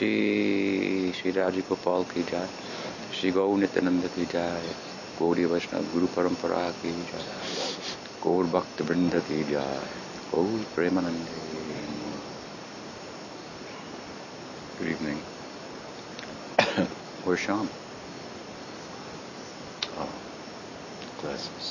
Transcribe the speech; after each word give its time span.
श्री 0.00 1.12
श्री 1.12 1.30
राजगोपाल 1.30 2.02
की 2.10 2.22
जय 2.22 2.48
श्री 3.14 3.30
गौ 3.30 3.56
नित्यानंद 3.56 4.04
की 4.14 4.24
जय 4.24 4.70
गौरी 5.18 5.44
वैष्णव 5.44 5.90
गुरु 5.92 6.06
परंपरा 6.14 6.60
की 6.80 6.92
जय 7.08 7.26
गौर 8.22 8.44
भक्त 8.54 8.80
वृंद 8.82 9.14
की 9.28 9.42
जय 9.44 9.82
गौर 10.30 10.64
प्रेमानंद 10.74 11.26
गुड 14.78 14.88
इवनिंग 14.88 15.20
और 17.28 17.36
शाम 17.44 17.68
classes 21.20 21.68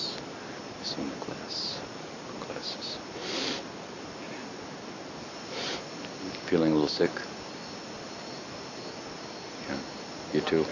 Feeling 6.50 6.72
a 6.72 6.74
little 6.74 6.88
sick. 6.90 7.29
You 10.40 10.46
too? 10.46 10.66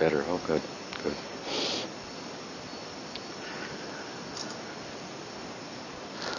Better. 0.00 0.24
Oh, 0.28 0.40
good. 0.44 0.60
Good. 1.04 1.14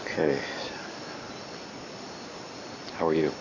Okay. 0.02 0.38
How 2.98 3.08
are 3.08 3.14
you? 3.14 3.32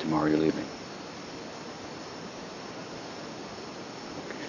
Tomorrow 0.00 0.30
you're 0.30 0.38
leaving. 0.38 0.66
Okay. 4.18 4.44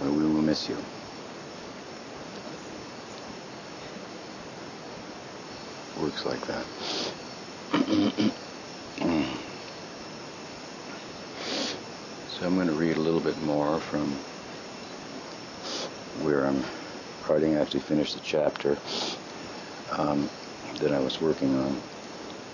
Well, 0.00 0.12
we 0.12 0.24
will 0.24 0.40
miss 0.40 0.70
you. 0.70 0.82
Works 6.00 6.24
like 6.24 6.46
that. 6.46 6.64
so 12.38 12.46
I'm 12.46 12.54
going 12.54 12.68
to 12.68 12.72
read 12.72 12.96
a 12.96 13.00
little 13.00 13.20
from 13.80 14.10
where 16.24 16.46
I'm 16.46 16.62
writing. 17.28 17.56
I 17.56 17.60
actually 17.60 17.80
finished 17.80 18.14
the 18.14 18.20
chapter 18.20 18.78
um, 19.92 20.28
that 20.80 20.92
I 20.92 21.00
was 21.00 21.20
working 21.20 21.56
on. 21.56 21.80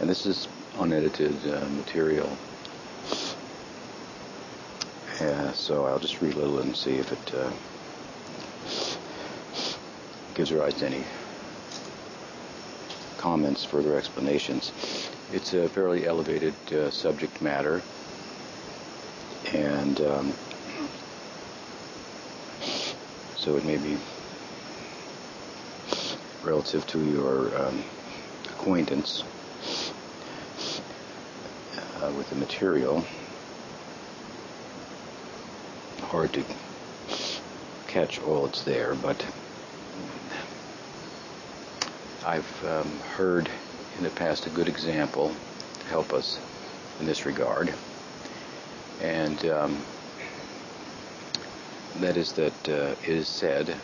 And 0.00 0.08
this 0.08 0.26
is 0.26 0.48
unedited 0.78 1.36
uh, 1.46 1.66
material. 1.76 2.36
So 5.54 5.86
I'll 5.86 5.98
just 5.98 6.20
read 6.20 6.34
a 6.34 6.38
little 6.38 6.58
and 6.58 6.76
see 6.76 6.96
if 6.96 7.10
it 7.10 7.34
uh, 7.34 7.50
gives 10.34 10.52
rise 10.52 10.74
to 10.74 10.86
any 10.86 11.04
comments, 13.16 13.64
further 13.64 13.96
explanations. 13.96 14.72
It's 15.32 15.54
a 15.54 15.66
fairly 15.68 16.06
elevated 16.06 16.54
uh, 16.70 16.90
subject 16.90 17.40
matter, 17.40 17.80
and 19.54 19.98
um, 20.02 20.34
so 23.44 23.56
it 23.56 23.64
may 23.66 23.76
be 23.76 23.98
relative 26.42 26.86
to 26.86 27.04
your 27.04 27.54
um, 27.60 27.84
acquaintance 28.46 29.22
uh, 32.00 32.10
with 32.16 32.26
the 32.30 32.36
material. 32.36 33.04
Hard 36.04 36.32
to 36.32 36.42
catch 37.86 38.18
all 38.22 38.46
that's 38.46 38.62
there, 38.62 38.94
but 38.94 39.22
I've 42.24 42.64
um, 42.64 42.98
heard 43.16 43.50
in 43.98 44.04
the 44.04 44.10
past 44.10 44.46
a 44.46 44.50
good 44.50 44.68
example 44.68 45.36
to 45.80 45.86
help 45.88 46.14
us 46.14 46.38
in 46.98 47.04
this 47.04 47.26
regard, 47.26 47.74
and 49.02 49.44
um, 49.50 49.76
that 52.00 52.16
is 52.16 52.32
that 52.32 52.68
uh, 52.68 52.94
it 53.02 53.08
is 53.08 53.28
said 53.28 53.74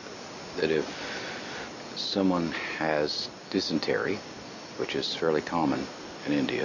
that 0.56 0.70
if 0.70 0.86
someone 1.96 2.52
has 2.78 3.28
dysentery, 3.50 4.18
which 4.78 4.96
is 4.96 5.14
fairly 5.14 5.40
common 5.40 5.86
in 6.26 6.32
India, 6.32 6.64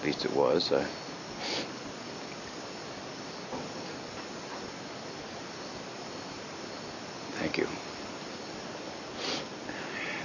at 0.00 0.04
least 0.04 0.24
it 0.24 0.32
was. 0.34 0.72
Uh, 0.72 0.84
thank 7.38 7.58
you. 7.58 7.66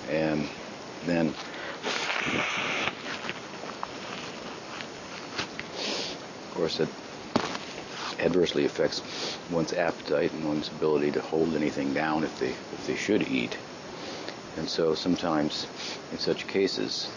And 0.10 0.48
then 1.06 1.28
of 6.44 6.52
course 6.54 6.80
it 6.80 6.90
adversely 8.22 8.66
affects 8.66 9.02
one's 9.50 9.74
appetite 9.74 10.32
and 10.32 10.48
one's 10.48 10.70
ability 10.70 11.12
to 11.12 11.22
hold 11.22 11.56
anything 11.56 11.94
down 11.94 12.24
if 12.24 12.38
they 12.40 12.50
if 12.50 12.86
they 12.86 12.96
should 12.96 13.28
eat. 13.28 13.58
And 14.58 14.70
so 14.70 14.94
sometimes 14.94 15.68
in 16.12 16.20
such 16.20 16.48
cases 16.48 17.10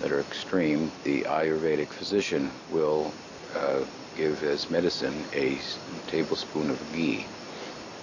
that 0.00 0.12
are 0.12 0.20
extreme, 0.20 0.92
the 1.02 1.22
Ayurvedic 1.22 1.88
physician 1.88 2.50
will 2.70 3.12
uh, 3.54 3.84
give 4.16 4.42
as 4.44 4.70
medicine 4.70 5.24
a 5.32 5.58
tablespoon 6.06 6.70
of 6.70 6.92
ghee, 6.92 7.26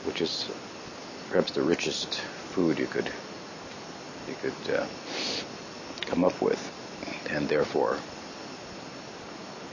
which 0.04 0.22
is 0.22 0.50
perhaps 1.30 1.52
the 1.52 1.62
richest 1.62 2.22
food 2.52 2.80
you 2.80 2.88
could 2.88 3.12
you 4.28 4.36
could 4.42 4.76
uh, 4.76 4.86
come 6.08 6.24
up 6.24 6.42
with, 6.42 6.60
and 7.30 7.48
therefore, 7.48 7.98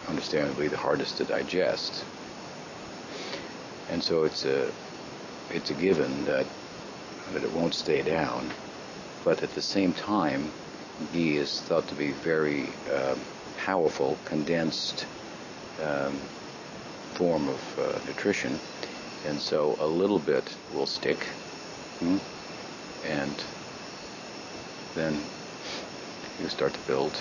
understandably, 0.08 0.68
the 0.68 0.76
hardest 0.76 1.16
to 1.16 1.24
digest. 1.24 2.04
And 3.92 4.02
so 4.02 4.24
it's 4.24 4.46
a 4.46 4.72
it's 5.50 5.68
a 5.68 5.74
given 5.74 6.24
that 6.24 6.46
that 7.34 7.44
it 7.44 7.52
won't 7.52 7.74
stay 7.74 8.00
down, 8.00 8.50
but 9.22 9.42
at 9.42 9.54
the 9.54 9.60
same 9.60 9.92
time, 9.92 10.50
ghee 11.12 11.36
is 11.36 11.60
thought 11.60 11.86
to 11.88 11.94
be 11.94 12.12
very 12.12 12.70
uh, 12.90 13.14
powerful, 13.58 14.16
condensed 14.24 15.04
um, 15.82 16.16
form 17.12 17.46
of 17.48 17.78
uh, 17.78 17.98
nutrition, 18.06 18.58
and 19.26 19.38
so 19.38 19.76
a 19.78 19.86
little 19.86 20.18
bit 20.18 20.56
will 20.74 20.86
stick, 20.86 21.26
hmm? 21.98 22.16
and 23.04 23.44
then 24.94 25.22
you 26.40 26.48
start 26.48 26.72
to 26.72 26.80
build 26.86 27.20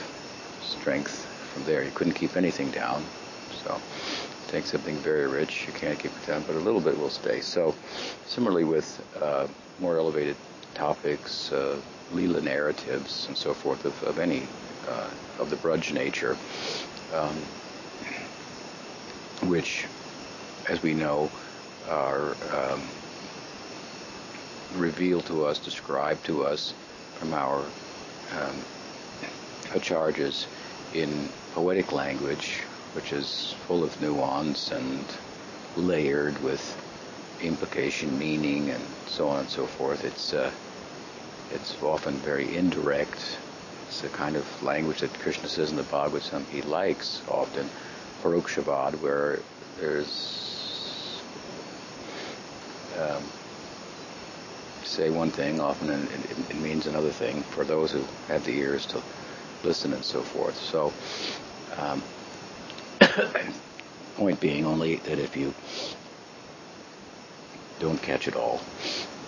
strength 0.61 1.27
from 1.53 1.65
there. 1.65 1.83
You 1.83 1.91
couldn't 1.91 2.13
keep 2.13 2.37
anything 2.37 2.71
down, 2.71 3.03
so 3.61 3.81
take 4.51 4.66
something 4.66 4.97
very 4.97 5.28
rich, 5.28 5.66
you 5.66 5.72
can't 5.73 5.97
keep 5.97 6.12
it 6.12 6.28
down, 6.28 6.44
but 6.45 6.57
a 6.57 6.59
little 6.59 6.81
bit 6.81 6.97
will 6.97 7.09
stay. 7.09 7.39
So, 7.39 7.73
similarly 8.25 8.66
with 8.66 9.01
uh, 9.22 9.47
more 9.79 9.97
elevated 9.97 10.35
topics, 10.73 11.51
uh, 11.53 11.78
Leela 12.13 12.44
narratives, 12.44 13.28
and 13.29 13.38
so 13.38 13.53
forth 13.53 13.85
of, 13.85 14.03
of 14.03 14.19
any 14.19 14.44
uh, 14.90 15.07
of 15.40 15.50
the 15.50 15.56
Braj 15.56 15.94
nature, 15.94 16.35
um, 17.13 17.35
which, 19.50 19.85
as 20.67 20.84
we 20.84 20.94
know, 20.94 21.31
are 21.88 22.35
um, 22.51 22.81
revealed 24.75 25.25
to 25.28 25.45
us, 25.45 25.59
described 25.59 26.25
to 26.25 26.44
us 26.44 26.73
from 27.16 27.34
our 27.34 27.59
um, 27.59 28.56
acharjas 29.69 30.45
in 30.94 31.29
poetic 31.53 31.94
language, 31.94 32.63
which 32.94 33.13
is 33.13 33.56
full 33.68 33.84
of 33.84 34.00
nuance 34.02 34.72
and 34.72 35.06
layered 35.75 36.41
with 36.44 36.78
implication, 37.41 38.18
meaning, 38.18 38.69
and 38.69 38.84
so 39.07 39.28
on 39.29 39.41
and 39.41 39.50
so 39.50 39.66
forth. 39.66 40.03
It's 40.03 40.34
uh, 40.34 40.52
it's 41.52 41.81
often 41.81 42.16
very 42.16 42.56
indirect. 42.56 43.38
It's 43.88 44.02
the 44.02 44.09
kind 44.09 44.35
of 44.35 44.63
language 44.63 45.02
that 45.02 45.14
Krishna 45.20 45.47
says 45.49 45.72
in 45.72 45.78
the 45.78 45.84
Bhagavatam 45.84 46.46
he 46.46 46.61
likes 46.61 47.22
often, 47.28 47.70
parokshabad, 48.22 48.99
where 49.02 49.40
there's 49.79 51.22
um, 52.99 53.23
say 54.84 55.09
one 55.09 55.32
thing, 55.32 55.59
often 55.59 55.90
it, 55.90 56.49
it, 56.49 56.55
means 56.55 56.85
another 56.85 57.11
thing 57.11 57.41
for 57.44 57.64
those 57.64 57.91
who 57.91 58.03
have 58.28 58.44
the 58.46 58.58
ears 58.58 58.85
to 58.87 59.02
listen 59.64 59.94
and 59.94 60.03
so 60.03 60.22
forth. 60.22 60.58
So, 60.58 60.94
um, 61.78 62.03
point 64.16 64.40
being 64.40 64.66
only 64.66 64.97
that 64.97 65.19
if 65.19 65.35
you 65.35 65.53
don't 67.79 68.02
catch 68.02 68.28
it 68.28 68.35
all, 68.35 68.61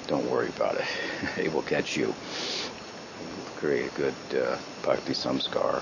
don't 0.08 0.30
worry 0.30 0.50
about 0.50 0.76
it. 0.76 0.86
it 1.38 1.52
will 1.52 1.64
catch 1.64 1.96
you. 1.96 2.10
It 2.10 3.38
will 3.38 3.46
create 3.56 3.88
a 3.88 3.92
good 3.92 4.16
uh, 4.40 4.58
bhakti 4.84 5.14
samskar 5.14 5.82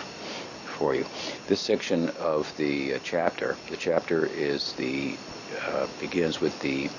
for 0.63 0.95
you. 0.95 1.06
This 1.48 1.59
section 1.59 2.09
of 2.12 2.56
the 2.57 2.95
uh, 2.95 3.00
chapter, 3.03 3.57
the 3.69 3.77
chapter 3.77 4.25
is 4.25 4.74
the 4.74 5.18
uh, 5.68 5.88
begins 6.00 6.39
with 6.39 6.57
the 6.59 6.89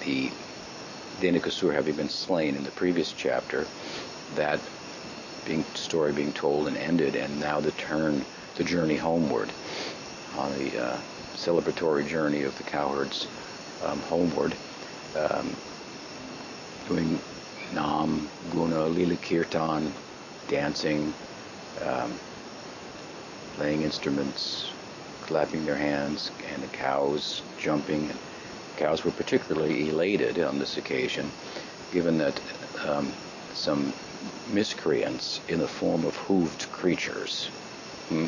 the 0.00 0.30
Dhenukasur 1.20 1.74
having 1.74 1.96
been 1.96 2.08
slain 2.08 2.54
in 2.54 2.62
the 2.62 2.70
previous 2.70 3.12
chapter. 3.12 3.66
That 4.36 4.60
being 5.44 5.64
story 5.74 6.12
being 6.12 6.32
told 6.32 6.68
and 6.68 6.76
ended, 6.76 7.16
and 7.16 7.40
now 7.40 7.60
the 7.60 7.72
turn, 7.72 8.24
the 8.58 8.64
journey 8.64 8.96
homeward, 8.96 9.48
on 10.36 10.52
the 10.58 10.84
uh, 10.84 10.98
celebratory 11.36 12.06
journey 12.06 12.42
of 12.42 12.56
the 12.58 12.64
cowherds 12.64 13.28
um, 13.84 14.00
homeward, 14.00 14.52
um, 15.16 15.54
doing 16.88 17.18
nam, 17.72 18.28
guna, 18.50 18.86
lila 18.86 19.14
kirtan, 19.16 19.92
dancing, 20.48 21.14
um, 21.86 22.12
playing 23.54 23.82
instruments, 23.82 24.72
clapping 25.22 25.64
their 25.64 25.76
hands, 25.76 26.32
and 26.52 26.60
the 26.60 26.66
cows 26.68 27.42
jumping. 27.58 28.10
Cows 28.76 29.04
were 29.04 29.12
particularly 29.12 29.88
elated 29.88 30.40
on 30.40 30.58
this 30.58 30.76
occasion, 30.76 31.30
given 31.92 32.18
that 32.18 32.40
um, 32.84 33.12
some 33.52 33.92
miscreants 34.52 35.40
in 35.46 35.60
the 35.60 35.68
form 35.68 36.04
of 36.04 36.16
hooved 36.16 36.68
creatures 36.72 37.50
hmm, 38.08 38.26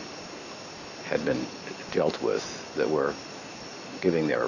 had 1.10 1.24
been 1.24 1.44
dealt 1.90 2.22
with 2.22 2.44
that 2.76 2.88
were 2.88 3.12
giving 4.00 4.28
their 4.28 4.46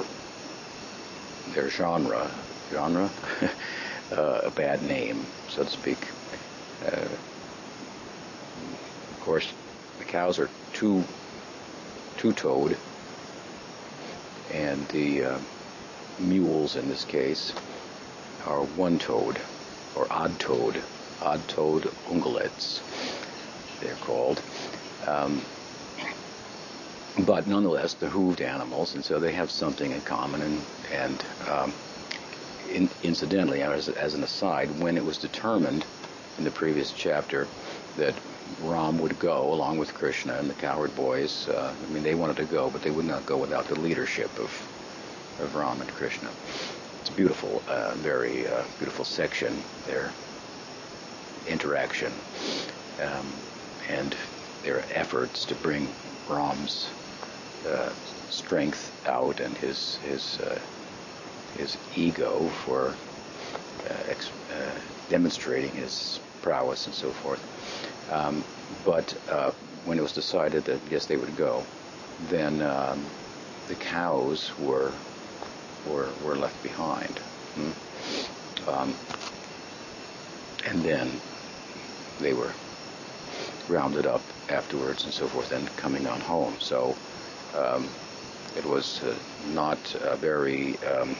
their 1.54 1.68
genre 1.68 2.30
genre 2.70 3.10
uh, 4.12 4.40
a 4.44 4.50
bad 4.50 4.80
name, 4.84 5.26
so 5.48 5.64
to 5.64 5.70
speak. 5.70 5.98
Uh, 6.86 7.08
of 9.10 9.20
course, 9.20 9.52
the 9.98 10.04
cows 10.04 10.38
are 10.38 10.48
two 10.72 11.02
two-toed, 12.16 12.76
and 14.54 14.86
the 14.88 15.24
uh, 15.24 15.38
mules 16.20 16.76
in 16.76 16.88
this 16.88 17.04
case 17.04 17.52
are 18.46 18.60
one-toed 18.76 19.36
or 19.96 20.06
odd-toed, 20.10 20.80
odd-toed 21.22 21.82
ungulates, 22.08 22.80
they're 23.80 23.94
called. 23.96 24.40
Um, 25.06 25.40
but 27.20 27.46
nonetheless, 27.46 27.94
they're 27.94 28.08
hooved 28.08 28.40
animals, 28.40 28.94
and 28.94 29.04
so 29.04 29.18
they 29.18 29.32
have 29.32 29.50
something 29.50 29.90
in 29.90 30.00
common. 30.00 30.40
And, 30.40 30.60
and 30.92 31.24
um, 31.48 31.72
in, 32.70 32.88
incidentally, 33.02 33.62
as, 33.62 33.88
as 33.90 34.14
an 34.14 34.22
aside, 34.22 34.68
when 34.80 34.96
it 34.96 35.04
was 35.04 35.18
determined 35.18 35.84
in 36.38 36.44
the 36.44 36.50
previous 36.50 36.90
chapter 36.90 37.46
that 37.98 38.14
Ram 38.62 38.98
would 38.98 39.18
go 39.18 39.52
along 39.52 39.78
with 39.78 39.92
Krishna 39.92 40.34
and 40.34 40.48
the 40.48 40.54
coward 40.54 40.94
boys, 40.96 41.48
uh, 41.48 41.74
I 41.78 41.92
mean, 41.92 42.02
they 42.02 42.14
wanted 42.14 42.36
to 42.36 42.44
go, 42.44 42.70
but 42.70 42.82
they 42.82 42.90
would 42.90 43.04
not 43.04 43.26
go 43.26 43.36
without 43.36 43.66
the 43.66 43.78
leadership 43.78 44.30
of, 44.38 44.50
of 45.40 45.54
Ram 45.54 45.80
and 45.80 45.90
Krishna. 45.90 46.30
It's 47.00 47.10
a 47.10 47.12
beautiful, 47.12 47.62
uh, 47.68 47.92
very 47.96 48.46
uh, 48.46 48.62
beautiful 48.78 49.04
section, 49.04 49.62
their 49.86 50.10
interaction 51.46 52.12
um, 53.02 53.26
and 53.90 54.14
their 54.62 54.82
efforts 54.94 55.44
to 55.46 55.54
bring 55.56 55.88
Ram's 56.28 56.88
uh, 57.66 57.90
strength 58.28 58.92
out 59.06 59.40
and 59.40 59.56
his 59.58 59.96
his 59.96 60.38
uh, 60.40 60.58
his 61.56 61.76
ego 61.94 62.48
for 62.64 62.94
uh, 63.90 63.94
ex- 64.08 64.30
uh, 64.50 64.78
demonstrating 65.08 65.70
his 65.72 66.20
prowess 66.42 66.86
and 66.86 66.94
so 66.94 67.10
forth. 67.10 67.42
Um, 68.10 68.44
but 68.84 69.14
uh, 69.30 69.52
when 69.84 69.98
it 69.98 70.02
was 70.02 70.12
decided 70.12 70.64
that 70.64 70.80
yes 70.90 71.06
they 71.06 71.16
would 71.16 71.36
go, 71.36 71.64
then 72.28 72.62
um, 72.62 73.04
the 73.68 73.74
cows 73.74 74.50
were 74.58 74.92
were 75.86 76.08
were 76.24 76.36
left 76.36 76.62
behind. 76.62 77.18
Hmm? 77.54 77.70
Um, 78.68 78.94
and 80.66 80.82
then 80.82 81.20
they 82.20 82.32
were 82.32 82.52
rounded 83.68 84.06
up 84.06 84.22
afterwards 84.48 85.04
and 85.04 85.12
so 85.12 85.26
forth 85.26 85.52
and 85.52 85.74
coming 85.76 86.06
on 86.06 86.20
home. 86.20 86.56
So 86.60 86.96
um, 87.54 87.88
it 88.56 88.64
was 88.64 89.02
uh, 89.02 89.14
not 89.54 89.78
very 90.18 90.76
um, 90.78 91.16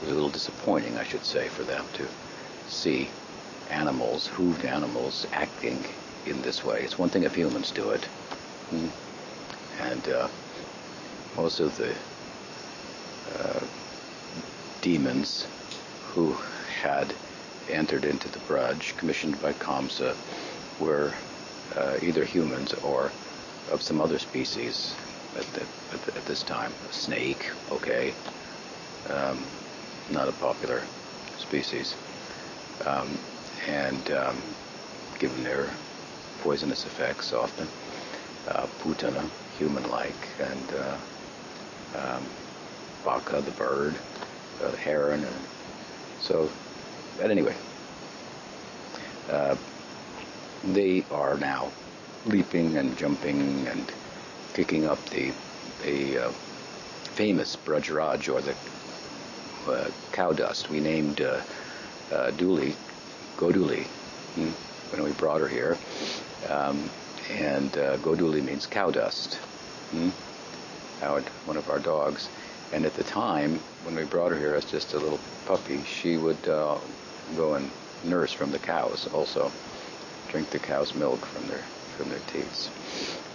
it 0.00 0.02
was 0.02 0.10
a 0.10 0.14
little 0.14 0.30
disappointing, 0.30 0.96
I 0.96 1.04
should 1.04 1.24
say, 1.24 1.48
for 1.48 1.62
them 1.62 1.84
to 1.94 2.06
see 2.68 3.08
animals, 3.70 4.28
hooved 4.28 4.64
animals, 4.64 5.26
acting 5.32 5.82
in 6.26 6.40
this 6.42 6.64
way. 6.64 6.82
It's 6.82 6.98
one 6.98 7.08
thing 7.08 7.24
if 7.24 7.34
humans 7.34 7.70
do 7.70 7.90
it, 7.90 8.04
hmm. 8.70 8.88
and 9.80 10.08
uh, 10.08 10.28
most 11.36 11.60
of 11.60 11.76
the 11.76 11.92
uh, 13.38 13.60
demons 14.80 15.46
who 16.12 16.36
had 16.82 17.12
entered 17.68 18.04
into 18.04 18.28
the 18.28 18.38
Braj, 18.40 18.96
commissioned 18.96 19.40
by 19.40 19.52
Kamsa, 19.52 20.16
were 20.80 21.12
uh, 21.76 21.96
either 22.02 22.24
humans 22.24 22.72
or 22.82 23.12
of 23.70 23.82
some 23.82 24.00
other 24.00 24.18
species 24.18 24.94
at, 25.36 25.44
the, 25.54 25.60
at, 25.92 26.02
the, 26.06 26.16
at 26.16 26.24
this 26.26 26.42
time. 26.42 26.72
A 26.88 26.92
snake, 26.92 27.50
okay, 27.70 28.12
um, 29.08 29.38
not 30.10 30.28
a 30.28 30.32
popular 30.32 30.82
species. 31.38 31.94
Um, 32.86 33.08
and 33.68 34.10
um, 34.12 34.36
given 35.18 35.44
their 35.44 35.68
poisonous 36.42 36.86
effects 36.86 37.32
often, 37.32 37.68
uh, 38.48 38.66
Putana, 38.82 39.28
human-like, 39.58 40.28
and 40.40 40.72
uh, 40.74 40.96
um, 41.98 42.24
Baka, 43.04 43.42
the 43.42 43.50
bird, 43.52 43.94
uh, 44.62 44.70
the 44.70 44.76
heron, 44.76 45.22
and 45.22 45.36
so, 46.20 46.50
but 47.18 47.30
anyway, 47.30 47.54
uh, 49.30 49.54
they 50.64 51.04
are 51.10 51.36
now 51.38 51.70
leaping 52.26 52.76
and 52.76 52.96
jumping 52.96 53.66
and 53.68 53.92
kicking 54.54 54.86
up 54.86 55.04
the 55.06 55.32
the 55.82 56.26
uh, 56.26 56.30
famous 57.14 57.56
Brajraj 57.56 58.28
or 58.32 58.40
the 58.40 58.54
uh, 59.70 59.90
cow 60.12 60.32
dust. 60.32 60.68
We 60.70 60.80
named 60.80 61.20
uh, 61.20 61.40
uh, 62.12 62.30
Dooley 62.32 62.74
Goduli 63.36 63.84
hmm, 64.34 64.50
when 64.92 65.02
we 65.02 65.12
brought 65.12 65.40
her 65.40 65.48
here, 65.48 65.78
um, 66.48 66.90
and 67.30 67.76
uh, 67.78 67.96
Goduli 67.98 68.42
means 68.42 68.66
cow 68.66 68.90
dust. 68.90 69.36
Hmm? 69.92 70.10
One 71.46 71.56
of 71.56 71.68
our 71.70 71.78
dogs. 71.78 72.28
And 72.72 72.84
at 72.84 72.94
the 72.94 73.02
time, 73.04 73.58
when 73.84 73.96
we 73.96 74.04
brought 74.04 74.30
her 74.30 74.38
here 74.38 74.54
as 74.54 74.64
just 74.64 74.92
a 74.92 74.98
little 74.98 75.18
puppy, 75.46 75.82
she 75.82 76.16
would 76.18 76.46
uh, 76.46 76.78
go 77.36 77.54
and 77.54 77.68
nurse 78.04 78.32
from 78.32 78.52
the 78.52 78.58
cows 78.58 79.08
also, 79.12 79.50
drink 80.30 80.50
the 80.50 80.58
cow's 80.58 80.94
milk 80.94 81.24
from 81.26 81.46
their 81.48 81.62
from 81.96 82.08
their 82.08 82.20
teats. 82.28 82.70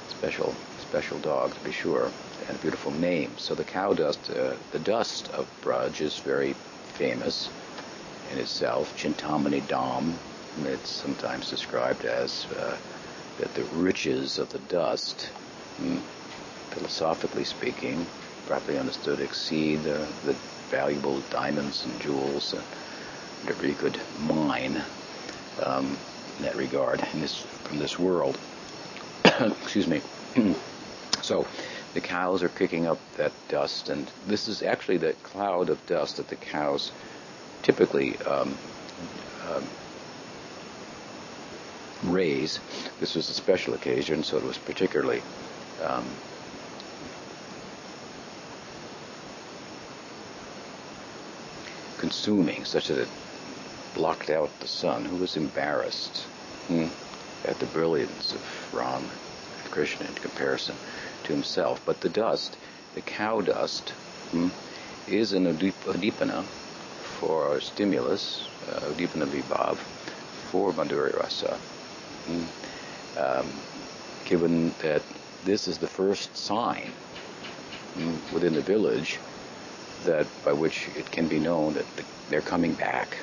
Special 0.09 0.55
special 0.79 1.19
dog 1.19 1.53
to 1.53 1.59
be 1.63 1.71
sure, 1.71 2.09
and 2.47 2.57
a 2.57 2.61
beautiful 2.61 2.91
name. 2.91 3.31
So 3.37 3.53
the 3.53 3.63
cow 3.63 3.93
dust, 3.93 4.31
uh, 4.31 4.55
the 4.71 4.79
dust 4.79 5.29
of 5.31 5.47
Braj 5.61 6.01
is 6.01 6.17
very 6.19 6.53
famous 6.93 7.49
in 8.31 8.39
itself. 8.39 8.95
Chintamani 8.97 9.61
Dham, 9.63 10.13
it's 10.63 10.89
sometimes 10.89 11.49
described 11.49 12.05
as 12.05 12.45
uh, 12.57 12.77
that 13.39 13.53
the 13.55 13.63
riches 13.65 14.37
of 14.39 14.49
the 14.49 14.59
dust, 14.59 15.25
hmm, 15.77 15.97
philosophically 16.71 17.43
speaking, 17.43 18.05
properly 18.45 18.77
understood, 18.77 19.19
exceed 19.19 19.83
the 19.83 20.35
valuable 20.69 21.19
diamonds 21.29 21.85
and 21.85 21.99
jewels 22.01 22.55
whatever 23.43 23.67
you 23.67 23.75
could 23.75 23.99
mine 24.27 24.81
um, 25.61 25.95
in 26.37 26.43
that 26.43 26.55
regard 26.55 27.03
in 27.13 27.21
this 27.21 27.41
from 27.63 27.79
this 27.79 27.97
world. 27.97 28.37
Excuse 29.23 29.87
me. 29.87 30.01
so 31.21 31.45
the 31.93 32.01
cows 32.01 32.43
are 32.43 32.49
kicking 32.49 32.85
up 32.85 32.99
that 33.17 33.31
dust, 33.47 33.89
and 33.89 34.09
this 34.27 34.47
is 34.47 34.61
actually 34.61 34.97
the 34.97 35.13
cloud 35.23 35.69
of 35.69 35.85
dust 35.85 36.17
that 36.17 36.27
the 36.27 36.35
cows 36.35 36.91
typically 37.63 38.17
um, 38.19 38.55
um, 39.49 39.63
raise. 42.03 42.59
This 42.99 43.15
was 43.15 43.29
a 43.29 43.33
special 43.33 43.73
occasion, 43.73 44.23
so 44.23 44.37
it 44.37 44.43
was 44.43 44.57
particularly 44.57 45.21
um, 45.83 46.05
consuming, 51.97 52.65
such 52.65 52.89
that 52.89 52.99
it 52.99 53.09
blocked 53.95 54.29
out 54.29 54.59
the 54.59 54.67
sun, 54.67 55.05
who 55.05 55.15
was 55.15 55.37
embarrassed 55.37 56.23
hmm, 56.67 56.87
at 57.45 57.57
the 57.59 57.65
brilliance 57.67 58.33
of 58.33 58.73
Ram 58.73 59.01
and 59.01 59.71
Krishna 59.71 60.05
in 60.05 60.13
comparison 60.15 60.75
to 61.23 61.33
himself. 61.33 61.81
But 61.85 62.01
the 62.01 62.09
dust, 62.09 62.57
the 62.93 63.01
cow 63.01 63.41
dust, 63.41 63.89
hmm, 64.31 64.49
is 65.07 65.33
an 65.33 65.45
udipana 65.45 66.43
for 66.43 67.59
stimulus, 67.61 68.47
uh, 68.69 68.81
udipana 68.91 69.25
vibhav, 69.25 69.77
for 70.51 70.73
Madhurya 70.73 71.17
Rasa. 71.17 71.55
Hmm. 72.27 72.43
Um, 73.17 73.47
given 74.25 74.73
that 74.79 75.01
this 75.45 75.67
is 75.67 75.77
the 75.77 75.87
first 75.87 76.35
sign 76.35 76.91
hmm, 77.93 78.15
within 78.33 78.53
the 78.53 78.61
village 78.61 79.19
that 80.03 80.27
by 80.43 80.51
which 80.51 80.89
it 80.97 81.09
can 81.11 81.27
be 81.27 81.39
known 81.39 81.73
that 81.75 81.95
the, 81.95 82.03
they're 82.29 82.41
coming 82.41 82.73
back, 82.73 83.17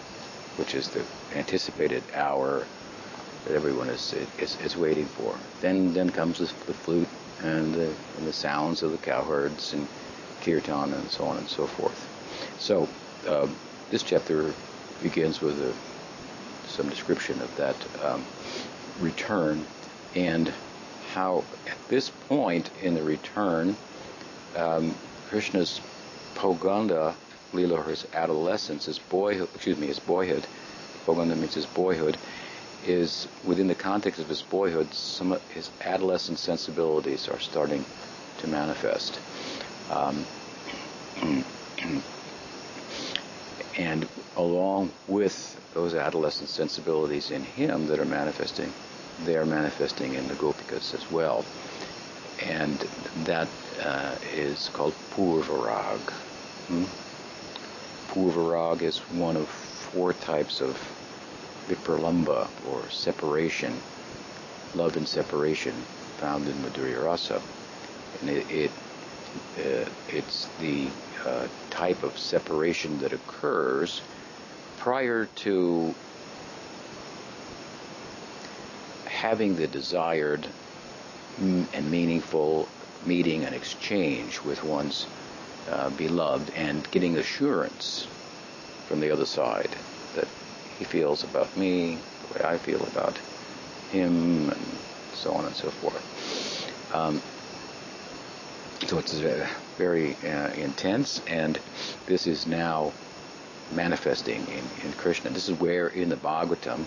which 0.56 0.74
is 0.74 0.88
the 0.88 1.04
anticipated 1.34 2.02
hour 2.14 2.66
that 3.44 3.54
everyone 3.54 3.88
is 3.88 4.14
is, 4.38 4.58
is 4.60 4.76
waiting 4.76 5.06
for. 5.06 5.34
Then 5.60 5.92
then 5.94 6.10
comes 6.10 6.38
the, 6.38 6.46
the 6.66 6.74
flute 6.74 7.08
and 7.42 7.74
the, 7.74 7.92
and 8.16 8.26
the 8.26 8.32
sounds 8.32 8.82
of 8.82 8.92
the 8.92 8.98
cowherds 8.98 9.72
and 9.72 9.86
kirtan 10.42 10.92
and 10.92 11.10
so 11.10 11.24
on 11.24 11.38
and 11.38 11.48
so 11.48 11.66
forth. 11.66 12.08
So 12.58 12.88
um, 13.28 13.54
this 13.90 14.02
chapter 14.02 14.54
begins 15.02 15.40
with 15.40 15.60
a, 15.60 15.74
some 16.68 16.88
description 16.88 17.40
of 17.40 17.54
that 17.56 17.76
um, 18.04 18.24
return 19.00 19.64
and 20.14 20.52
how 21.12 21.44
at 21.66 21.76
this 21.88 22.10
point 22.28 22.70
in 22.80 22.94
the 22.94 23.02
return, 23.02 23.76
um, 24.56 24.94
Krishna's 25.28 25.80
Poganda, 26.34 27.14
Leela, 27.52 27.86
his 27.86 28.06
adolescence, 28.14 28.86
his 28.86 28.98
boyhood, 28.98 29.48
excuse 29.54 29.78
me, 29.78 29.86
his 29.86 29.98
boyhood, 29.98 30.46
Poganda 31.06 31.36
means 31.36 31.54
his 31.54 31.66
boyhood, 31.66 32.16
is 32.84 33.28
within 33.44 33.66
the 33.68 33.74
context 33.74 34.20
of 34.20 34.28
his 34.28 34.42
boyhood, 34.42 34.92
some 34.94 35.32
of 35.32 35.42
his 35.50 35.70
adolescent 35.82 36.38
sensibilities 36.38 37.28
are 37.28 37.38
starting 37.38 37.84
to 38.38 38.46
manifest. 38.46 39.18
Um, 39.90 40.26
and 43.78 44.08
along 44.36 44.90
with 45.06 45.60
those 45.74 45.94
adolescent 45.94 46.48
sensibilities 46.48 47.30
in 47.30 47.42
him 47.44 47.86
that 47.86 47.98
are 47.98 48.04
manifesting, 48.04 48.72
they 49.24 49.36
are 49.36 49.46
manifesting 49.46 50.14
in 50.14 50.28
the 50.28 50.34
gopikas 50.34 50.94
as 50.94 51.10
well. 51.10 51.44
And 52.42 52.78
that 53.24 53.48
uh, 53.80 54.16
is 54.34 54.68
called 54.70 54.94
purvarag. 55.10 56.00
Hmm? 56.66 56.84
Purvarag 58.12 58.82
is 58.82 58.98
one 58.98 59.36
of 59.38 59.48
four 59.48 60.12
types 60.12 60.60
of 60.60 60.76
vipralamba, 61.66 62.46
or 62.68 62.86
separation, 62.90 63.80
love 64.74 64.96
and 64.96 65.08
separation, 65.08 65.72
found 66.18 66.46
in 66.46 66.54
Madhurya 66.62 67.02
Rasa. 67.02 67.40
And 68.20 68.28
it, 68.28 68.50
it 68.50 68.70
uh, 69.56 69.88
it's 70.08 70.46
the 70.60 70.88
uh, 71.24 71.46
type 71.70 72.02
of 72.02 72.18
separation 72.18 72.98
that 72.98 73.14
occurs 73.14 74.02
prior 74.76 75.26
to 75.36 75.94
having 79.06 79.56
the 79.56 79.66
desired 79.66 80.46
and 81.38 81.90
meaningful 81.90 82.68
meeting 83.06 83.44
and 83.44 83.54
exchange 83.54 84.42
with 84.42 84.62
one's 84.62 85.06
uh, 85.70 85.90
beloved 85.90 86.50
and 86.54 86.88
getting 86.90 87.16
assurance 87.16 88.06
from 88.86 89.00
the 89.00 89.10
other 89.10 89.26
side 89.26 89.70
that 90.14 90.28
he 90.78 90.84
feels 90.84 91.24
about 91.24 91.56
me 91.56 91.98
the 92.28 92.34
way 92.34 92.44
I 92.44 92.58
feel 92.58 92.82
about 92.82 93.18
him 93.90 94.50
and 94.50 94.78
so 95.14 95.32
on 95.32 95.44
and 95.44 95.54
so 95.54 95.70
forth. 95.70 96.94
Um, 96.94 97.20
so 98.86 98.98
it's 98.98 99.14
very 99.78 100.16
uh, 100.24 100.52
intense, 100.54 101.22
and 101.26 101.58
this 102.06 102.26
is 102.26 102.46
now 102.46 102.92
manifesting 103.74 104.44
in, 104.48 104.86
in 104.86 104.92
Krishna. 104.94 105.30
This 105.30 105.48
is 105.48 105.58
where 105.58 105.88
in 105.88 106.08
the 106.08 106.16
Bhagavatam 106.16 106.84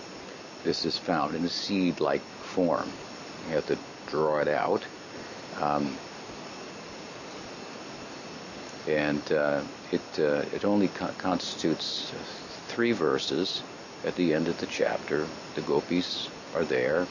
this 0.62 0.84
is 0.84 0.98
found 0.98 1.34
in 1.34 1.44
a 1.44 1.48
seed-like 1.48 2.20
form. 2.20 2.88
You 3.48 3.54
have 3.54 3.66
to 3.66 3.78
draw 4.08 4.38
it 4.38 4.48
out. 4.48 4.84
Um, 5.60 5.96
and 8.86 9.32
uh, 9.32 9.62
it 9.90 10.18
uh, 10.18 10.44
it 10.52 10.64
only 10.64 10.88
co- 10.88 11.14
constitutes 11.18 12.12
three 12.68 12.92
verses 12.92 13.62
at 14.04 14.14
the 14.16 14.32
end 14.32 14.48
of 14.48 14.58
the 14.58 14.66
chapter. 14.66 15.26
The 15.54 15.62
gopis 15.62 16.28
are 16.54 16.64
there. 16.64 17.06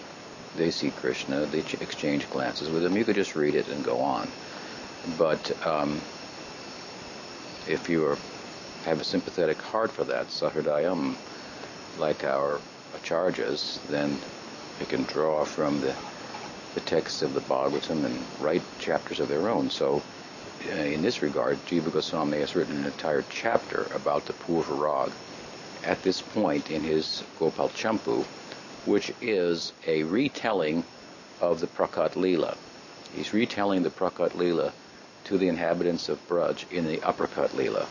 They 0.56 0.72
see 0.72 0.92
Krishna. 0.92 1.46
They 1.46 1.62
ch- 1.62 1.82
exchange 1.82 2.30
glances 2.30 2.70
with 2.70 2.86
him. 2.86 2.96
You 2.96 3.04
could 3.04 3.16
just 3.16 3.36
read 3.36 3.56
it 3.56 3.68
and 3.68 3.84
go 3.84 4.00
on. 4.00 4.30
But 5.18 5.52
um, 5.66 6.02
if 7.68 7.90
you 7.90 8.06
are, 8.06 8.18
have 8.86 9.02
a 9.02 9.04
sympathetic 9.04 9.62
heart 9.62 9.92
for 9.92 10.04
that, 10.06 10.28
sahridayam, 10.28 11.16
like 11.98 12.24
our 12.24 12.62
acharjas, 12.94 13.82
then 13.88 14.18
you 14.80 14.86
can 14.86 15.04
draw 15.04 15.44
from 15.44 15.82
the, 15.82 15.94
the 16.74 16.82
texts 16.82 17.22
of 17.22 17.34
the 17.34 17.42
Bhagavatam 17.42 18.06
and 18.06 18.26
write 18.40 18.64
chapters 18.80 19.20
of 19.20 19.28
their 19.28 19.50
own. 19.50 19.70
So, 19.70 20.04
in 20.70 21.02
this 21.02 21.22
regard, 21.22 21.58
Jiva 21.68 21.92
Goswami 21.92 22.40
has 22.40 22.56
written 22.56 22.78
an 22.78 22.86
entire 22.86 23.24
chapter 23.30 23.88
about 23.94 24.26
the 24.26 24.34
Purvarag 24.34 25.12
at 25.84 26.02
this 26.04 26.22
point 26.22 26.72
in 26.72 26.82
his 26.82 27.24
Gopal 27.40 27.70
Champu, 27.70 28.24
which 28.86 29.12
is 29.22 29.74
a 29.88 30.04
retelling 30.04 30.84
of 31.42 31.60
the 31.60 31.68
Prakat 31.68 32.14
Leela. 32.14 32.56
He's 33.16 33.34
retelling 33.34 33.84
the 33.84 33.90
Prakat 33.90 34.32
Leela 34.32 34.72
to 35.26 35.38
the 35.38 35.48
inhabitants 35.48 36.10
of 36.10 36.28
Braj 36.28 36.72
in 36.72 36.86
the 36.86 36.98
aprakat 36.98 37.50
Leela. 37.50 37.84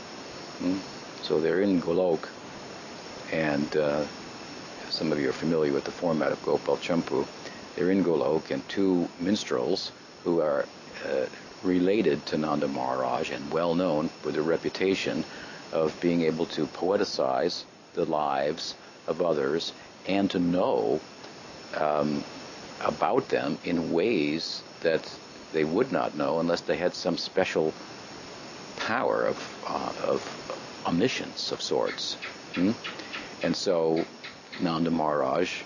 Hmm? 0.59 0.79
So 1.23 1.41
they're 1.41 1.61
in 1.61 1.81
Golok, 1.81 2.29
and 3.33 3.77
uh, 3.77 4.05
some 4.91 5.11
of 5.11 5.19
you 5.19 5.29
are 5.29 5.33
familiar 5.33 5.73
with 5.73 5.85
the 5.85 5.91
format 5.91 6.31
of 6.33 6.43
Gopal 6.43 6.77
Champu. 6.77 7.27
They're 7.75 7.91
in 7.91 8.05
Golok, 8.05 8.51
and 8.51 8.67
two 8.69 9.09
minstrels 9.21 9.91
who 10.23 10.41
are 10.41 10.65
uh, 11.05 11.27
related 11.65 12.25
to 12.27 12.39
Nanda 12.39 12.69
Maharaj 12.69 13.31
and 13.31 13.53
well 13.53 13.75
known 13.75 14.09
for 14.23 14.31
their 14.31 14.43
reputation 14.43 15.25
of 15.73 15.99
being 16.01 16.23
able 16.23 16.47
to 16.47 16.67
poeticize 16.67 17.65
the 17.95 18.05
lives 18.05 18.75
of 19.07 19.23
others 19.23 19.73
and 20.07 20.31
to 20.31 20.39
know 20.39 21.01
um, 21.77 22.23
about 22.81 23.29
them 23.29 23.59
in 23.65 23.93
ways 23.93 24.63
that 24.81 25.11
they 25.53 25.65
would 25.65 25.91
not 25.91 26.17
know 26.17 26.41
unless 26.41 26.61
they 26.63 26.77
had 26.77 26.95
some 26.95 27.17
special 27.17 27.73
power 28.77 29.25
of, 29.25 29.65
uh, 29.67 29.93
of 30.07 30.83
omniscience 30.87 31.53
of 31.53 31.63
sorts. 31.63 32.15
Hmm? 32.55 32.73
And 33.43 33.57
so 33.57 34.07
Nanda 34.61 34.91
Maharaj 34.91 35.63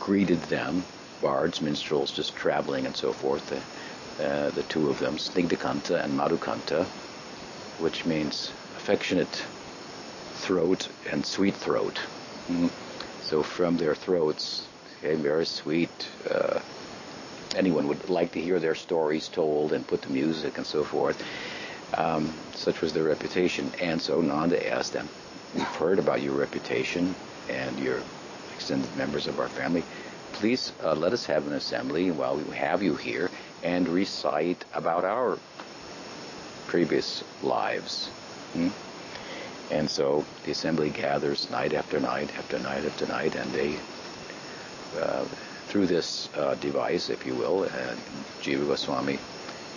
greeted 0.00 0.40
them, 0.42 0.84
bards, 1.20 1.60
minstrels, 1.60 2.12
just 2.12 2.36
traveling 2.36 2.86
and 2.86 2.96
so 2.96 3.12
forth, 3.12 3.52
uh, 4.20 4.50
the 4.50 4.62
two 4.62 4.88
of 4.88 4.98
them, 4.98 5.16
Snigdhakanta 5.16 6.02
and 6.02 6.18
Madhukanta, 6.18 6.84
which 7.80 8.04
means 8.06 8.50
affectionate 8.76 9.44
throat 10.34 10.88
and 11.10 11.24
sweet 11.24 11.54
throat. 11.54 11.98
Hmm? 12.46 12.68
So 13.22 13.42
from 13.42 13.76
their 13.76 13.94
throats 13.94 14.66
came 15.02 15.18
very 15.18 15.44
sweet, 15.44 15.90
uh, 16.30 16.60
anyone 17.56 17.88
would 17.88 18.08
like 18.08 18.32
to 18.32 18.40
hear 18.40 18.58
their 18.58 18.74
stories 18.74 19.28
told 19.28 19.72
and 19.72 19.86
put 19.86 20.02
to 20.02 20.12
music 20.12 20.56
and 20.56 20.66
so 20.66 20.84
forth. 20.84 21.22
Um, 21.94 22.32
such 22.54 22.80
was 22.80 22.92
their 22.92 23.04
reputation. 23.04 23.70
And 23.80 24.00
so 24.00 24.20
Nanda 24.20 24.72
asked 24.72 24.92
them, 24.92 25.08
We've 25.54 25.64
heard 25.64 25.98
about 25.98 26.22
your 26.22 26.34
reputation 26.34 27.14
and 27.48 27.78
your 27.78 28.00
extended 28.54 28.94
members 28.96 29.26
of 29.26 29.40
our 29.40 29.48
family. 29.48 29.82
Please 30.32 30.72
uh, 30.82 30.94
let 30.94 31.12
us 31.12 31.26
have 31.26 31.46
an 31.46 31.54
assembly 31.54 32.10
while 32.10 32.36
we 32.36 32.56
have 32.56 32.82
you 32.82 32.94
here 32.94 33.25
and 33.62 33.88
recite 33.88 34.64
about 34.74 35.04
our 35.04 35.38
previous 36.66 37.24
lives. 37.42 38.08
Hmm? 38.52 38.68
And 39.70 39.90
so 39.90 40.24
the 40.44 40.52
assembly 40.52 40.90
gathers 40.90 41.50
night 41.50 41.74
after 41.74 41.98
night 41.98 42.30
after 42.38 42.58
night 42.58 42.84
after 42.84 43.06
night, 43.06 43.34
and 43.34 43.50
they 43.52 43.76
uh, 45.00 45.24
through 45.66 45.86
this 45.86 46.28
uh, 46.36 46.54
device, 46.54 47.10
if 47.10 47.26
you 47.26 47.34
will, 47.34 47.64
uh, 47.64 47.94
Jiva 48.40 48.66
Goswami 48.66 49.18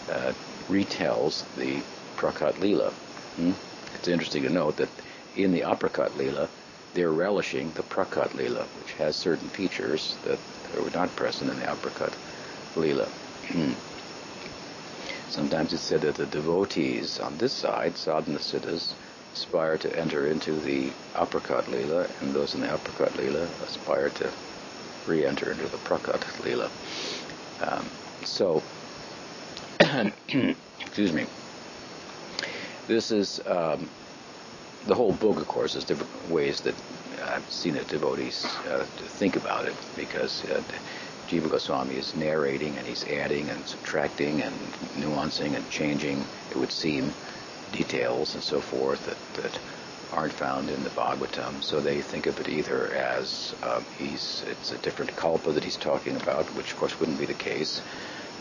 uh, 0.09 0.33
retells 0.67 1.43
the 1.55 1.81
Prakat 2.15 2.53
Leela. 2.55 2.91
Hmm? 3.35 3.51
It's 3.95 4.07
interesting 4.07 4.43
to 4.43 4.49
note 4.49 4.77
that 4.77 4.89
in 5.35 5.51
the 5.51 5.61
Aprakat 5.61 6.11
Leela, 6.11 6.47
they're 6.93 7.11
relishing 7.11 7.71
the 7.71 7.83
Prakat 7.83 8.29
Leela, 8.29 8.65
which 8.81 8.93
has 8.93 9.15
certain 9.15 9.49
features 9.49 10.15
that 10.23 10.39
were 10.79 10.91
not 10.91 11.13
present 11.15 11.49
in 11.51 11.59
the 11.59 11.65
Aprakat 11.65 12.13
Leela. 12.75 13.09
Hmm. 13.49 13.73
Sometimes 15.29 15.73
it's 15.73 15.83
said 15.83 16.01
that 16.01 16.15
the 16.15 16.25
devotees 16.25 17.19
on 17.19 17.37
this 17.37 17.53
side, 17.53 17.97
sadhana 17.97 18.39
siddhas, 18.39 18.93
aspire 19.33 19.77
to 19.77 19.99
enter 19.99 20.27
into 20.27 20.53
the 20.53 20.89
aprakat 21.13 21.65
Leela, 21.65 22.09
and 22.21 22.33
those 22.33 22.55
in 22.55 22.61
the 22.61 22.67
aprakat 22.67 23.11
Leela 23.11 23.47
aspire 23.63 24.09
to 24.09 24.31
re-enter 25.09 25.51
into 25.51 25.67
the 25.67 25.77
Prakat 25.77 26.21
Leela. 26.43 26.69
Um, 27.61 27.85
so, 28.23 28.61
excuse 30.79 31.11
me. 31.11 31.25
This 32.87 33.11
is 33.11 33.41
um, 33.45 33.89
the 34.85 34.95
whole 34.95 35.13
book, 35.13 35.37
of 35.37 35.47
course, 35.47 35.75
is 35.75 35.83
different 35.83 36.29
ways 36.29 36.61
that 36.61 36.75
I've 37.23 37.49
seen 37.49 37.73
the 37.73 37.83
devotees 37.83 38.45
uh, 38.45 38.85
think 39.19 39.35
about 39.35 39.65
it 39.65 39.75
because 39.95 40.45
uh, 40.45 40.61
Jiva 41.29 41.47
Goswami 41.47 41.95
is 41.95 42.15
narrating 42.15 42.75
and 42.75 42.87
he's 42.87 43.03
adding 43.07 43.49
and 43.49 43.67
subtracting 43.67 44.41
and 44.41 44.55
nuancing 44.97 45.55
and 45.55 45.69
changing, 45.69 46.17
it 46.49 46.57
would 46.57 46.71
seem, 46.71 47.11
details 47.71 48.33
and 48.33 48.43
so 48.43 48.59
forth 48.59 49.05
that, 49.05 49.43
that 49.43 49.59
aren't 50.11 50.33
found 50.33 50.71
in 50.71 50.83
the 50.83 50.89
Bhagavatam. 50.89 51.63
So 51.63 51.81
they 51.81 52.01
think 52.01 52.25
of 52.25 52.39
it 52.39 52.49
either 52.49 52.91
as 52.93 53.53
um, 53.61 53.85
he's 53.95 54.43
it's 54.47 54.71
a 54.71 54.77
different 54.79 55.15
kalpa 55.15 55.51
that 55.51 55.63
he's 55.63 55.77
talking 55.77 56.15
about, 56.15 56.51
which 56.55 56.71
of 56.71 56.77
course 56.77 56.99
wouldn't 56.99 57.19
be 57.19 57.27
the 57.27 57.33
case. 57.35 57.79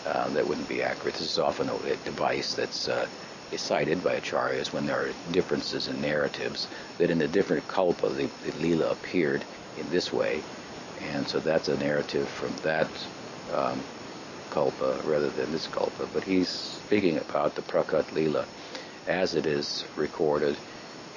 Uh, 0.06 0.30
that 0.30 0.46
wouldn't 0.46 0.68
be 0.68 0.82
accurate. 0.82 1.14
This 1.14 1.32
is 1.32 1.38
often 1.38 1.68
a, 1.68 1.76
a 1.76 1.96
device 1.96 2.54
that's 2.56 2.88
uh, 2.88 3.06
cited 3.54 4.02
by 4.02 4.18
acharyas 4.18 4.72
when 4.72 4.86
there 4.86 5.08
are 5.08 5.12
differences 5.30 5.88
in 5.88 6.00
narratives. 6.00 6.66
That 6.96 7.10
in 7.10 7.20
a 7.20 7.28
different 7.28 7.68
kalpa, 7.68 8.08
the, 8.08 8.30
the 8.42 8.52
lila 8.52 8.92
appeared 8.92 9.44
in 9.76 9.90
this 9.90 10.10
way, 10.10 10.42
and 11.02 11.26
so 11.26 11.38
that's 11.40 11.68
a 11.68 11.76
narrative 11.76 12.28
from 12.28 12.52
that 12.62 12.88
um, 13.52 13.82
kalpa 14.50 15.00
rather 15.04 15.30
than 15.30 15.52
this 15.52 15.66
kalpa. 15.66 16.06
But 16.12 16.24
he's 16.24 16.48
speaking 16.48 17.18
about 17.18 17.54
the 17.54 17.62
prakat 17.62 18.12
lila 18.12 18.46
as 19.06 19.34
it 19.34 19.46
is 19.46 19.84
recorded 19.96 20.56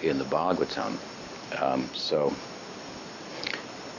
in 0.02 0.18
the 0.18 0.26
Bhagavatam. 0.26 0.98
Um, 1.60 1.90
so 1.94 2.34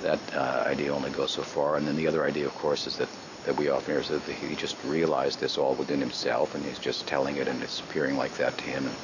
that 0.02 0.18
uh, 0.34 0.64
idea 0.66 0.92
only 0.94 1.10
goes 1.10 1.32
so 1.32 1.42
far. 1.42 1.76
And 1.76 1.86
then 1.86 1.96
the 1.96 2.08
other 2.08 2.24
idea, 2.24 2.46
of 2.46 2.54
course, 2.54 2.86
is 2.86 2.96
that, 2.96 3.08
that 3.44 3.56
we 3.56 3.68
often 3.68 3.92
hear 3.92 4.00
is 4.00 4.08
that 4.08 4.22
he 4.22 4.54
just 4.56 4.82
realized 4.84 5.40
this 5.40 5.58
all 5.58 5.74
within 5.74 6.00
himself 6.00 6.54
and 6.54 6.64
he's 6.64 6.78
just 6.78 7.06
telling 7.06 7.36
it 7.36 7.48
and 7.48 7.62
it's 7.62 7.80
appearing 7.80 8.16
like 8.16 8.34
that 8.36 8.56
to 8.58 8.64
him 8.64 8.86
and 8.86 8.96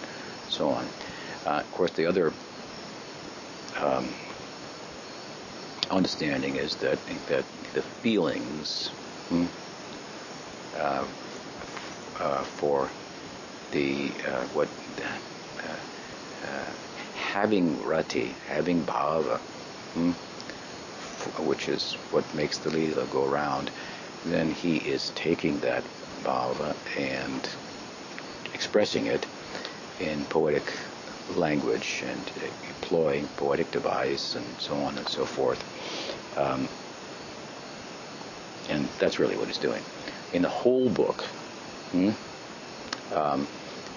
so 0.49 0.70
on. 0.70 0.87
Uh, 1.47 1.61
of 1.61 1.73
course, 1.73 1.92
the 1.92 2.06
other 2.06 2.32
um, 3.80 4.08
understanding 5.90 6.57
is 6.57 6.76
that 6.76 6.99
that 7.28 7.45
the 7.75 7.83
feelings 7.83 8.88
hmm, 9.28 9.47
uh, 10.76 11.04
uh, 12.21 12.42
for 12.42 12.88
the 13.73 14.11
uh, 14.26 14.45
what 14.54 14.68
uh, 15.02 15.07
uh, 16.47 16.64
having 17.16 17.83
rati, 17.87 18.35
having 18.49 18.83
bhava, 18.85 19.38
hmm, 19.95 20.11
which 21.47 21.68
is 21.68 21.95
what 22.11 22.25
makes 22.35 22.59
the 22.59 22.71
lila 22.71 23.07
go 23.07 23.25
around, 23.25 23.71
then 24.26 24.50
he 24.50 24.76
is 24.76 25.11
taking 25.14 25.59
that 25.61 25.85
bhava 26.25 26.75
and 26.99 27.49
expressing 28.54 29.07
it 29.07 29.25
in 30.00 30.25
poetic 30.26 30.64
language 31.37 32.02
and 32.06 32.32
employing 32.68 33.26
poetic 33.37 33.70
device 33.70 34.35
and 34.35 34.47
so 34.58 34.75
on 34.75 34.97
and 34.97 35.08
so 35.08 35.25
forth. 35.25 35.62
Um, 36.37 36.68
and 38.68 38.87
that's 38.99 39.18
really 39.18 39.37
what 39.37 39.47
he's 39.47 39.58
doing. 39.58 39.82
In 40.32 40.42
the 40.42 40.49
whole 40.49 40.88
book, 40.90 41.23
hmm, 41.92 42.11
um, 43.14 43.47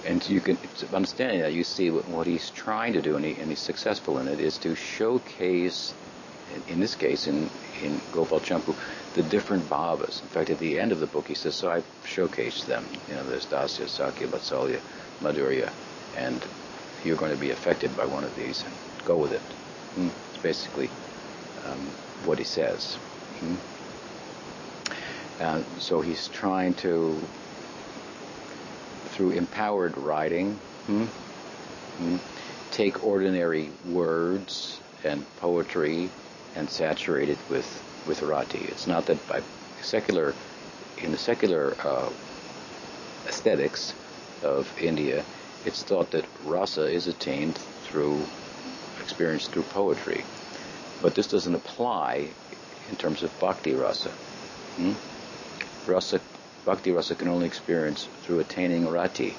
and 0.06 0.28
you 0.30 0.40
can 0.40 0.58
understanding 0.94 1.42
that 1.42 1.54
you 1.54 1.64
see 1.64 1.90
what, 1.90 2.08
what 2.08 2.28
he's 2.28 2.50
trying 2.52 2.94
to 2.94 3.02
do, 3.02 3.16
and, 3.16 3.26
he, 3.26 3.36
and, 3.40 3.50
he's 3.50 3.60
successful 3.60 4.18
in 4.18 4.28
it, 4.28 4.40
is 4.40 4.58
to 4.60 4.76
showcase, 4.76 5.94
in, 6.56 6.74
in 6.74 6.80
this 6.80 6.96
case, 6.96 7.28
in 7.28 7.50
in 7.84 8.00
Gopal 8.12 8.40
Champu, 8.40 8.76
the 9.16 9.24
different 9.24 9.68
bhavas. 9.70 10.22
In 10.22 10.28
fact, 10.30 10.50
at 10.50 10.60
the 10.60 10.80
end 10.80 10.92
of 10.92 11.00
the 11.00 11.08
book, 11.08 11.28
he 11.28 11.36
says, 11.36 11.56
"So 11.56 11.70
I've 11.70 11.86
showcased 12.04 12.66
them. 12.66 12.86
You 13.10 13.16
know, 13.16 13.24
there's 13.24 13.46
Dasya, 13.46 13.88
Sakhya, 13.88 14.28
Vatsalya, 14.28 14.80
Madhurya, 15.22 15.72
and 16.16 16.46
you're 17.06 17.18
going 17.18 17.32
to 17.32 17.38
be 17.38 17.52
affected 17.52 17.96
by 17.96 18.06
one 18.06 18.24
of 18.24 18.36
these, 18.36 18.64
go 19.06 19.18
with 19.18 19.32
it." 19.32 19.42
Hmm? 19.96 20.10
It's 20.34 20.44
basically 20.44 20.90
um, 21.66 21.80
what 22.26 22.38
he 22.38 22.46
says. 22.46 22.96
Hmm? 23.40 23.56
And 25.40 25.66
so 25.80 26.02
he's 26.02 26.28
trying 26.28 26.76
to 26.76 27.20
through 29.12 29.32
empowered 29.32 29.98
writing, 29.98 30.54
hmm, 30.88 31.04
hmm, 31.04 32.18
take 32.72 33.06
ordinary 33.06 33.70
words 33.90 34.80
and 35.04 35.26
poetry 35.38 36.10
and 36.56 36.70
saturate 36.70 37.30
it 37.30 37.38
with, 37.50 37.84
with 38.08 38.22
rati. 38.22 38.60
It's 38.60 38.88
not 38.88 39.06
that 39.08 39.28
by 39.28 39.42
secular, 39.82 40.34
in 40.98 41.12
the 41.12 41.18
secular 41.18 41.76
uh, 41.84 42.10
aesthetics 43.28 43.94
of 44.44 44.74
India, 44.80 45.24
it's 45.66 45.84
thought 45.84 46.12
that 46.12 46.26
rasa 46.46 46.88
is 46.90 47.08
attained 47.08 47.58
through 47.84 48.22
experience 49.02 49.48
through 49.48 49.64
poetry. 49.64 50.24
But 51.02 51.16
this 51.16 51.28
doesn't 51.28 51.56
apply 51.56 52.30
in 52.90 52.96
terms 52.96 53.24
of 53.24 53.38
bhakti 53.40 53.74
rasa. 53.74 54.10
Hmm? 54.78 54.94
Rasa 55.88 56.22
Bhakti 56.64 56.92
rasa 56.92 57.16
can 57.16 57.28
only 57.28 57.48
experience 57.48 58.08
through 58.22 58.40
attaining 58.40 58.88
rati 58.88 59.36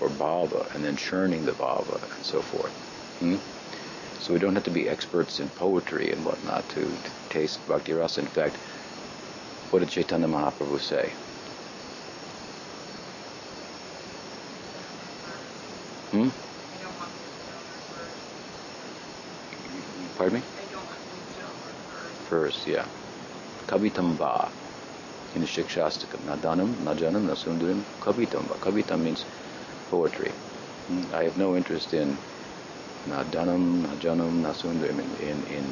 or 0.00 0.08
bhava 0.08 0.72
and 0.74 0.84
then 0.84 0.96
churning 0.96 1.44
the 1.44 1.52
bhava 1.52 2.00
and 2.14 2.24
so 2.24 2.40
forth. 2.40 2.72
Hmm? 3.18 3.36
So 4.20 4.32
we 4.32 4.38
don't 4.38 4.54
have 4.54 4.64
to 4.64 4.70
be 4.70 4.88
experts 4.88 5.40
in 5.40 5.48
poetry 5.48 6.12
and 6.12 6.24
whatnot 6.24 6.68
to, 6.70 6.82
to 6.82 7.10
taste 7.30 7.66
bhakti 7.66 7.92
rasa. 7.94 8.20
In 8.20 8.28
fact, 8.28 8.54
what 9.70 9.80
did 9.80 9.88
Chaitanya 9.88 10.28
Mahaprabhu 10.28 10.78
say? 10.78 11.10
Hmm? 16.12 16.28
Pardon 20.18 20.40
me? 20.40 20.44
First, 22.28 22.66
yeah. 22.66 22.84
Kavitamba 23.66 24.50
in 25.34 25.40
the 25.40 25.46
Shikshastakam. 25.46 26.20
Nadanam, 26.26 26.74
Najanam, 26.84 27.24
Nasundaram, 27.24 27.80
Kavitam. 28.00 28.44
Kavitam 28.60 29.00
means 29.02 29.24
poetry. 29.90 30.28
Hmm, 30.88 31.14
I 31.14 31.24
have 31.24 31.38
no 31.38 31.56
interest 31.56 31.94
in 31.94 32.18
Nadanam, 33.08 33.80
Najanam, 33.86 34.42
Nasundaram, 34.42 34.98
in, 34.98 35.26
in, 35.26 35.42
in, 35.46 35.64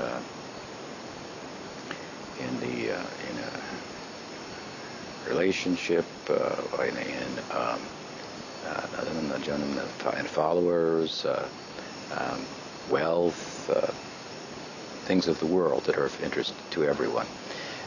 uh, 0.00 0.20
in 2.40 2.60
the, 2.60 2.96
uh, 2.96 3.06
in 3.30 3.38
a 3.38 3.50
relationship, 5.30 6.04
uh, 6.28 6.82
in, 6.82 6.96
in 6.96 7.38
um, 7.56 7.80
uh, 8.68 10.14
and 10.16 10.28
followers, 10.28 11.24
uh, 11.24 11.48
um, 12.16 12.44
wealth, 12.90 13.70
uh, 13.70 13.92
things 15.06 15.26
of 15.28 15.38
the 15.40 15.46
world 15.46 15.84
that 15.84 15.96
are 15.96 16.04
of 16.04 16.22
interest 16.22 16.54
to 16.70 16.84
everyone. 16.84 17.26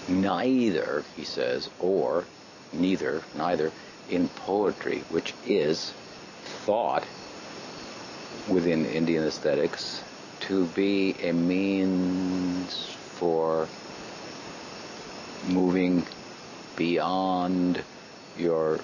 Neither, 0.08 1.04
he 1.16 1.24
says, 1.24 1.70
or 1.80 2.26
neither, 2.74 3.22
neither, 3.36 3.72
in 4.10 4.28
poetry, 4.30 5.04
which 5.10 5.34
is 5.46 5.94
thought 6.66 7.06
within 8.48 8.86
Indian 8.86 9.24
aesthetics 9.24 10.04
to 10.42 10.66
be 10.68 11.16
a 11.22 11.32
means 11.32 12.96
for 13.14 13.68
moving 15.48 16.04
beyond 16.76 17.84
your 18.38 18.80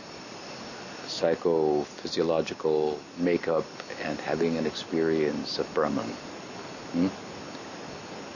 psychophysiological 1.18 2.98
makeup 3.18 3.66
and 4.04 4.20
having 4.20 4.58
an 4.58 4.66
experience 4.66 5.58
of 5.58 5.74
Brahman. 5.74 6.06
Hmm? 6.94 7.08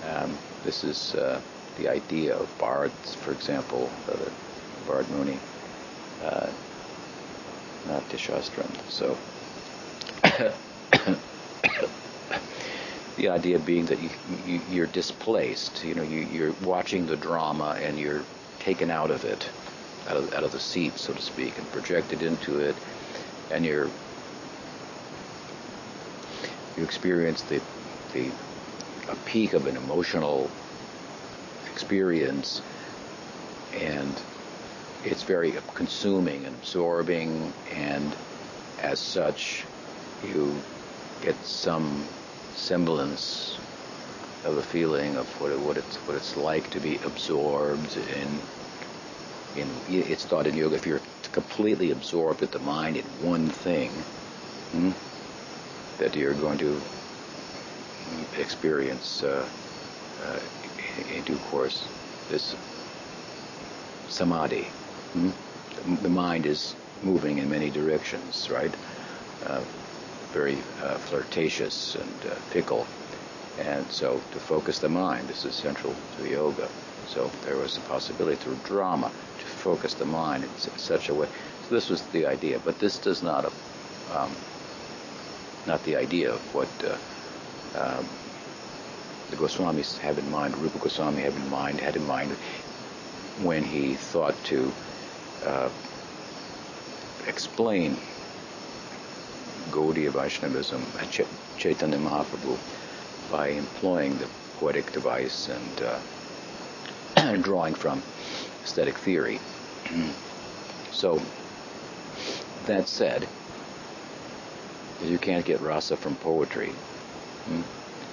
Um, 0.10 0.38
this 0.63 0.84
is 0.84 1.13
uh, 1.15 1.39
the 1.78 1.88
idea 1.88 2.36
of 2.36 2.50
bards, 2.58 3.15
for 3.15 3.32
example, 3.32 3.89
uh, 4.10 4.15
Bharat 4.88 5.10
Muni, 5.12 5.38
uh, 6.24 6.50
Natya 7.88 8.17
Shastram. 8.17 8.70
So 8.89 9.15
the 13.17 13.30
idea 13.30 13.60
being 13.60 13.86
that 13.86 14.00
you, 14.02 14.60
you, 14.72 14.84
are 14.84 14.88
displaced. 14.88 15.84
You 15.84 15.96
know, 15.96 16.04
you, 16.04 16.28
you're 16.32 16.56
watching 16.63 17.06
the 17.06 17.17
drama 17.17 17.78
and 17.80 18.00
you're 18.00 18.24
taken 18.60 18.89
out 18.89 19.12
of 19.12 19.24
it, 19.24 19.50
out 20.08 20.18
of, 20.18 20.34
out 20.34 20.44
of 20.44 20.52
the 20.52 20.60
seat, 20.60 20.98
so 20.98 21.14
to 21.14 21.22
speak, 21.22 21.58
and 21.58 21.72
projected 21.72 22.22
into 22.22 22.60
it, 22.60 22.76
and 23.52 23.66
you're 23.66 23.90
you 26.78 26.84
experience 26.84 27.42
the 27.44 27.62
the 28.14 28.30
a 29.10 29.16
peak 29.26 29.54
of 29.54 29.68
an 29.68 29.76
emotional 29.76 30.50
experience, 31.72 32.62
and 33.74 34.14
it's 35.04 35.24
very 35.24 35.54
consuming 35.74 36.46
and 36.46 36.56
absorbing, 36.56 37.54
and 37.74 38.16
as 38.82 39.00
such, 39.00 39.66
you 40.24 40.56
get 41.22 41.36
some 41.44 42.06
semblance 42.56 43.58
of 44.46 44.58
a 44.58 44.64
feeling 44.64 45.16
of 45.18 45.28
what, 45.40 45.52
it, 45.52 45.60
what 45.60 45.78
it's 45.78 45.96
what 46.08 46.16
it's 46.16 46.36
like 46.36 46.70
to 46.72 46.80
be 46.80 46.98
absorbed 47.06 47.98
in 47.98 48.40
in 49.56 49.68
it's 49.88 50.26
thought 50.26 50.48
in 50.48 50.56
yoga 50.56 50.76
if 50.76 50.86
you're 50.86 51.02
completely 51.32 51.92
absorbed 51.92 52.42
at 52.44 52.52
the 52.52 52.60
mind 52.60 52.98
in 52.98 53.06
one 53.22 53.48
thing 53.48 53.90
hmm, 54.72 54.92
that 55.98 56.16
you're 56.16 56.34
going 56.34 56.58
to 56.58 56.80
experience 58.38 59.24
uh, 59.24 59.46
uh, 60.26 60.40
in 61.14 61.24
due 61.24 61.38
course, 61.50 61.84
this 62.30 62.56
samadhi. 64.10 64.64
Hmm? 65.14 65.30
The 66.02 66.10
mind 66.10 66.46
is 66.46 66.76
moving 67.02 67.40
in 67.40 67.50
many 67.50 67.70
directions, 67.70 68.50
right? 68.52 68.74
uh, 69.46 69.62
very 70.32 70.58
uh, 70.84 70.96
flirtatious 70.98 71.96
and 71.96 72.32
uh, 72.32 72.36
fickle. 72.36 72.86
And 73.60 73.90
so 73.92 74.22
to 74.32 74.40
focus 74.40 74.80
the 74.80 74.90
mind 74.90 75.30
is 75.30 75.46
essential 75.46 75.96
to 76.18 76.30
yoga. 76.30 76.70
So 77.08 77.30
there 77.44 77.58
was 77.58 77.78
a 77.78 77.82
possibility 77.82 78.38
through 78.38 78.58
drama 78.64 79.12
focus 79.62 79.93
the 79.93 80.06
mind 80.06 80.43
in 80.43 80.52
such 80.78 81.10
a 81.10 81.13
way. 81.13 81.28
So 81.67 81.76
this 81.76 81.89
was 81.89 82.02
the 82.08 82.26
idea, 82.26 82.60
but 82.60 82.80
this 82.80 82.97
does 83.00 83.21
not, 83.24 83.54
um, 84.12 84.36
not 85.67 85.84
the 85.84 85.95
idea 85.95 86.34
of 86.34 86.41
what 86.54 86.69
uh, 86.84 86.97
um, 87.80 88.10
the 89.30 89.38
Goswamis 89.38 89.97
have 90.00 90.17
in 90.17 90.30
mind, 90.30 90.58
Rupa 90.58 90.80
Goswami 90.80 91.21
had 91.21 91.34
in 91.36 91.50
mind, 91.50 91.80
had 91.80 91.95
in 91.95 92.06
mind 92.06 92.32
when 93.43 93.63
he 93.63 93.93
thought 93.95 94.36
to 94.45 94.74
uh, 95.45 95.69
explain 97.28 97.97
Gaudiya 99.71 100.12
Vaishnavism 100.12 100.84
at 101.00 101.10
Ch- 101.10 101.21
Chaitanya 101.58 101.97
Mahaprabhu 101.97 102.58
by 103.32 103.50
employing 103.50 104.17
the 104.17 104.28
poetic 104.60 104.91
device 104.91 105.47
and 105.47 105.82
uh, 105.82 107.36
drawing 107.41 107.74
from 107.74 108.04
aesthetic 108.63 108.97
theory. 108.97 109.39
so, 110.91 111.21
that 112.65 112.88
said, 112.88 113.28
you 115.04 115.17
can't 115.17 115.45
get 115.45 115.60
rasa 115.62 115.97
from 115.97 116.15
poetry. 116.15 116.69
Hmm? 117.47 117.62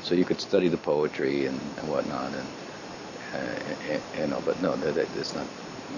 So 0.03 0.15
you 0.15 0.25
could 0.25 0.41
study 0.41 0.69
the 0.69 0.79
poetry 0.79 1.47
and, 1.47 1.61
and 1.79 1.89
whatnot, 1.89 2.33
and, 2.33 2.49
uh, 3.35 4.01
and, 4.17 4.33
and, 4.33 4.45
but 4.45 4.61
no, 4.63 4.75
that, 4.77 4.95
that's 4.95 5.35
not. 5.35 5.47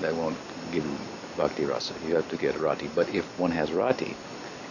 That 0.00 0.14
won't 0.14 0.36
give 0.72 0.84
you 0.84 0.96
bhakti 1.36 1.64
rasa. 1.64 1.94
You 2.06 2.16
have 2.16 2.28
to 2.28 2.36
get 2.36 2.58
rati. 2.58 2.88
But 2.94 3.08
if 3.14 3.24
one 3.38 3.50
has 3.50 3.72
rati 3.72 4.16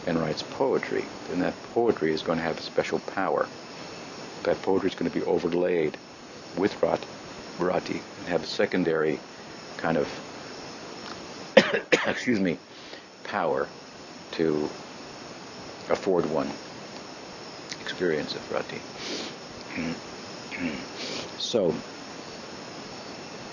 and 0.08 0.20
writes 0.20 0.44
poetry, 0.44 1.06
then 1.30 1.40
that 1.40 1.54
poetry 1.74 2.12
is 2.12 2.22
going 2.22 2.38
to 2.38 2.44
have 2.44 2.58
a 2.58 2.62
special 2.62 3.00
power. 3.00 3.48
That 4.44 4.62
poetry 4.62 4.90
is 4.90 4.96
going 4.96 5.12
to 5.12 5.18
be 5.18 5.26
overlaid 5.26 5.98
with 6.58 6.82
rati, 6.82 7.08
rati 7.60 8.02
and 8.20 8.28
have 8.28 8.44
a 8.44 8.48
secondary 8.48 9.20
kind 9.80 9.98
of, 9.98 10.08
excuse 12.08 12.40
me, 12.40 12.58
power 13.24 13.68
to 14.32 14.70
afford 15.90 16.30
one 16.30 16.50
experience 17.82 18.36
of 18.36 18.52
rati. 18.52 18.82
so, 21.38 21.74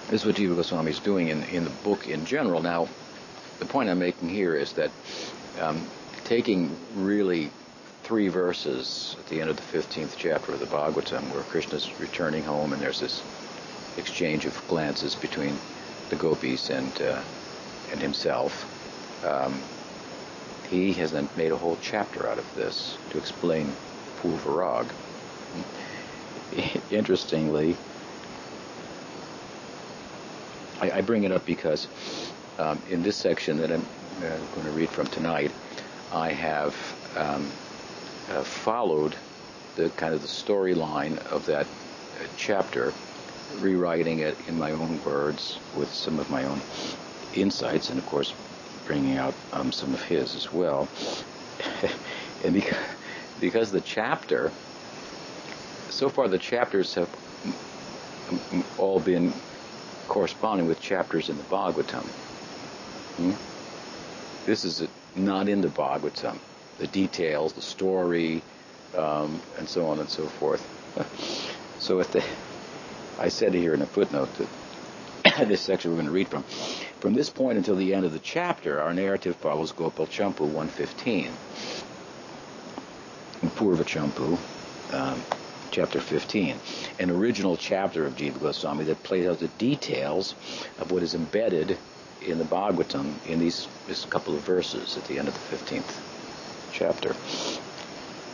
this 0.09 0.21
is 0.23 0.27
what 0.27 0.35
Jiva 0.35 0.57
Goswami 0.57 0.91
is 0.91 0.99
doing 0.99 1.29
in, 1.29 1.43
in 1.45 1.65
the 1.65 1.71
book 1.71 2.09
in 2.09 2.27
general. 2.27 2.61
Now, 2.61 2.89
the 3.61 3.65
point 3.65 3.89
I'm 3.89 4.01
making 4.01 4.29
here 4.29 4.55
is 4.55 4.73
that 4.75 4.91
um, 5.61 5.81
taking 6.25 6.71
really 6.97 7.51
three 8.03 8.29
verses 8.29 9.17
at 9.19 9.27
the 9.29 9.41
end 9.41 9.51
of 9.51 9.57
the 9.57 9.79
15th 9.79 10.17
chapter 10.17 10.53
of 10.53 10.61
the 10.61 10.67
Bhagavatam, 10.67 11.23
where 11.33 11.43
Krishna's 11.45 11.89
returning 12.01 12.43
home 12.43 12.73
and 12.73 12.83
there's 12.83 13.01
this 13.01 13.23
exchange 13.97 14.45
of 14.45 14.61
glances 14.69 15.15
between 15.15 15.57
the 16.11 16.17
gopis 16.17 16.71
and 16.71 17.01
uh, 17.03 17.21
and 17.91 18.01
himself. 18.01 18.73
Um, 19.25 19.61
he 20.69 20.93
has 20.95 21.13
then 21.13 21.29
made 21.37 21.53
a 21.53 21.57
whole 21.57 21.79
chapter 21.81 22.29
out 22.29 22.39
of 22.39 22.55
this 22.55 22.99
to 23.11 23.19
explain 23.19 23.73
Purvarag. 24.21 24.87
Interestingly, 26.91 27.77
I, 30.81 30.91
I, 30.91 31.01
bring 31.01 31.25
it 31.25 31.33
up 31.33 31.47
because 31.47 31.89
um, 32.59 32.81
in 32.91 33.03
this 33.03 33.17
section 33.17 33.59
that 33.59 33.71
I'm 33.71 33.85
uh, 34.19 34.37
going 34.55 34.67
to 34.67 34.73
read 34.73 34.89
from 34.89 35.07
tonight, 35.07 35.51
I 36.13 36.33
have 36.33 36.75
um, 37.17 37.51
uh, 38.31 38.43
followed 38.43 39.15
the 39.77 39.91
kind 39.91 40.15
of 40.15 40.23
the 40.23 40.29
storyline 40.29 41.19
of 41.27 41.47
that 41.47 41.67
uh, 41.67 42.27
chapter, 42.37 42.93
rewriting 43.61 44.21
it 44.21 44.37
in 44.49 44.59
my 44.59 44.73
own 44.73 45.03
words 45.05 45.59
with 45.77 45.93
some 45.93 46.19
of 46.19 46.31
my 46.31 46.45
own 46.45 46.61
insights, 47.35 47.91
and 47.91 47.99
of 47.99 48.07
course, 48.07 48.33
bringing 48.87 49.17
out 49.17 49.35
um, 49.53 49.73
some 49.73 49.93
of 49.93 50.03
his 50.03 50.35
as 50.35 50.53
well. 50.53 50.89
and 52.45 52.55
because, 52.55 52.79
because 53.41 53.73
the 53.73 53.81
chapter, 53.81 54.51
so 55.91 56.09
far 56.09 56.29
the 56.29 56.39
chapters 56.39 56.95
have 56.95 57.09
all 58.79 59.01
been 59.01 59.33
corresponding 60.09 60.67
with 60.67 60.81
chapters 60.81 61.29
in 61.29 61.37
the 61.37 61.43
Bhagavatam. 61.45 62.05
Hmm? 63.17 63.33
This 64.45 64.65
is 64.65 64.87
not 65.15 65.49
in 65.49 65.61
the 65.61 65.69
Bhagavatam. 65.69 66.39
The 66.79 66.87
details, 66.89 67.53
the 67.55 67.63
story, 67.63 68.43
um, 68.97 69.41
and 69.59 69.69
so 69.69 69.89
on 69.89 69.99
and 69.99 70.09
so 70.09 70.27
forth. 70.27 70.67
so 71.79 72.01
at 72.01 72.13
the, 72.13 72.23
I 73.19 73.29
said 73.29 73.55
here 73.55 73.73
in 73.73 73.83
a 73.83 73.87
footnote 73.87 74.29
that 74.35 74.49
this 75.49 75.63
section 75.63 75.91
we're 75.91 75.97
going 75.97 76.07
to 76.07 76.13
read 76.13 76.29
from. 76.29 76.43
From 77.01 77.15
this 77.15 77.31
point 77.31 77.59
until 77.59 77.77
the 77.77 77.95
end 77.95 78.05
of 78.05 78.13
the 78.13 78.19
chapter, 78.19 78.81
our 78.81 78.93
narrative 78.93 79.37
follows 79.37 79.73
Gopal 79.73 80.07
Champu 80.07 80.41
115. 80.41 81.31
Purva 83.55 83.85
Champu, 83.85 84.39
um, 84.93 85.23
chapter 85.71 86.01
15, 86.01 86.57
an 86.99 87.11
original 87.11 87.57
chapter 87.57 88.05
of 88.05 88.17
Jiva 88.17 88.41
Goswami 88.41 88.85
that 88.85 89.03
plays 89.03 89.27
out 89.27 89.39
the 89.39 89.49
details 89.49 90.35
of 90.79 90.91
what 90.91 91.03
is 91.03 91.15
embedded 91.15 91.79
in 92.27 92.39
the 92.39 92.45
Bhagavatam 92.45 93.15
in 93.27 93.39
these 93.39 93.69
this 93.87 94.05
couple 94.05 94.35
of 94.35 94.41
verses 94.43 94.97
at 94.97 95.05
the 95.05 95.19
end 95.19 95.29
of 95.29 95.35
the 95.35 95.57
15th 95.57 96.01
chapter. 96.73 97.15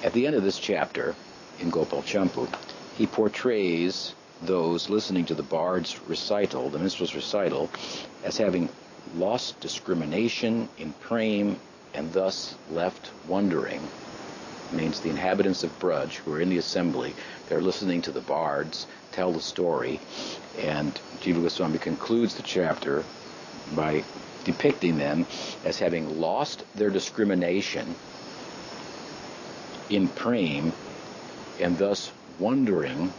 At 0.04 0.12
the 0.12 0.26
end 0.26 0.34
of 0.34 0.42
this 0.42 0.58
chapter, 0.58 1.14
in 1.60 1.70
Gopal 1.70 2.02
Champu, 2.02 2.48
he 2.96 3.06
portrays 3.06 4.14
those 4.42 4.90
listening 4.90 5.26
to 5.26 5.34
the 5.34 5.42
bard's 5.42 6.00
recital, 6.08 6.68
the 6.68 6.78
minstrel's 6.78 7.14
recital, 7.14 7.70
as 8.24 8.36
having 8.36 8.68
lost 9.14 9.60
discrimination 9.60 10.68
in 10.78 10.92
prem 10.94 11.56
and 11.94 12.12
thus 12.12 12.54
left 12.70 13.10
wondering. 13.28 13.88
Means 14.70 15.00
the 15.00 15.10
inhabitants 15.10 15.64
of 15.64 15.78
Braj, 15.78 16.16
who 16.16 16.32
are 16.32 16.40
in 16.40 16.48
the 16.48 16.56
assembly, 16.56 17.14
they're 17.48 17.60
listening 17.60 18.00
to 18.02 18.10
the 18.10 18.22
bards 18.22 18.86
tell 19.12 19.32
the 19.32 19.40
story, 19.40 20.00
and 20.58 20.92
Jiva 21.20 21.42
Goswami 21.42 21.78
concludes 21.78 22.34
the 22.34 22.42
chapter 22.42 23.04
by 23.74 24.02
depicting 24.44 24.96
them 24.96 25.26
as 25.64 25.78
having 25.78 26.20
lost 26.20 26.64
their 26.74 26.90
discrimination 26.90 27.94
in 29.90 30.08
prem 30.08 30.72
and 31.60 31.76
thus 31.76 32.10
wondering 32.38 33.12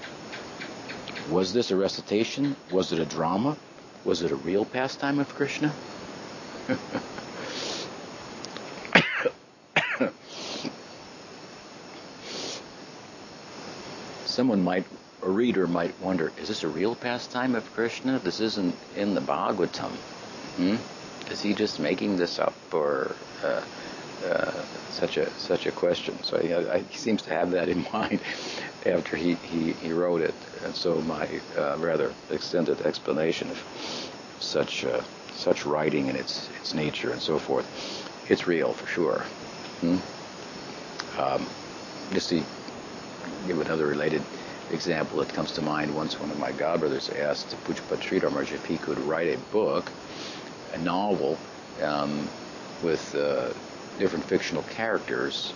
was 1.29 1.53
this 1.53 1.71
a 1.71 1.75
recitation? 1.75 2.55
Was 2.71 2.91
it 2.91 2.99
a 2.99 3.05
drama? 3.05 3.57
Was 4.05 4.21
it 4.21 4.31
a 4.31 4.35
real 4.35 4.65
pastime 4.65 5.19
of 5.19 5.33
Krishna? 5.33 5.73
Someone 14.25 14.63
might, 14.63 14.85
a 15.21 15.29
reader 15.29 15.67
might 15.67 15.99
wonder, 16.01 16.31
is 16.41 16.47
this 16.47 16.63
a 16.63 16.67
real 16.67 16.95
pastime 16.95 17.53
of 17.55 17.71
Krishna? 17.73 18.19
This 18.19 18.39
isn't 18.39 18.75
in 18.95 19.13
the 19.13 19.21
Bhagavatam. 19.21 19.91
Hmm? 20.57 20.75
Is 21.31 21.41
he 21.41 21.53
just 21.53 21.79
making 21.79 22.17
this 22.17 22.39
up, 22.39 22.55
or 22.71 23.15
uh, 23.43 23.61
uh, 24.25 24.51
such 24.89 25.17
a 25.17 25.29
such 25.31 25.65
a 25.67 25.71
question? 25.71 26.21
So 26.23 26.37
he, 26.37 26.97
seems 26.97 27.21
to 27.23 27.29
have 27.29 27.51
that 27.51 27.69
in 27.69 27.85
mind 27.93 28.19
after 28.85 29.15
he, 29.15 29.35
he, 29.35 29.73
he 29.73 29.91
wrote 29.91 30.21
it, 30.21 30.35
and 30.63 30.75
so 30.75 31.01
my 31.01 31.27
uh, 31.57 31.77
rather 31.79 32.13
extended 32.29 32.81
explanation 32.81 33.49
of 33.49 33.63
such 34.39 34.85
uh, 34.85 35.01
such 35.33 35.65
writing 35.65 36.09
and 36.09 36.17
its 36.17 36.49
its 36.59 36.73
nature 36.73 37.11
and 37.11 37.21
so 37.21 37.37
forth, 37.37 37.65
it's 38.29 38.47
real 38.47 38.73
for 38.73 38.87
sure. 38.87 39.23
Hmm? 39.81 39.97
Um, 41.19 41.47
just 42.11 42.29
to 42.29 42.43
give 43.47 43.59
another 43.59 43.87
related 43.87 44.23
example 44.71 45.19
that 45.19 45.29
comes 45.29 45.51
to 45.53 45.61
mind, 45.61 45.93
once 45.95 46.19
one 46.19 46.31
of 46.31 46.39
my 46.39 46.51
godbrothers 46.51 47.15
asked 47.19 47.55
Pujyapad 47.65 47.99
Sridhar 47.99 48.51
if 48.51 48.65
he 48.65 48.77
could 48.77 48.99
write 48.99 49.27
a 49.27 49.37
book 49.51 49.91
a 50.73 50.77
novel 50.79 51.37
um, 51.81 52.27
with 52.81 53.15
uh, 53.15 53.53
different 53.99 54.25
fictional 54.25 54.63
characters 54.63 55.53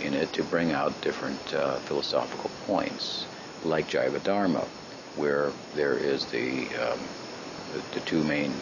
in 0.00 0.14
it 0.14 0.32
to 0.34 0.42
bring 0.44 0.72
out 0.72 0.98
different 1.00 1.54
uh, 1.54 1.76
philosophical 1.80 2.50
points, 2.66 3.26
like 3.64 3.88
Jaiva 3.88 4.22
Dharma, 4.22 4.64
where 5.16 5.52
there 5.74 5.96
is 5.96 6.26
the, 6.26 6.66
um, 6.76 6.98
the, 7.72 7.82
the 7.94 8.00
two 8.00 8.22
main 8.24 8.52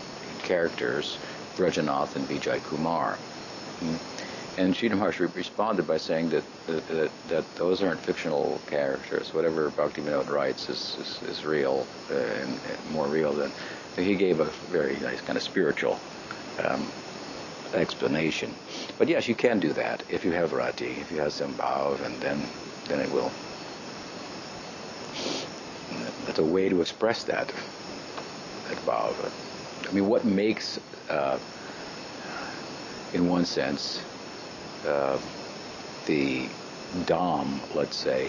characters, 0.42 1.18
Brajanath 1.56 2.16
and 2.16 2.26
Vijay 2.26 2.62
Kumar. 2.64 3.14
Mm-hmm. 3.80 3.96
And 4.58 4.74
Maharshi 4.74 5.34
responded 5.34 5.86
by 5.86 5.96
saying 5.96 6.30
that, 6.30 6.44
that, 6.66 7.10
that 7.28 7.54
those 7.54 7.82
aren't 7.82 8.00
fictional 8.00 8.60
characters. 8.66 9.32
Whatever 9.32 9.70
Bhaktivinoda 9.70 10.28
writes 10.28 10.68
is, 10.68 10.96
is, 11.00 11.28
is 11.30 11.44
real 11.46 11.86
uh, 12.10 12.14
and, 12.14 12.50
and 12.50 12.90
more 12.90 13.06
real 13.06 13.32
than 13.32 13.50
he 13.96 14.16
gave 14.16 14.40
a 14.40 14.44
very 14.70 14.98
nice 15.00 15.20
kind 15.20 15.36
of 15.36 15.42
spiritual 15.42 15.98
um, 16.64 16.86
explanation. 17.74 18.54
But 18.98 19.08
yes, 19.08 19.28
you 19.28 19.34
can 19.34 19.60
do 19.60 19.72
that 19.74 20.02
if 20.08 20.24
you 20.24 20.32
have 20.32 20.52
rati, 20.52 20.86
if 21.00 21.10
you 21.10 21.18
have 21.18 21.32
sambhav, 21.32 22.04
and 22.04 22.14
then 22.20 22.42
then 22.88 23.00
it 23.00 23.10
will. 23.12 23.30
That's 26.26 26.38
a 26.38 26.44
way 26.44 26.68
to 26.68 26.80
express 26.80 27.24
that. 27.24 27.48
That 28.68 28.78
bhav. 28.86 29.14
I 29.88 29.92
mean, 29.92 30.06
what 30.06 30.24
makes, 30.24 30.78
uh, 31.08 31.38
in 33.12 33.28
one 33.28 33.44
sense, 33.44 34.00
uh, 34.86 35.18
the 36.06 36.48
dham, 37.06 37.58
let's 37.74 37.96
say, 37.96 38.28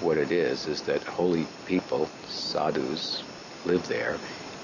what 0.00 0.18
it 0.18 0.30
is, 0.30 0.66
is 0.66 0.82
that 0.82 1.02
holy 1.02 1.46
people, 1.64 2.08
sadhus, 2.28 3.22
live 3.64 3.86
there, 3.88 4.18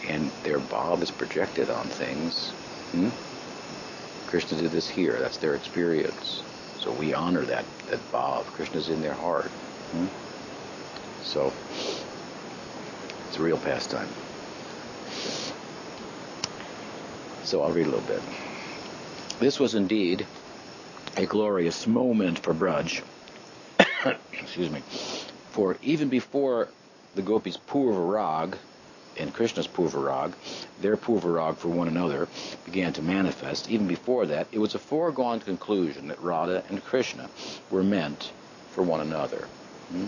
and 0.06 0.30
their 0.44 0.60
bhav 0.60 1.02
is 1.02 1.10
projected 1.10 1.70
on 1.70 1.88
things. 1.88 2.50
Hmm? 2.92 3.08
Krishna 4.32 4.62
did 4.62 4.70
this 4.70 4.88
here. 4.88 5.18
That's 5.20 5.36
their 5.36 5.54
experience. 5.54 6.42
So 6.78 6.90
we 6.90 7.12
honor 7.12 7.42
that, 7.42 7.66
that 7.90 8.00
bhav. 8.10 8.44
Krishna's 8.44 8.88
in 8.88 9.02
their 9.02 9.12
heart. 9.12 9.50
Hmm? 9.92 10.06
So 11.22 11.52
it's 13.28 13.36
a 13.36 13.42
real 13.42 13.58
pastime. 13.58 14.08
So 17.44 17.62
I'll 17.62 17.72
read 17.72 17.86
a 17.86 17.90
little 17.90 18.08
bit. 18.08 18.22
This 19.38 19.60
was 19.60 19.74
indeed 19.74 20.26
a 21.18 21.26
glorious 21.26 21.86
moment 21.86 22.38
for 22.38 22.54
Braj. 22.54 23.02
Excuse 24.32 24.70
me. 24.70 24.80
For 25.50 25.76
even 25.82 26.08
before 26.08 26.68
the 27.16 27.20
gopis' 27.20 27.58
Purvarag 27.58 28.54
and 29.18 29.32
Krishna's 29.32 29.66
Purvarag, 29.66 30.32
their 30.80 30.96
Purvarag 30.96 31.56
for 31.56 31.68
one 31.68 31.88
another, 31.88 32.28
began 32.64 32.92
to 32.94 33.02
manifest, 33.02 33.70
even 33.70 33.86
before 33.86 34.26
that, 34.26 34.46
it 34.52 34.58
was 34.58 34.74
a 34.74 34.78
foregone 34.78 35.40
conclusion 35.40 36.08
that 36.08 36.22
Radha 36.22 36.64
and 36.68 36.84
Krishna 36.84 37.28
were 37.70 37.82
meant 37.82 38.32
for 38.70 38.82
one 38.82 39.00
another. 39.00 39.46
Hmm? 39.90 40.06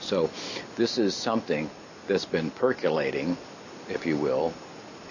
So 0.00 0.30
this 0.76 0.98
is 0.98 1.14
something 1.14 1.70
that's 2.08 2.24
been 2.24 2.50
percolating, 2.50 3.36
if 3.88 4.06
you 4.06 4.16
will, 4.16 4.52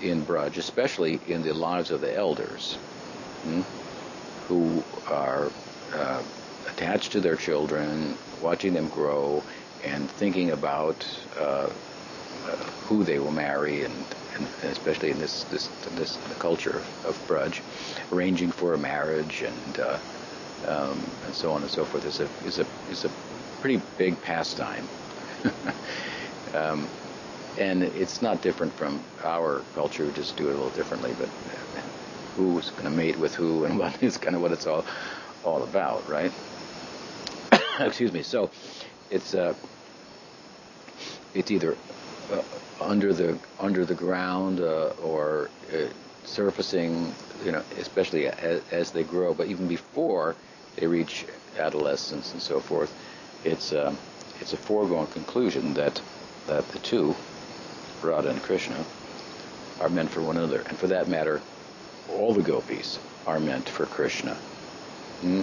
in 0.01 0.23
Braj, 0.25 0.57
especially 0.57 1.19
in 1.27 1.43
the 1.43 1.53
lives 1.53 1.91
of 1.91 2.01
the 2.01 2.13
elders, 2.15 2.75
hmm, 3.43 3.61
who 4.47 4.83
are 5.07 5.51
uh, 5.93 6.21
attached 6.67 7.13
to 7.13 7.21
their 7.21 7.35
children, 7.35 8.17
watching 8.41 8.73
them 8.73 8.89
grow, 8.89 9.43
and 9.83 10.09
thinking 10.09 10.51
about 10.51 11.07
uh, 11.39 11.69
who 12.87 13.03
they 13.03 13.19
will 13.19 13.31
marry, 13.31 13.83
and, 13.83 13.93
and, 14.35 14.47
especially 14.63 15.11
in 15.11 15.19
this 15.19 15.43
this 15.45 15.67
this 15.95 16.17
culture 16.39 16.81
of, 17.05 17.17
Braj, 17.27 17.59
arranging 18.11 18.51
for 18.51 18.73
a 18.73 18.77
marriage 18.77 19.43
and 19.43 19.79
uh, 19.79 19.97
um, 20.67 20.99
and 21.25 21.33
so 21.33 21.51
on 21.51 21.61
and 21.61 21.71
so 21.71 21.85
forth 21.85 22.05
is 22.05 22.19
a 22.19 22.27
is 22.45 22.59
a 22.59 22.65
is 22.89 23.05
a 23.05 23.09
pretty 23.61 23.81
big 23.97 24.21
pastime. 24.21 24.87
um, 26.53 26.87
and 27.57 27.83
it's 27.83 28.21
not 28.21 28.41
different 28.41 28.73
from 28.73 29.03
our 29.23 29.61
culture. 29.75 30.05
We 30.05 30.11
just 30.13 30.35
do 30.37 30.47
it 30.47 30.51
a 30.51 30.53
little 30.53 30.69
differently. 30.69 31.13
But 31.17 31.29
who's 32.35 32.69
going 32.71 32.85
to 32.85 32.89
mate 32.89 33.17
with 33.17 33.35
who, 33.35 33.65
and 33.65 33.77
what 33.79 34.01
is 34.01 34.17
kind 34.17 34.35
of 34.35 34.41
what 34.41 34.51
it's 34.51 34.67
all 34.67 34.85
all 35.43 35.63
about, 35.63 36.07
right? 36.09 36.31
Excuse 37.79 38.11
me. 38.11 38.23
So 38.23 38.49
it's 39.09 39.33
uh, 39.33 39.53
it's 41.33 41.51
either 41.51 41.77
under 42.79 43.13
the 43.13 43.37
under 43.59 43.85
the 43.85 43.95
ground 43.95 44.59
uh, 44.59 44.89
or 45.03 45.49
uh, 45.73 45.87
surfacing, 46.23 47.13
you 47.45 47.51
know, 47.51 47.63
especially 47.77 48.27
as, 48.27 48.61
as, 48.71 48.91
they 48.91 49.03
grow. 49.03 49.33
But 49.33 49.47
even 49.47 49.67
before 49.67 50.35
they 50.75 50.87
reach 50.87 51.25
adolescence 51.57 52.33
and 52.33 52.41
so 52.41 52.59
forth, 52.59 52.93
it's 53.43 53.73
uh, 53.73 53.93
it's 54.39 54.53
a 54.53 54.57
foregone 54.57 55.07
conclusion 55.07 55.73
that 55.75 56.01
that 56.47 56.67
the 56.69 56.79
two 56.79 57.15
Radha 58.03 58.29
and 58.29 58.41
Krishna, 58.41 58.83
are 59.79 59.89
meant 59.89 60.09
for 60.09 60.21
one 60.21 60.37
another. 60.37 60.61
And 60.67 60.77
for 60.77 60.87
that 60.87 61.07
matter, 61.07 61.41
all 62.09 62.33
the 62.33 62.41
gopis 62.41 62.99
are 63.27 63.39
meant 63.39 63.67
for 63.69 63.85
Krishna. 63.85 64.33
Hmm? 65.21 65.41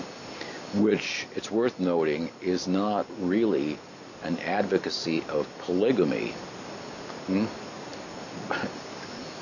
Which, 0.75 1.27
it's 1.35 1.51
worth 1.51 1.79
noting, 1.79 2.31
is 2.43 2.67
not 2.67 3.07
really 3.21 3.79
an 4.23 4.39
advocacy 4.41 5.23
of 5.29 5.47
polygamy, 5.61 6.35
hmm? 7.29 7.47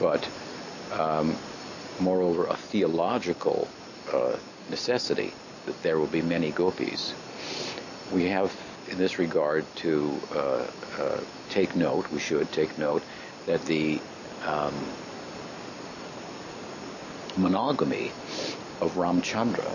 but 0.01 0.29
um, 0.93 1.37
moreover, 2.01 2.47
a 2.47 2.57
theological 2.57 3.69
uh, 4.13 4.37
necessity 4.71 5.33
that 5.67 5.83
there 5.83 5.99
will 5.99 6.07
be 6.07 6.23
many 6.23 6.51
gopis. 6.51 7.15
We 8.13 8.25
have 8.27 8.55
in 8.89 8.99
this 8.99 9.19
regard 9.19 9.65
to 9.77 10.21
uh, 10.33 10.67
uh, 10.99 11.21
take 11.51 11.75
note, 11.75 12.11
we 12.13 12.21
should 12.21 12.51
take 12.53 12.79
note, 12.79 13.03
that 13.47 13.65
the 13.67 14.01
um, 14.45 14.75
monogamy 17.37 18.13
of 18.81 18.95
Ramchandra 18.97 19.75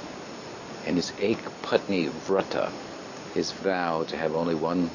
and 0.86 0.96
his 0.96 1.12
Ek 1.20 1.38
Patni 1.62 2.10
Vrata, 2.10 2.72
his 3.34 3.52
vow 3.52 4.04
to 4.04 4.18
have 4.18 4.36
only 4.36 4.56
one 4.56 4.90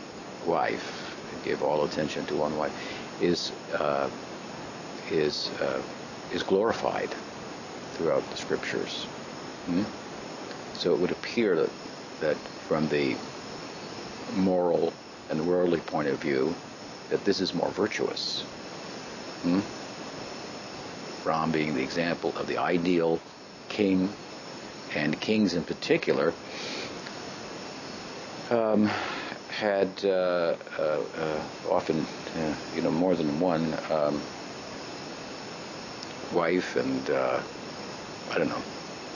wife, 0.47 1.03
give 1.45 1.63
all 1.63 1.85
attention 1.85 2.25
to 2.27 2.37
one 2.37 2.57
wife, 2.57 2.73
is 3.21 3.53
uh, 3.75 4.09
is 5.11 5.51
uh, 5.61 5.81
is 6.33 6.43
glorified 6.43 7.11
throughout 7.93 8.29
the 8.31 8.37
scriptures. 8.37 9.05
Hmm? 9.67 9.85
So 10.75 10.93
it 10.95 11.01
would 11.01 11.11
appear 11.11 11.57
that, 11.57 11.71
that 12.21 12.37
from 12.69 12.89
the 12.89 13.17
moral 14.35 14.93
and 15.31 15.47
worldly 15.47 15.81
point 15.81 16.09
of 16.09 16.19
view 16.19 16.55
that 17.11 17.25
this 17.25 17.41
is 17.41 17.55
more 17.55 17.71
virtuous. 17.71 18.43
Hmm? 19.43 19.61
Ram 21.27 21.51
being 21.51 21.75
the 21.75 21.83
example 21.83 22.35
of 22.37 22.47
the 22.47 22.59
ideal 22.59 23.21
king, 23.69 24.09
and 24.95 25.19
kings 25.21 25.55
in 25.55 25.65
particular, 25.65 26.33
um, 28.51 28.91
had 29.57 30.05
uh, 30.05 30.55
uh, 30.79 31.01
uh, 31.19 31.41
often, 31.71 32.01
uh, 32.37 32.55
you 32.75 32.83
know, 32.83 32.91
more 32.91 33.15
than 33.15 33.41
one 33.41 33.75
um, 33.91 34.21
wife 36.33 36.77
and, 36.77 37.11
uh, 37.11 37.41
I 38.33 38.39
don't 38.39 38.49
know, 38.49 38.63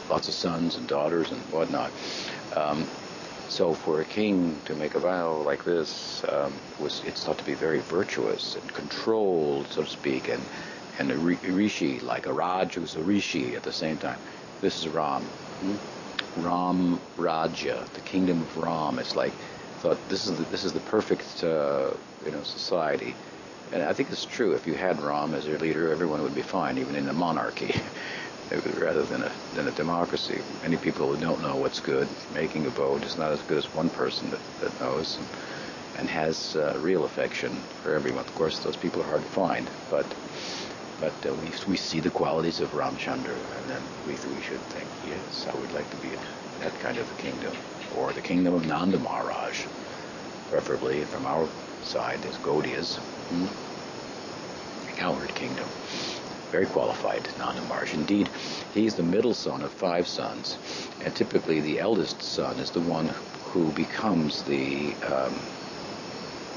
lots 0.08 0.28
of 0.28 0.34
sons 0.34 0.76
and 0.76 0.88
daughters 0.88 1.30
and 1.30 1.40
whatnot. 1.52 1.92
Um, 2.56 2.86
so 3.48 3.74
for 3.74 4.00
a 4.00 4.04
king 4.04 4.60
to 4.64 4.74
make 4.74 4.94
a 4.94 5.00
vow 5.00 5.42
like 5.42 5.64
this 5.64 6.24
um, 6.28 6.52
was 6.78 7.02
it's 7.04 7.24
thought 7.24 7.36
to 7.38 7.44
be 7.44 7.54
very 7.54 7.80
virtuous 7.80 8.56
and 8.56 8.72
controlled, 8.72 9.66
so 9.66 9.82
to 9.82 9.90
speak, 9.90 10.28
and 10.28 10.42
and 10.98 11.10
a 11.10 11.16
rishi 11.16 11.98
like 12.00 12.26
a 12.26 12.32
Raj 12.32 12.74
who's 12.74 12.94
a 12.96 13.02
rishi 13.02 13.56
at 13.56 13.62
the 13.62 13.72
same 13.72 13.98
time. 13.98 14.18
This 14.60 14.78
is 14.78 14.88
Ram, 14.88 15.22
hmm? 15.60 15.76
Ram 16.36 17.00
Raja, 17.16 17.84
the 17.92 18.00
kingdom 18.02 18.42
of 18.42 18.56
Ram. 18.56 18.98
It's 18.98 19.16
like 19.16 19.32
thought 19.80 20.08
this 20.08 20.26
is 20.26 20.36
the, 20.36 20.44
this 20.44 20.64
is 20.64 20.72
the 20.72 20.80
perfect 20.80 21.42
uh, 21.42 21.90
you 22.24 22.30
know 22.30 22.42
society, 22.42 23.14
and 23.72 23.82
I 23.82 23.92
think 23.92 24.10
it's 24.10 24.24
true. 24.26 24.52
If 24.52 24.66
you 24.66 24.74
had 24.74 25.00
Ram 25.00 25.34
as 25.34 25.46
your 25.46 25.58
leader, 25.58 25.90
everyone 25.90 26.22
would 26.22 26.34
be 26.34 26.42
fine, 26.42 26.78
even 26.78 26.96
in 26.96 27.08
a 27.08 27.12
monarchy. 27.14 27.74
rather 28.50 29.02
than 29.04 29.22
a 29.22 29.32
than 29.52 29.68
a 29.68 29.72
democracy. 29.72 30.42
Many 30.62 30.76
people 30.76 31.08
who 31.08 31.16
don't 31.16 31.40
know 31.40 31.56
what's 31.56 31.80
good, 31.80 32.08
making 32.34 32.66
a 32.66 32.70
vote 32.70 33.04
is 33.04 33.16
not 33.16 33.32
as 33.32 33.42
good 33.42 33.58
as 33.58 33.72
one 33.72 33.90
person 33.90 34.30
that, 34.30 34.40
that 34.60 34.80
knows 34.80 35.18
and, 35.18 35.28
and 35.96 36.08
has 36.10 36.56
uh, 36.56 36.74
real 36.78 37.04
affection 37.04 37.62
for 37.82 37.94
everyone. 37.94 38.24
Of 38.24 38.34
course, 38.34 38.58
those 38.58 38.76
people 38.76 39.02
are 39.02 39.06
hard 39.06 39.22
to 39.22 39.28
find, 39.28 39.70
but 39.88 40.06
but 40.98 41.14
uh, 41.26 41.32
we 41.34 41.52
we 41.66 41.76
see 41.76 42.00
the 42.00 42.10
qualities 42.10 42.60
of 42.60 42.70
Ramchandra, 42.72 43.58
and 43.58 43.68
then 43.68 43.82
we 44.04 44.16
we 44.34 44.40
should 44.40 44.62
think, 44.68 44.88
yes, 45.04 45.46
I 45.52 45.56
would 45.56 45.72
like 45.72 45.90
to 45.90 45.96
be 45.96 46.12
in 46.12 46.20
that 46.58 46.78
kind 46.78 46.98
of 46.98 47.10
a 47.10 47.14
kingdom, 47.14 47.54
or 47.96 48.12
the 48.12 48.20
kingdom 48.20 48.54
of 48.54 48.66
Nanda 48.66 48.98
Maharaj, 48.98 49.64
preferably 50.50 51.02
from 51.04 51.26
our 51.26 51.48
side 51.82 52.24
as 52.26 52.36
Gaudiyas, 52.38 52.96
hmm? 52.96 53.46
cowherd 54.96 55.34
kingdom 55.34 55.66
very 56.50 56.66
qualified 56.66 57.22
Nanda 57.38 57.62
Maharaj. 57.62 57.94
Indeed, 57.94 58.28
he's 58.74 58.94
the 58.94 59.02
middle 59.02 59.34
son 59.34 59.62
of 59.62 59.72
five 59.72 60.06
sons, 60.06 60.58
and 61.04 61.14
typically 61.14 61.60
the 61.60 61.78
eldest 61.78 62.22
son 62.22 62.58
is 62.58 62.70
the 62.70 62.80
one 62.80 63.08
who 63.44 63.70
becomes 63.72 64.42
the 64.42 64.92
um, 65.06 65.34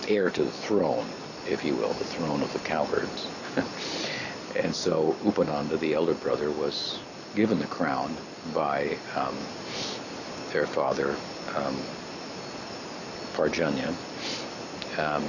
heir 0.07 0.29
to 0.31 0.43
the 0.43 0.51
throne, 0.51 1.05
if 1.47 1.63
you 1.63 1.75
will, 1.75 1.93
the 1.93 2.03
throne 2.05 2.41
of 2.41 2.51
the 2.53 2.59
cowherds. 2.59 3.27
and 4.55 4.75
so 4.75 5.15
Upananda, 5.23 5.79
the 5.79 5.93
elder 5.93 6.15
brother, 6.15 6.49
was 6.51 6.99
given 7.35 7.59
the 7.59 7.67
crown 7.67 8.17
by 8.53 8.97
um, 9.15 9.37
their 10.53 10.65
father, 10.65 11.15
um, 11.55 11.75
Parjanya. 13.33 13.93
Um, 14.97 15.25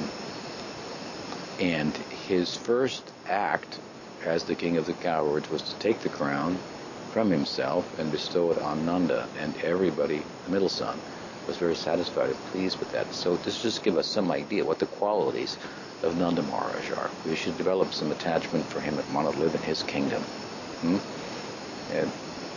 and 1.59 1.97
his 2.29 2.57
first 2.57 3.11
act 3.27 3.81
as 4.27 4.45
the 4.45 4.55
king 4.55 4.77
of 4.77 4.87
the 4.87 4.93
cowards, 4.95 5.51
was 5.51 5.63
to 5.63 5.79
take 5.79 6.01
the 6.01 6.09
crown 6.09 6.59
from 7.13 7.31
himself 7.31 7.99
and 7.99 8.11
bestow 8.11 8.51
it 8.51 8.59
on 8.59 8.85
Nanda, 8.85 9.29
and 9.39 9.55
everybody, 9.63 10.23
the 10.45 10.51
middle 10.51 10.69
son, 10.69 10.99
was 11.47 11.57
very 11.59 11.77
satisfied 11.77 12.31
and 12.31 12.47
pleased 12.47 12.79
with 12.79 12.91
that. 12.93 13.13
So 13.13 13.37
this 13.37 13.61
just 13.61 13.85
give 13.85 13.99
us 13.99 14.09
some 14.09 14.31
idea 14.31 14.65
what 14.65 14.79
the 14.79 14.87
qualities 14.87 15.59
of 16.03 16.19
Nanda 16.19 16.43
Maharaj 16.43 16.91
are. 16.93 17.11
We 17.27 17.37
should 17.37 17.57
develop 17.59 17.93
some 17.93 18.11
attachment 18.11 18.65
for 18.67 18.81
him 18.81 18.99
and 18.99 19.15
want 19.15 19.33
to 19.33 19.39
live 19.39 19.55
in 19.55 19.63
his 19.63 19.83
kingdom, 19.83 20.23
hmm? 20.23 20.97
and 21.93 22.11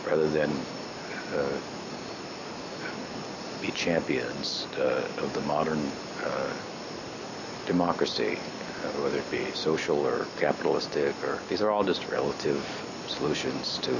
rather 0.06 0.28
than 0.28 0.50
uh, 1.34 1.58
be 3.60 3.70
champions 3.72 4.66
uh, 4.78 5.08
of 5.18 5.32
the 5.34 5.40
modern 5.42 5.90
uh, 6.24 6.52
democracy, 7.66 8.38
uh, 8.84 8.88
whether 9.02 9.18
it 9.18 9.30
be 9.30 9.50
social 9.52 9.98
or 9.98 10.26
capitalistic, 10.38 11.14
or 11.24 11.40
these 11.48 11.62
are 11.62 11.70
all 11.70 11.84
just 11.84 12.08
relative 12.08 12.64
solutions 13.08 13.78
to 13.78 13.96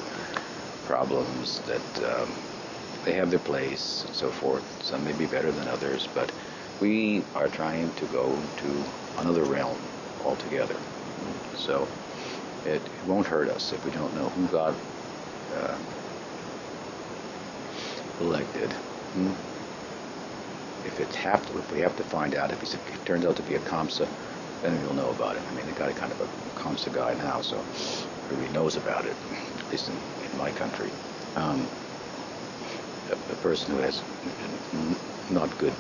problems 0.87 1.61
that 1.61 2.05
um, 2.13 2.31
they 3.05 3.13
have 3.13 3.31
their 3.31 3.39
place 3.41 4.05
and 4.07 4.15
so 4.15 4.31
forth. 4.31 4.65
Some 4.83 5.05
may 5.05 5.13
be 5.13 5.27
better 5.27 5.51
than 5.53 5.69
others, 5.69 6.09
but 6.15 6.33
we 6.81 7.23
are 7.35 7.49
trying 7.49 7.93
to 7.95 8.05
go 8.07 8.37
to 8.59 8.85
another 9.19 9.45
realm 9.45 9.79
altogether. 10.25 10.77
So 11.57 11.89
it, 12.65 12.81
it 12.83 13.07
won't 13.07 13.27
hurt 13.27 13.49
us 13.49 13.73
if 13.73 13.85
we 13.85 13.91
don't 13.91 14.15
know 14.15 14.29
who 14.31 14.47
got 14.49 14.75
uh, 15.57 15.77
elected. 18.21 18.73
Hmm? 19.15 19.33
If 20.87 21.01
it's 21.01 21.17
if 21.17 21.73
we 21.73 21.81
have 21.81 21.97
to 21.97 22.05
find 22.05 22.35
out 22.35 22.51
if 22.51 22.61
he 22.61 22.69
turns 23.05 23.25
out 23.25 23.37
to 23.37 23.43
be 23.43 23.55
a 23.55 23.61
Kamsa, 23.61 24.07
then 24.63 24.81
we'll 24.83 24.95
know 24.95 25.11
about 25.11 25.37
it. 25.37 25.43
I 25.51 25.55
mean, 25.55 25.67
they 25.67 25.73
got 25.73 25.91
a 25.91 25.95
kind 25.95 26.13
of 26.13 26.21
a 26.21 26.61
Kamsa 26.61 26.93
guy 26.93 27.15
now, 27.15 27.41
so 27.41 27.57
everybody 28.25 28.53
knows 28.53 28.77
about 28.77 29.07
it, 29.07 29.15
at 29.59 29.71
least 29.71 29.89
in, 29.89 29.95
in 29.95 30.39
my 30.39 30.51
country. 30.53 30.91
Um, 31.37 31.67
a, 33.11 33.13
a, 33.13 33.37
person 33.37 33.75
who 33.75 33.81
has 33.81 34.03
not 35.31 35.57
good, 35.59 35.73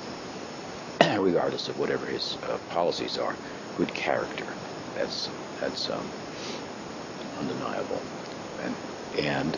regardless 1.20 1.68
of 1.68 1.78
whatever 1.78 2.06
his 2.06 2.36
uh, 2.44 2.58
policies 2.70 3.18
are, 3.18 3.34
good 3.76 3.92
character. 3.94 4.46
That's 4.94 5.28
that's 5.60 5.90
um, 5.90 6.06
undeniable, 7.40 8.00
and 8.62 8.74
and 9.18 9.56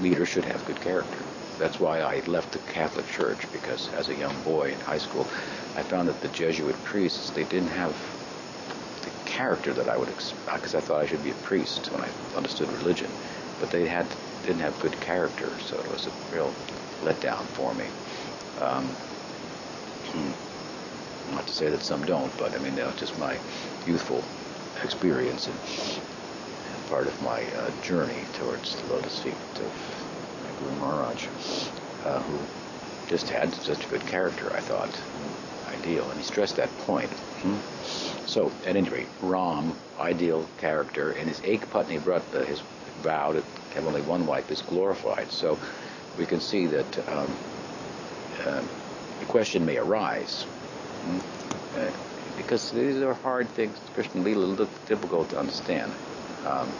leaders 0.00 0.28
should 0.28 0.44
have 0.44 0.64
good 0.66 0.80
character. 0.80 1.18
That's 1.58 1.80
why 1.80 2.00
I 2.00 2.20
left 2.26 2.52
the 2.52 2.58
Catholic 2.70 3.06
Church 3.08 3.38
because 3.52 3.88
as 3.94 4.08
a 4.08 4.14
young 4.14 4.34
boy 4.42 4.72
in 4.72 4.80
high 4.80 4.98
school, 4.98 5.26
I 5.76 5.82
found 5.82 6.08
that 6.08 6.20
the 6.20 6.28
Jesuit 6.28 6.76
priests 6.84 7.30
they 7.30 7.44
didn't 7.44 7.68
have 7.68 7.94
the 9.02 9.10
character 9.30 9.72
that 9.72 9.88
I 9.88 9.96
would 9.96 10.08
expect 10.08 10.62
because 10.62 10.74
I 10.74 10.80
thought 10.80 11.02
I 11.02 11.06
should 11.06 11.24
be 11.24 11.30
a 11.30 11.34
priest 11.34 11.90
when 11.92 12.02
I 12.02 12.08
understood 12.36 12.70
religion, 12.72 13.10
but 13.60 13.70
they 13.70 13.86
had 13.86 14.06
didn't 14.44 14.60
have 14.60 14.78
good 14.80 14.98
character, 15.00 15.50
so 15.64 15.78
it 15.78 15.90
was 15.90 16.06
a 16.06 16.34
real 16.34 16.52
letdown 17.02 17.42
for 17.46 17.74
me. 17.74 17.86
Um, 18.60 18.84
hmm, 20.12 21.34
not 21.34 21.46
to 21.46 21.52
say 21.52 21.68
that 21.70 21.82
some 21.82 22.04
don't, 22.04 22.36
but 22.38 22.54
I 22.54 22.58
mean 22.58 22.74
that 22.76 22.86
was 22.86 22.96
just 22.96 23.18
my 23.18 23.38
youthful 23.86 24.22
experience 24.84 25.48
and, 25.48 25.56
part 26.88 27.08
of 27.08 27.20
my 27.22 27.42
uh, 27.42 27.70
journey 27.82 28.24
towards 28.32 28.76
the 28.76 28.92
lotus 28.92 29.18
feet 29.18 29.34
of 29.56 30.05
Guru 30.66 30.78
Maharaj, 30.80 31.26
uh, 32.04 32.20
who 32.20 32.38
just 33.08 33.28
had 33.28 33.54
such 33.54 33.84
a 33.84 33.88
good 33.88 34.06
character, 34.06 34.52
I 34.54 34.60
thought. 34.60 34.90
Ideal, 35.68 36.08
and 36.10 36.18
he 36.18 36.24
stressed 36.24 36.56
that 36.56 36.76
point. 36.78 37.10
Hmm? 37.42 37.56
So, 38.26 38.50
at 38.64 38.76
any 38.76 38.88
rate, 38.88 39.08
Ram, 39.22 39.72
ideal 39.98 40.46
character, 40.58 41.10
and 41.12 41.28
his 41.28 41.40
Ekpatni 41.40 42.00
Vrata, 42.00 42.44
his 42.44 42.60
vow 43.02 43.32
to 43.32 43.42
have 43.74 43.86
only 43.86 44.00
one 44.02 44.26
wife, 44.26 44.50
is 44.50 44.62
glorified. 44.62 45.30
So, 45.30 45.58
we 46.18 46.26
can 46.26 46.40
see 46.40 46.66
that 46.66 47.08
um, 47.08 47.30
uh, 48.44 48.62
the 49.20 49.26
question 49.26 49.66
may 49.66 49.76
arise. 49.76 50.42
Hmm? 50.42 51.18
Uh, 51.78 51.90
because 52.36 52.70
these 52.70 53.02
are 53.02 53.14
hard 53.14 53.48
things. 53.50 53.78
Krishna 53.94 54.20
look 54.20 54.86
difficult 54.86 55.30
to 55.30 55.38
understand. 55.38 55.92
Um, 56.44 56.70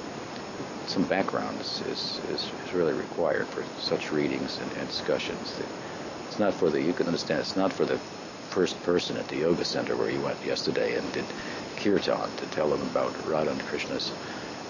some 0.87 1.05
background 1.05 1.61
is, 1.61 1.81
is, 1.83 2.21
is, 2.31 2.51
really 2.73 2.93
required 2.93 3.47
for 3.47 3.65
such 3.81 4.13
readings 4.13 4.59
and, 4.59 4.73
and, 4.73 4.89
discussions. 4.89 5.59
It's 6.29 6.39
not 6.39 6.55
for 6.55 6.71
the, 6.71 6.81
you 6.81 6.93
can 6.93 7.07
understand, 7.07 7.41
it's 7.41 7.57
not 7.57 7.73
for 7.73 7.85
the 7.85 7.99
first 8.51 8.81
person 8.83 9.17
at 9.17 9.27
the 9.29 9.37
yoga 9.37 9.65
center 9.65 9.97
where 9.97 10.11
you 10.11 10.21
went 10.21 10.43
yesterday 10.45 10.97
and 10.97 11.13
did 11.13 11.25
kirtan 11.77 12.31
to 12.37 12.47
tell 12.47 12.69
them 12.69 12.83
about 12.83 13.13
Radha 13.27 13.51
and 13.51 13.61
Krishna's 13.63 14.11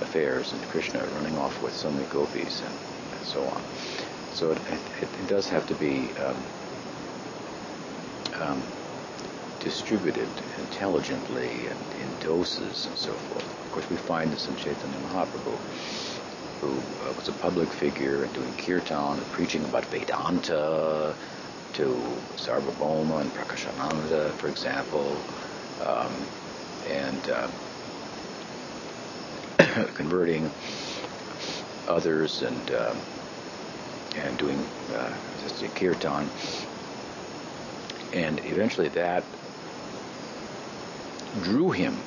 affairs 0.01 0.53
and 0.53 0.62
Krishna 0.64 1.05
running 1.14 1.37
off 1.38 1.62
with 1.62 1.75
so 1.75 1.90
many 1.90 2.05
gopis 2.07 2.62
and, 2.62 2.75
and 3.18 3.27
so 3.27 3.44
on. 3.44 3.62
So 4.33 4.51
it, 4.51 4.59
it, 5.01 5.09
it, 5.20 5.29
does 5.29 5.49
have 5.49 5.66
to 5.68 5.75
be 5.75 6.11
um, 6.18 6.37
um, 8.40 8.62
distributed 9.61 10.29
intelligently 10.59 11.49
and 11.49 12.03
in 12.03 12.18
doses 12.20 12.87
and 12.87 12.96
so 12.96 13.12
forth. 13.12 13.55
Course, 13.76 13.90
we 13.90 13.96
find 13.96 14.32
this 14.32 14.48
in 14.48 14.56
Chaitanya 14.56 14.96
Mahaprabhu, 14.96 15.58
who 16.62 16.78
uh, 17.04 17.12
was 17.12 17.28
a 17.28 17.32
public 17.32 17.68
figure 17.68 18.22
and 18.22 18.32
doing 18.32 18.50
kirtan 18.54 19.18
and 19.18 19.26
preaching 19.32 19.62
about 19.66 19.84
Vedanta 19.84 21.14
to 21.74 21.84
Sarvabhauma 22.36 23.20
and 23.20 23.30
Prakashananda, 23.34 24.30
for 24.36 24.48
example, 24.48 25.14
um, 25.84 26.10
and 26.88 27.28
uh, 27.28 27.50
converting 29.94 30.50
others 31.86 32.40
and 32.40 32.70
uh, 32.70 32.94
and 34.16 34.38
doing 34.38 34.58
uh, 34.94 35.12
kirtan. 35.74 36.30
And 38.14 38.38
eventually 38.46 38.88
that 38.88 39.22
drew 41.42 41.72
him, 41.72 41.98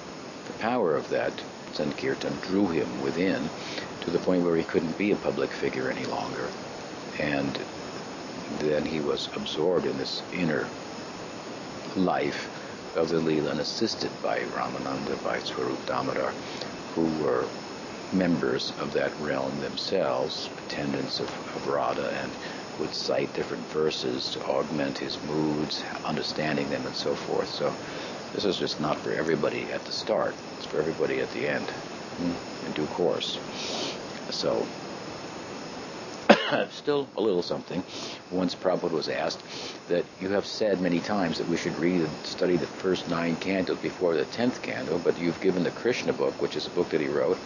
the 0.47 0.53
power 0.53 0.95
of 0.95 1.07
that 1.09 1.31
Sankirtan 1.73 2.39
drew 2.41 2.67
him 2.69 3.01
within 3.01 3.49
to 4.01 4.11
the 4.11 4.19
point 4.19 4.43
where 4.43 4.55
he 4.55 4.63
couldn't 4.63 4.97
be 4.97 5.11
a 5.11 5.15
public 5.15 5.53
figure 5.53 5.89
any 5.89 6.05
longer. 6.05 6.49
And 7.19 7.57
then 8.59 8.85
he 8.85 8.99
was 9.01 9.29
absorbed 9.35 9.85
in 9.85 9.97
this 9.97 10.23
inner 10.31 10.67
life 11.95 12.49
of 12.95 13.09
the 13.09 13.17
Leela 13.21 13.51
and 13.51 13.59
assisted 13.59 14.11
by 14.21 14.39
Ramananda, 14.39 15.21
by 15.23 15.39
Swarup 15.39 15.85
Damodar, 15.85 16.33
who 16.95 17.03
were 17.03 17.47
members 18.11 18.71
of 18.79 18.91
that 18.93 19.19
realm 19.19 19.59
themselves, 19.59 20.49
attendants 20.57 21.19
of, 21.19 21.29
of 21.55 21.67
Radha, 21.67 22.09
and 22.09 22.35
would 22.79 22.93
cite 22.93 23.33
different 23.33 23.69
verses 23.71 24.31
to 24.31 24.41
augment 24.41 24.97
his 24.97 25.21
moods, 25.21 25.83
understanding 26.03 26.69
them, 26.69 26.85
and 26.85 26.95
so 26.95 27.13
forth. 27.15 27.49
So 27.49 27.75
this 28.33 28.45
is 28.45 28.57
just 28.57 28.79
not 28.79 28.99
for 29.03 29.11
everybody 29.13 29.71
at 29.71 29.85
the 29.85 29.91
start. 29.91 30.35
It's 30.59 30.67
for 30.67 30.79
everybody 30.79 31.21
at 31.21 31.31
the 31.31 31.47
end, 31.47 31.65
hmm, 32.17 32.33
in 32.65 32.73
due 32.73 32.85
course. 32.87 33.39
So, 34.29 34.67
still 36.69 37.07
a 37.15 37.21
little 37.21 37.41
something. 37.41 37.81
Once 38.29 38.55
Prabhupada 38.55 38.91
was 38.91 39.07
asked 39.07 39.41
that 39.87 40.03
you 40.19 40.27
have 40.31 40.45
said 40.45 40.81
many 40.81 40.99
times 40.99 41.37
that 41.37 41.47
we 41.47 41.55
should 41.55 41.77
read 41.79 42.01
and 42.01 42.11
study 42.25 42.57
the 42.57 42.67
first 42.67 43.09
nine 43.09 43.37
cantos 43.37 43.81
before 43.81 44.17
the 44.17 44.25
tenth 44.25 44.61
canto, 44.61 44.97
but 44.97 45.17
you've 45.17 45.39
given 45.39 45.63
the 45.63 45.71
Krishna 45.71 46.11
book, 46.11 46.41
which 46.41 46.57
is 46.57 46.67
a 46.67 46.71
book 46.71 46.89
that 46.89 46.99
he 46.99 47.07
wrote, 47.07 47.37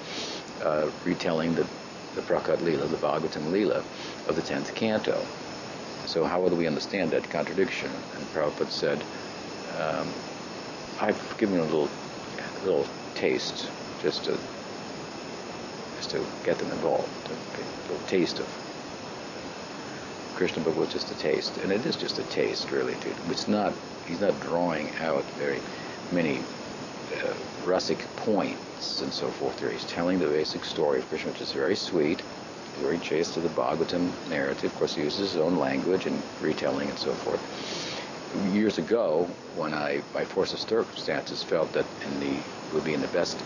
uh, 0.64 0.90
retelling 1.06 1.54
the, 1.54 1.68
the 2.16 2.22
Prakat 2.22 2.58
Leela, 2.62 2.90
the 2.90 2.98
Bhagavatam 2.98 3.52
Leela 3.52 3.84
of 4.28 4.36
the 4.36 4.42
tenth 4.42 4.74
canto. 4.74 5.24
So 6.08 6.26
how 6.26 6.50
do 6.50 6.56
we 6.56 6.66
understand 6.66 7.12
that 7.12 7.30
contradiction? 7.30 7.92
And 8.16 8.26
Prabhupada 8.34 8.72
said, 8.72 9.00
um, 9.80 10.08
I've 11.00 11.38
given 11.38 11.60
a 11.60 11.64
little, 11.64 11.90
a 12.62 12.66
little 12.66 12.88
taste, 13.24 13.70
just 14.02 14.26
to, 14.26 14.38
just 15.96 16.10
to 16.10 16.22
get 16.44 16.58
them 16.58 16.70
involved, 16.72 17.08
a 17.30 17.90
little 17.90 18.06
taste 18.08 18.38
of 18.40 18.48
Krishna 20.36 20.62
book 20.62 20.76
was 20.76 20.92
just 20.92 21.10
a 21.10 21.18
taste, 21.20 21.56
and 21.60 21.72
it 21.72 21.86
is 21.86 21.96
just 21.96 22.20
a 22.20 22.24
taste, 22.24 22.70
really. 22.72 22.94
It's 23.30 23.48
not. 23.48 23.72
He's 24.06 24.20
not 24.20 24.38
drawing 24.42 24.94
out 25.00 25.24
very 25.40 25.62
many 26.12 26.40
uh, 27.24 27.34
points 28.18 29.02
and 29.02 29.14
so 29.14 29.30
forth. 29.30 29.58
There, 29.58 29.70
he's 29.70 29.86
telling 29.86 30.20
the 30.20 30.28
basic 30.28 30.66
story 30.66 31.00
of 31.00 31.08
Krishna, 31.08 31.32
which 31.32 31.40
is 31.40 31.54
very 31.54 31.78
sweet, 31.78 32.22
very 32.82 32.98
chaste 32.98 33.36
to 33.36 33.40
the 33.40 33.48
Bhagavatam 33.48 34.12
narrative. 34.30 34.74
Of 34.74 34.76
course, 34.76 34.96
he 34.96 35.04
uses 35.04 35.32
his 35.32 35.38
own 35.38 35.56
language 35.56 36.08
and 36.08 36.22
retelling 36.42 36.90
and 36.90 37.00
so 37.00 37.14
forth 37.14 37.40
years 38.52 38.78
ago, 38.78 39.30
when 39.56 39.74
I, 39.74 40.02
by 40.14 40.26
force 40.26 40.54
of 40.54 40.60
circumstances, 40.60 41.44
felt 41.44 41.72
that 41.74 41.86
in 42.06 42.20
the 42.20 42.38
would 42.74 42.84
be 42.84 42.94
in 42.94 43.02
the 43.02 43.08
best 43.08 43.38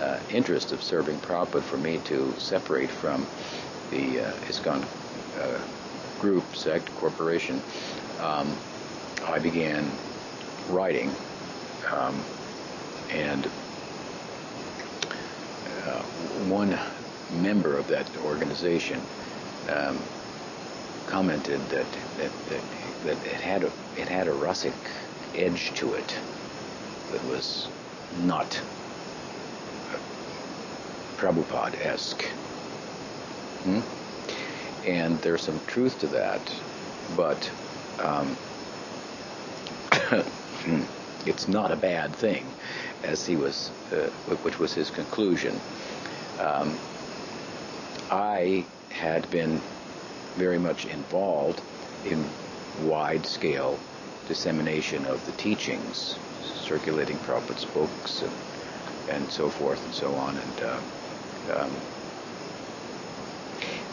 uh, 0.00 0.18
interest 0.30 0.72
of 0.72 0.82
serving 0.82 1.18
Prabhupada 1.18 1.62
for 1.62 1.76
me 1.76 1.98
to 2.04 2.32
separate 2.38 2.90
from 2.90 3.26
the 3.90 4.20
uh, 4.20 4.32
ISKCON 4.48 4.84
uh, 5.40 5.58
group, 6.20 6.44
sect, 6.54 6.94
corporation, 6.96 7.60
um, 8.20 8.50
I 9.26 9.38
began 9.38 9.90
writing, 10.70 11.10
um, 11.90 12.20
and 13.10 13.46
uh, 15.86 16.02
one 16.48 16.78
member 17.40 17.76
of 17.76 17.86
that 17.88 18.08
organization 18.18 19.00
um, 19.68 19.98
commented 21.06 21.60
that 21.68 21.86
that, 22.16 22.30
that 22.48 22.62
that 23.04 23.26
it 23.26 23.40
had 23.40 23.64
a 23.64 23.72
it 23.96 24.08
had 24.08 24.28
a 24.28 24.32
Rasic 24.32 24.72
edge 25.34 25.72
to 25.74 25.94
it 25.94 26.18
that 27.12 27.24
was 27.24 27.68
not 28.24 28.60
Prabhupada-esque. 31.18 32.22
Hmm? 33.64 33.80
And 34.86 35.18
there's 35.18 35.42
some 35.42 35.60
truth 35.66 35.98
to 36.00 36.06
that, 36.08 36.40
but 37.16 37.50
um, 37.98 38.36
it's 41.26 41.48
not 41.48 41.72
a 41.72 41.76
bad 41.76 42.14
thing, 42.14 42.46
as 43.02 43.26
he 43.26 43.36
was, 43.36 43.70
uh, 43.92 44.08
which 44.42 44.58
was 44.58 44.72
his 44.72 44.90
conclusion. 44.90 45.58
Um, 46.38 46.76
I 48.10 48.64
had 48.90 49.28
been 49.30 49.60
very 50.36 50.58
much 50.58 50.86
involved 50.86 51.60
in 52.04 52.24
wide-scale 52.84 53.78
dissemination 54.28 55.04
of 55.06 55.24
the 55.26 55.32
teachings, 55.32 56.16
circulating 56.42 57.16
Prabhupada's 57.18 57.64
books 57.66 58.22
and, 58.22 58.32
and 59.08 59.30
so 59.30 59.48
forth 59.48 59.84
and 59.84 59.94
so 59.94 60.14
on. 60.14 60.36
And 60.36 60.62
uh, 60.62 60.80
um, 61.56 61.70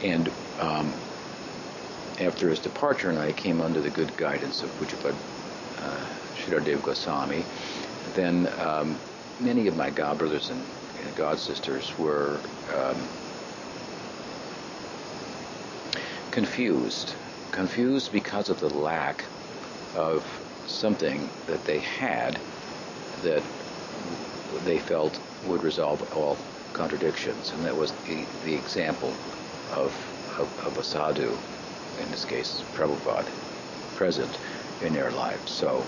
and 0.04 0.30
um, 0.60 0.92
after 2.20 2.50
his 2.50 2.60
departure, 2.60 3.10
and 3.10 3.20
I 3.20 3.32
came 3.32 3.62
under 3.62 3.82
the 3.82 3.90
good 3.90 4.16
guidance 4.18 4.64
of 4.64 4.70
Pujyapad 4.80 5.16
uh, 5.82 6.82
Goswami, 6.82 7.44
then 8.14 8.48
um, 8.60 8.98
many 9.40 9.68
of 9.68 9.76
my 9.76 9.90
god 9.90 10.18
brothers 10.18 10.50
and, 10.50 10.62
and 11.04 11.16
god 11.16 11.40
sisters 11.40 11.98
were 11.98 12.40
um, 12.74 12.98
confused. 16.32 17.16
Confused 17.52 18.12
because 18.12 18.50
of 18.50 18.60
the 18.60 18.70
lack 18.70 19.24
of 19.96 20.24
something 20.68 21.30
that 21.48 21.64
they 21.66 21.80
had 21.80 22.38
that 23.24 23.44
they 24.66 24.78
felt 24.80 25.20
would 25.48 25.64
resolve 25.64 26.02
all 26.16 26.38
contradictions, 26.74 27.52
and 27.52 27.64
that 27.66 27.76
was 27.76 27.92
the, 28.08 28.26
the 28.44 28.54
example 28.54 29.12
of, 29.74 29.94
of, 30.40 30.68
of 30.68 30.78
a 30.78 30.84
sadhu, 30.84 31.32
in 32.02 32.12
this 32.12 32.26
case 32.26 32.62
Prabhupada, 32.74 33.30
present 33.96 34.38
in 34.84 34.94
their 34.94 35.12
lives. 35.12 35.52
So 35.52 35.84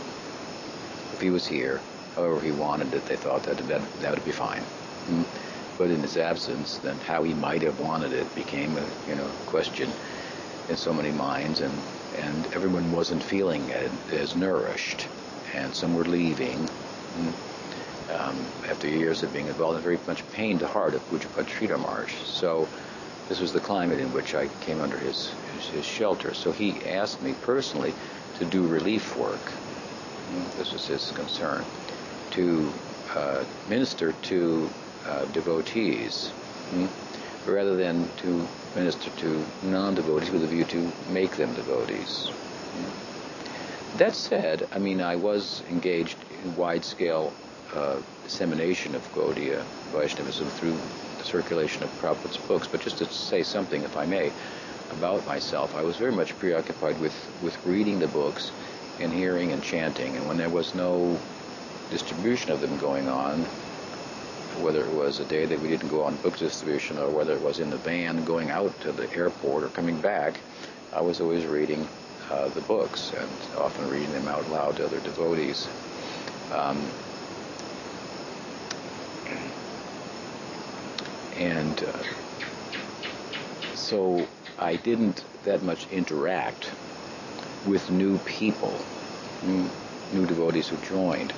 if 1.13 1.21
he 1.21 1.29
was 1.29 1.45
here, 1.45 1.79
however 2.15 2.39
he 2.39 2.51
wanted 2.51 2.93
it, 2.93 3.05
they 3.05 3.15
thought 3.15 3.43
that 3.43 3.57
that, 3.67 4.11
would 4.11 4.25
be 4.25 4.31
fine. 4.31 4.61
Mm. 5.09 5.25
But 5.77 5.91
in 5.91 6.01
his 6.01 6.17
absence, 6.17 6.77
then 6.79 6.95
how 7.05 7.23
he 7.23 7.33
might 7.33 7.61
have 7.61 7.79
wanted 7.79 8.13
it 8.13 8.33
became 8.33 8.75
a 8.77 8.85
you 9.09 9.15
know 9.15 9.29
question 9.45 9.89
in 10.69 10.75
so 10.75 10.91
many 10.93 11.11
minds, 11.11 11.59
and 11.61 11.71
and 12.15 12.47
everyone 12.53 12.91
wasn't 12.91 13.23
feeling 13.23 13.71
as, 14.11 14.35
nourished, 14.35 15.07
and 15.53 15.73
some 15.73 15.93
were 15.93 16.05
leaving. 16.05 16.57
Mm, 17.17 17.33
um, 18.09 18.37
after 18.69 18.87
years 18.87 19.23
of 19.23 19.33
being 19.33 19.47
involved 19.47 19.77
in 19.77 19.83
very 19.83 19.99
much 20.07 20.29
pained 20.31 20.59
the 20.59 20.67
heart 20.67 20.93
of 20.93 21.01
Pujyapad 21.09 21.45
Sridhar 21.47 21.77
Maharaj. 21.77 22.13
So 22.23 22.67
this 23.27 23.39
was 23.39 23.51
the 23.51 23.59
climate 23.59 23.99
in 23.99 24.13
which 24.13 24.33
I 24.33 24.47
came 24.61 24.81
under 24.81 24.97
his, 24.97 25.33
his, 25.53 25.67
his 25.69 25.85
shelter. 25.85 26.33
So 26.33 26.51
he 26.51 26.85
asked 26.85 27.21
me 27.21 27.33
personally 27.41 27.93
to 28.39 28.45
do 28.45 28.65
relief 28.65 29.15
work. 29.17 29.51
Mm, 30.31 30.55
this 30.55 30.71
was 30.71 30.87
his 30.87 31.11
concern. 31.11 31.65
To 32.31 32.71
uh, 33.15 33.43
minister 33.67 34.13
to 34.13 34.69
uh, 35.05 35.25
devotees. 35.25 36.31
Mm, 36.71 36.89
rather 37.45 37.75
than 37.75 38.09
to 38.17 38.47
minister 38.77 39.09
to 39.09 39.43
non-devotees 39.63 40.29
with 40.29 40.43
a 40.43 40.47
view 40.47 40.63
to 40.65 40.91
make 41.09 41.35
them 41.35 41.51
devotees. 41.55 42.29
That 43.97 44.13
said, 44.13 44.67
I 44.71 44.77
mean, 44.77 45.01
I 45.01 45.15
was 45.15 45.63
engaged 45.69 46.17
in 46.43 46.55
wide-scale 46.55 47.33
uh, 47.73 47.97
dissemination 48.23 48.93
of 48.93 49.01
Gaudiya 49.13 49.63
Vaishnavism 49.91 50.47
through 50.49 50.77
the 51.17 51.23
circulation 51.23 51.83
of 51.83 51.89
Prabhupada's 51.99 52.37
books, 52.37 52.67
but 52.67 52.79
just 52.81 52.99
to 52.99 53.05
say 53.05 53.41
something, 53.41 53.81
if 53.81 53.97
I 53.97 54.05
may, 54.05 54.31
about 54.91 55.25
myself, 55.25 55.75
I 55.75 55.81
was 55.81 55.97
very 55.97 56.11
much 56.11 56.37
preoccupied 56.37 56.99
with, 57.01 57.15
with 57.41 57.57
reading 57.65 57.97
the 57.99 58.07
books 58.07 58.51
and 58.99 59.11
hearing 59.11 59.51
and 59.51 59.63
chanting, 59.63 60.15
and 60.15 60.27
when 60.27 60.37
there 60.37 60.49
was 60.49 60.75
no 60.75 61.17
distribution 61.89 62.51
of 62.51 62.61
them 62.61 62.77
going 62.77 63.09
on, 63.09 63.43
whether 64.57 64.85
it 64.85 64.93
was 64.93 65.19
a 65.19 65.25
day 65.25 65.45
that 65.45 65.59
we 65.61 65.67
didn't 65.67 65.89
go 65.89 66.03
on 66.03 66.15
book 66.17 66.37
distribution 66.37 66.97
or 66.97 67.09
whether 67.09 67.33
it 67.33 67.41
was 67.41 67.59
in 67.59 67.69
the 67.69 67.77
van 67.77 68.23
going 68.25 68.49
out 68.49 68.79
to 68.81 68.91
the 68.91 69.11
airport 69.13 69.63
or 69.63 69.69
coming 69.69 69.99
back, 70.01 70.39
I 70.93 71.01
was 71.01 71.21
always 71.21 71.45
reading 71.45 71.87
uh, 72.29 72.49
the 72.49 72.61
books 72.61 73.13
and 73.13 73.29
often 73.57 73.89
reading 73.89 74.11
them 74.11 74.27
out 74.27 74.49
loud 74.49 74.77
to 74.77 74.85
other 74.85 74.99
devotees. 74.99 75.67
Um, 76.51 76.81
and 81.37 81.83
uh, 81.83 82.03
so 83.75 84.27
I 84.59 84.75
didn't 84.75 85.23
that 85.43 85.63
much 85.63 85.87
interact 85.91 86.71
with 87.65 87.89
new 87.89 88.17
people, 88.19 88.79
new 89.43 90.25
devotees 90.25 90.67
who 90.67 90.77
joined, 90.77 91.33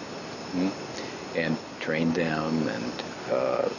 and 1.36 1.58
trained 1.80 2.16
them 2.16 2.68
and 2.68 2.92
uh, 3.30 3.70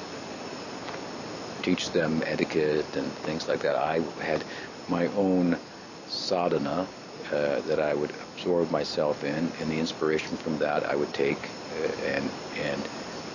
teach 1.63 1.93
them 1.93 2.23
etiquette 2.27 2.97
and 2.97 3.19
things 3.21 3.49
like 3.49 3.61
that. 3.63 3.77
I 3.77 4.01
had 4.21 4.47
my 4.89 5.09
own 5.09 5.61
sadhana 6.07 6.91
uh, 7.31 7.63
that 7.63 7.81
I 7.81 7.95
would 7.95 8.17
absorb 8.23 8.71
myself 8.71 9.25
in, 9.25 9.55
and 9.59 9.71
the 9.71 9.79
inspiration 9.79 10.39
from 10.39 10.59
that 10.59 10.89
I 10.91 10.97
would 10.97 11.15
take 11.15 11.59
uh, 11.73 11.93
and 12.03 12.35
and 12.57 12.89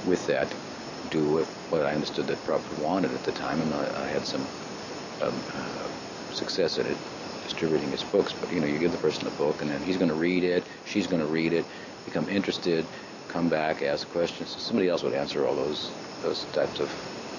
with 0.04 0.26
that 0.28 0.56
do 1.10 1.28
what, 1.30 1.50
I 1.86 1.94
understood 1.94 2.28
that 2.28 2.44
Prabhupada 2.44 2.78
wanted 2.78 3.14
at 3.14 3.24
the 3.24 3.34
time, 3.34 3.62
and 3.62 3.74
I, 3.74 3.92
I 3.96 4.10
had 4.10 4.26
some 4.26 4.52
um, 5.22 5.46
uh, 5.54 5.90
success 6.32 6.80
at 6.80 6.88
it, 6.88 7.00
distributing 7.42 7.92
his 7.92 8.04
books. 8.04 8.34
But 8.34 8.52
you 8.52 8.60
know, 8.62 8.68
you 8.68 8.80
give 8.80 8.92
the 8.92 8.98
person 9.00 9.28
a 9.28 9.32
book, 9.32 9.62
and 9.62 9.72
then 9.72 9.84
he's 9.84 9.98
going 9.98 10.10
to 10.10 10.16
read 10.16 10.44
it, 10.44 10.70
she's 10.84 11.08
going 11.08 11.22
to 11.22 11.28
read 11.28 11.54
it, 11.54 11.70
become 12.06 12.30
interested, 12.30 12.90
come 13.30 13.50
back, 13.50 13.84
ask 13.84 14.10
questions. 14.10 14.56
Somebody 14.64 14.90
else 14.90 15.04
would 15.04 15.14
answer 15.16 15.48
all 15.48 15.56
those 15.56 15.98
those 16.22 16.46
types 16.54 16.80
of 16.80 16.90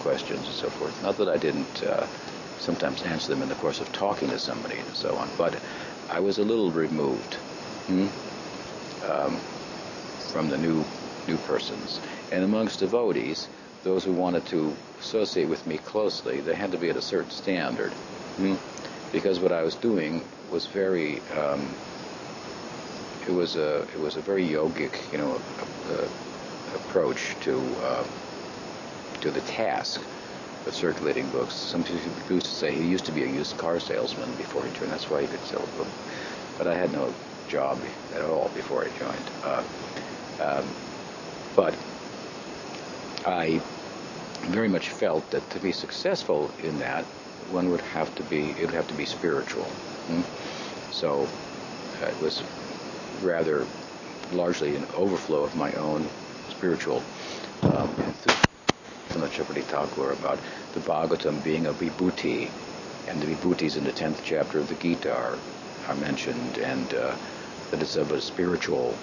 questions 0.00 0.46
and 0.46 0.54
so 0.54 0.70
forth. 0.70 1.02
Not 1.02 1.16
that 1.18 1.28
I 1.28 1.36
didn't 1.36 1.82
uh, 1.82 2.06
sometimes 2.58 3.02
answer 3.02 3.28
them 3.28 3.42
in 3.42 3.48
the 3.48 3.54
course 3.56 3.80
of 3.80 3.90
talking 3.92 4.28
to 4.30 4.38
somebody 4.38 4.78
and 4.78 4.94
so 4.94 5.14
on, 5.16 5.28
but 5.36 5.58
I 6.10 6.20
was 6.20 6.38
a 6.38 6.44
little 6.44 6.70
removed 6.70 7.34
hmm, 7.86 8.06
um, 9.08 9.36
from 10.32 10.48
the 10.48 10.58
new 10.58 10.84
new 11.26 11.36
persons. 11.38 12.00
And 12.30 12.44
amongst 12.44 12.78
devotees, 12.80 13.48
those 13.82 14.04
who 14.04 14.12
wanted 14.12 14.46
to 14.46 14.76
associate 15.00 15.48
with 15.48 15.66
me 15.66 15.78
closely, 15.78 16.40
they 16.40 16.54
had 16.54 16.72
to 16.72 16.78
be 16.78 16.88
at 16.88 16.96
a 16.96 17.02
certain 17.02 17.30
standard, 17.30 17.92
hmm, 18.36 18.54
because 19.12 19.40
what 19.40 19.52
I 19.52 19.62
was 19.62 19.74
doing 19.74 20.24
was 20.50 20.66
very 20.66 21.20
um, 21.36 21.74
it 23.26 23.32
was 23.32 23.56
a 23.56 23.82
it 23.82 23.98
was 23.98 24.16
a 24.16 24.20
very 24.20 24.46
yogic, 24.46 25.10
you 25.12 25.18
know, 25.18 25.40
a, 25.88 25.92
a, 25.92 26.08
approach 26.76 27.36
to 27.40 27.60
uh, 27.82 28.04
to 29.20 29.30
the 29.30 29.40
task 29.42 30.00
of 30.66 30.74
circulating 30.74 31.28
books. 31.30 31.54
Some 31.54 31.84
people 31.84 32.10
used 32.28 32.46
to 32.46 32.52
say 32.52 32.72
he 32.72 32.86
used 32.86 33.06
to 33.06 33.12
be 33.12 33.22
a 33.22 33.26
used 33.26 33.56
car 33.56 33.78
salesman 33.78 34.32
before 34.36 34.64
he 34.64 34.72
joined. 34.78 34.92
That's 34.92 35.08
why 35.08 35.22
he 35.22 35.28
could 35.28 35.40
sell 35.44 35.62
a 35.62 35.78
book. 35.78 35.88
But 36.58 36.66
I 36.66 36.74
had 36.74 36.92
no 36.92 37.12
job 37.48 37.78
at 38.14 38.22
all 38.22 38.50
before 38.54 38.84
I 38.84 38.88
joined. 38.98 39.30
Uh, 39.44 39.62
um, 40.40 40.64
but 41.54 41.74
I 43.24 43.60
very 44.42 44.68
much 44.68 44.88
felt 44.88 45.28
that 45.30 45.48
to 45.50 45.58
be 45.60 45.72
successful 45.72 46.50
in 46.62 46.78
that, 46.78 47.04
one 47.50 47.70
would 47.70 47.80
have 47.80 48.12
to 48.16 48.22
be 48.24 48.50
it 48.50 48.60
would 48.60 48.74
have 48.74 48.88
to 48.88 48.94
be 48.94 49.04
spiritual. 49.04 49.64
Hmm? 49.64 50.22
So 50.92 51.28
uh, 52.02 52.06
it 52.06 52.20
was 52.20 52.42
rather 53.22 53.66
largely 54.32 54.74
an 54.76 54.84
overflow 54.94 55.44
of 55.44 55.54
my 55.56 55.72
own 55.74 56.06
spiritual 56.50 57.02
um, 57.62 57.88
the 59.20 59.28
Chakravarti 59.28 59.62
Thakur 59.62 60.12
about 60.12 60.38
the 60.72 60.80
Bhagavatam 60.80 61.42
being 61.42 61.66
a 61.66 61.72
vibhuti, 61.72 62.50
and 63.08 63.20
the 63.20 63.26
vibhutis 63.26 63.76
in 63.76 63.84
the 63.84 63.92
10th 63.92 64.20
chapter 64.22 64.58
of 64.58 64.68
the 64.68 64.74
Gita 64.74 65.12
are, 65.12 65.38
are 65.88 65.94
mentioned, 65.96 66.58
and 66.58 66.94
uh, 66.94 67.14
that 67.70 67.82
it's 67.82 67.96
of 67.96 68.12
a 68.12 68.20
spiritual, 68.20 68.94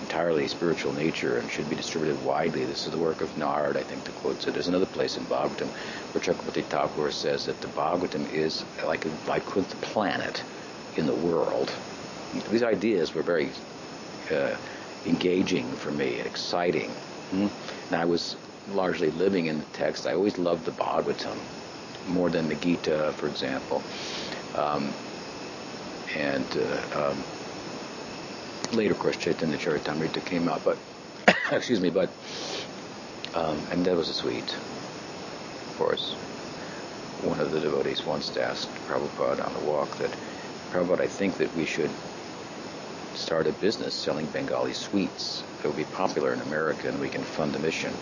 entirely 0.00 0.46
spiritual 0.48 0.92
nature 0.92 1.38
and 1.38 1.50
should 1.50 1.68
be 1.68 1.76
distributed 1.76 2.22
widely. 2.24 2.64
This 2.64 2.86
is 2.86 2.92
the 2.92 2.98
work 2.98 3.20
of 3.20 3.36
Nard, 3.36 3.76
I 3.76 3.82
think, 3.82 4.04
to 4.04 4.12
quote 4.12 4.46
it. 4.46 4.54
There's 4.54 4.68
another 4.68 4.86
place 4.86 5.16
in 5.16 5.24
Bhagavatam 5.24 5.68
where 6.12 6.22
Chakravarti 6.22 6.64
Thakur 6.64 7.10
says 7.10 7.46
that 7.46 7.60
the 7.60 7.68
Bhagavatam 7.68 8.32
is 8.32 8.64
like 8.84 9.04
a 9.04 9.08
Vaikuntha 9.08 9.76
planet 9.76 10.42
in 10.96 11.06
the 11.06 11.14
world 11.14 11.72
these 12.50 12.62
ideas 12.62 13.14
were 13.14 13.22
very 13.22 13.50
uh, 14.30 14.56
engaging 15.06 15.70
for 15.72 15.90
me, 15.90 16.20
exciting. 16.20 16.90
Hmm? 17.30 17.46
And 17.86 17.96
I 17.96 18.04
was 18.04 18.36
largely 18.74 19.10
living 19.12 19.46
in 19.46 19.58
the 19.58 19.64
text. 19.66 20.06
I 20.06 20.14
always 20.14 20.38
loved 20.38 20.64
the 20.64 20.72
Bhagavatam 20.72 21.36
more 22.08 22.30
than 22.30 22.48
the 22.48 22.54
Gita, 22.54 23.12
for 23.16 23.26
example. 23.28 23.82
Um, 24.56 24.92
and 26.16 26.44
uh, 26.56 27.10
um, 27.10 27.24
later, 28.76 28.92
of 28.92 28.98
course, 28.98 29.16
Chaitanya 29.16 29.56
Charitamrita 29.56 30.24
came 30.24 30.48
out, 30.48 30.64
but 30.64 30.78
excuse 31.52 31.80
me, 31.80 31.90
but 31.90 32.10
um, 33.34 33.58
and 33.70 33.84
that 33.84 33.96
was 33.96 34.08
a 34.08 34.14
sweet, 34.14 34.54
of 34.54 35.74
course. 35.78 36.12
One 37.22 37.40
of 37.40 37.50
the 37.50 37.60
devotees 37.60 38.04
once 38.06 38.36
asked 38.36 38.72
Prabhupada 38.86 39.46
on 39.46 39.62
a 39.62 39.70
walk 39.70 39.90
that, 39.98 40.10
Prabhupada, 40.70 41.00
I 41.00 41.08
think 41.08 41.36
that 41.38 41.54
we 41.56 41.64
should 41.64 41.90
start 43.14 43.46
a 43.46 43.52
business 43.52 43.94
selling 43.94 44.26
Bengali 44.26 44.72
sweets. 44.72 45.42
It 45.58 45.66
will 45.66 45.74
be 45.74 45.84
popular 45.84 46.32
in 46.32 46.40
America 46.40 46.88
and 46.88 47.00
we 47.00 47.08
can 47.08 47.22
fund 47.22 47.52
the 47.52 47.58
mission. 47.58 47.92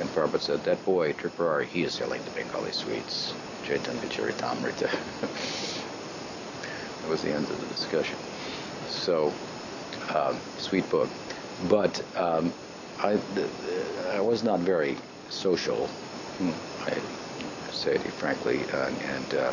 And 0.00 0.08
Prabhupada 0.08 0.40
said, 0.40 0.64
that 0.64 0.82
boy, 0.86 1.12
Tripurari, 1.12 1.66
he 1.66 1.84
is 1.84 1.92
selling 1.92 2.24
the 2.24 2.30
Bengali 2.30 2.72
sweets. 2.72 3.34
Chaitanya 3.64 4.08
Charitamrita. 4.08 4.90
that 7.02 7.08
was 7.08 7.22
the 7.22 7.32
end 7.32 7.50
of 7.50 7.60
the 7.60 7.66
discussion. 7.66 8.16
So, 8.88 9.30
um, 10.14 10.38
sweet 10.56 10.88
book. 10.88 11.10
But 11.68 12.02
um, 12.16 12.50
I, 12.98 13.18
I 14.08 14.20
was 14.20 14.42
not 14.42 14.60
very 14.60 14.96
social, 15.28 15.86
hmm, 15.86 16.52
I 16.86 16.94
say 17.70 17.92
you 17.92 17.98
frankly, 17.98 18.64
uh, 18.72 18.88
and 18.88 19.34
uh, 19.34 19.52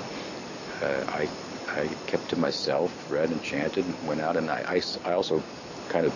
uh, 0.82 1.04
I, 1.10 1.28
I 1.68 1.90
kept 2.08 2.30
to 2.30 2.40
myself, 2.40 3.12
read 3.12 3.32
and 3.32 3.44
chanted, 3.44 3.86
and 3.86 4.08
went 4.08 4.22
out, 4.22 4.38
and 4.38 4.50
I, 4.50 4.82
I, 5.06 5.10
I 5.10 5.14
also 5.14 5.44
kind 5.90 6.06
of 6.06 6.14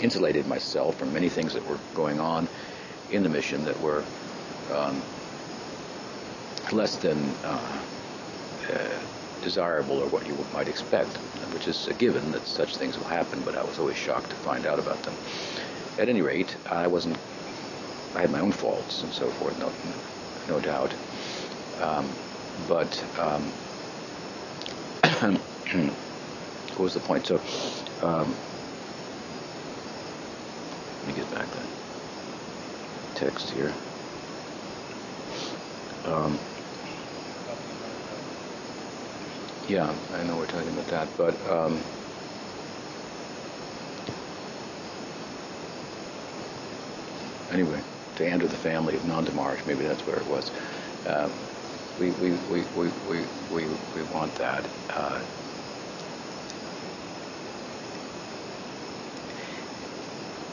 insulated 0.00 0.46
myself 0.46 0.96
from 0.96 1.12
many 1.12 1.28
things 1.28 1.52
that 1.52 1.68
were 1.68 1.78
going 1.94 2.20
on 2.20 2.48
in 3.10 3.22
the 3.22 3.28
mission 3.28 3.64
that 3.64 3.78
were 3.80 4.04
um, 4.72 5.02
less 6.72 6.96
than 6.96 7.18
uh, 7.44 7.82
uh, 8.72 8.88
desirable 9.42 9.98
or 9.98 10.06
what 10.08 10.26
you 10.26 10.36
might 10.52 10.68
expect, 10.68 11.16
which 11.54 11.66
is 11.66 11.88
a 11.88 11.94
given 11.94 12.30
that 12.32 12.46
such 12.46 12.76
things 12.76 12.98
will 12.98 13.06
happen, 13.06 13.40
but 13.44 13.56
I 13.56 13.62
was 13.64 13.78
always 13.78 13.96
shocked 13.96 14.30
to 14.30 14.36
find 14.36 14.66
out 14.66 14.78
about 14.78 15.02
them 15.02 15.14
at 15.98 16.08
any 16.08 16.22
rate, 16.22 16.56
I 16.70 16.86
wasn't. 16.86 17.18
I 18.14 18.20
had 18.20 18.30
my 18.30 18.40
own 18.40 18.52
faults 18.52 19.02
and 19.02 19.12
so 19.12 19.28
forth, 19.30 19.58
no, 19.58 19.72
no 20.48 20.60
doubt. 20.60 20.94
Um, 21.80 22.08
but 22.66 23.04
um, 23.18 23.42
what 26.76 26.78
was 26.78 26.94
the 26.94 27.00
point? 27.00 27.26
So, 27.26 27.40
um, 28.02 28.34
let 31.00 31.08
me 31.08 31.12
get 31.14 31.30
back 31.34 31.48
the 31.50 31.77
text 33.18 33.50
here. 33.50 33.72
Um, 36.04 36.38
yeah, 39.66 39.92
I 40.14 40.22
know 40.22 40.36
we're 40.36 40.46
talking 40.46 40.68
about 40.68 40.86
that, 40.86 41.08
but. 41.18 41.34
Um, 41.50 41.80
anyway, 47.50 47.80
to 48.14 48.26
enter 48.26 48.46
the 48.46 48.56
family 48.56 48.94
of 48.94 49.04
Nanda 49.04 49.32
maybe 49.66 49.84
that's 49.84 50.06
where 50.06 50.16
it 50.16 50.26
was. 50.26 50.52
Um, 51.06 51.32
we, 51.98 52.10
we, 52.12 52.30
we, 52.30 52.62
we, 52.76 52.88
we, 53.08 53.24
we, 53.50 53.66
we 53.96 54.02
want 54.14 54.32
that. 54.36 54.64
Uh, 54.90 55.18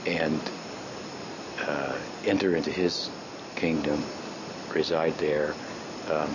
and 0.07 0.54
enter 2.25 2.55
into 2.55 2.71
his 2.71 3.09
kingdom, 3.55 4.03
reside 4.73 5.13
there. 5.17 5.55
Um, 6.09 6.33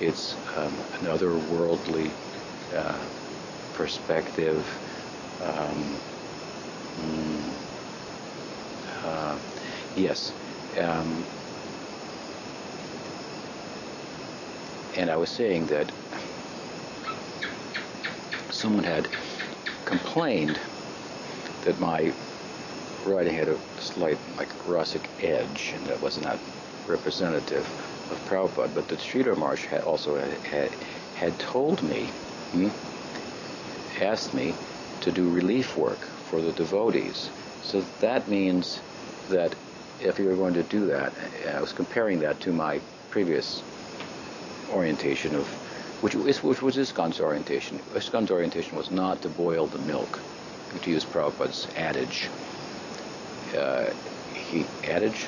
it's 0.00 0.36
um, 0.56 0.74
another 1.00 1.36
worldly 1.36 2.10
uh, 2.74 2.98
perspective. 3.74 4.66
Um, 5.42 5.96
mm, 6.98 7.52
uh, 9.04 9.38
Yes. 9.96 10.32
Um, 10.78 11.24
and 14.96 15.10
I 15.10 15.16
was 15.16 15.30
saying 15.30 15.66
that 15.66 15.90
someone 18.50 18.84
had 18.84 19.08
complained 19.84 20.58
that 21.64 21.78
my 21.80 22.12
writing 23.04 23.34
had 23.34 23.48
a 23.48 23.58
slight, 23.80 24.18
like, 24.36 24.48
Rasic 24.66 25.02
edge, 25.22 25.72
and 25.76 25.86
that 25.86 26.00
was 26.00 26.20
not 26.22 26.38
representative 26.86 27.66
of 28.10 28.18
Prabhupada. 28.28 28.74
But 28.74 28.88
the 28.88 28.96
Sridhar 28.96 29.36
Maharaj 29.36 29.66
had 29.66 29.82
also 29.82 30.16
had, 30.16 30.70
had 31.16 31.38
told 31.38 31.82
me, 31.82 32.06
hmm, 32.52 32.68
asked 34.02 34.34
me 34.34 34.54
to 35.00 35.10
do 35.10 35.28
relief 35.28 35.76
work 35.76 35.98
for 35.98 36.40
the 36.40 36.52
devotees. 36.52 37.30
So 37.62 37.84
that 38.00 38.28
means 38.28 38.80
that 39.28 39.54
if 40.00 40.18
you 40.18 40.26
were 40.26 40.36
going 40.36 40.54
to 40.54 40.62
do 40.62 40.86
that, 40.86 41.12
I 41.54 41.60
was 41.60 41.72
comparing 41.72 42.20
that 42.20 42.40
to 42.40 42.52
my 42.52 42.80
previous 43.10 43.62
orientation 44.72 45.34
of, 45.34 45.46
which, 46.00 46.14
is, 46.14 46.42
which 46.42 46.62
was 46.62 46.76
ISKCON's 46.76 47.20
orientation. 47.20 47.78
ISKCON's 47.94 48.30
orientation 48.30 48.76
was 48.76 48.90
not 48.90 49.22
to 49.22 49.28
boil 49.28 49.66
the 49.66 49.78
milk, 49.78 50.20
to 50.82 50.90
use 50.90 51.04
Prabhupada's 51.04 51.68
adage. 51.76 52.30
Uh, 53.54 53.90
he 54.34 54.64
adage. 54.84 55.26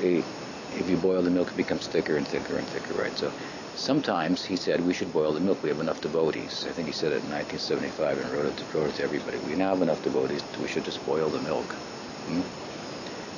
If 0.00 0.88
you 0.88 0.96
boil 0.96 1.22
the 1.22 1.30
milk, 1.30 1.48
it 1.48 1.56
becomes 1.56 1.86
thicker 1.86 2.16
and 2.16 2.26
thicker 2.26 2.56
and 2.56 2.66
thicker, 2.68 2.94
right? 2.94 3.16
So 3.16 3.30
sometimes 3.76 4.44
he 4.44 4.56
said 4.56 4.84
we 4.84 4.94
should 4.94 5.12
boil 5.12 5.32
the 5.32 5.40
milk. 5.40 5.62
We 5.62 5.68
have 5.68 5.80
enough 5.80 6.00
devotees. 6.00 6.66
I 6.68 6.72
think 6.72 6.88
he 6.88 6.92
said 6.92 7.12
it 7.12 7.22
in 7.24 7.30
1975 7.30 8.18
and 8.18 8.32
wrote 8.32 8.46
it 8.46 8.56
to, 8.56 8.78
wrote 8.78 8.88
it 8.90 8.94
to 8.96 9.04
everybody. 9.04 9.38
We 9.38 9.54
now 9.54 9.70
have 9.70 9.82
enough 9.82 10.02
devotees. 10.02 10.42
We 10.60 10.68
should 10.68 10.84
just 10.84 11.04
boil 11.06 11.28
the 11.28 11.40
milk. 11.40 11.64
Hmm? 11.64 12.40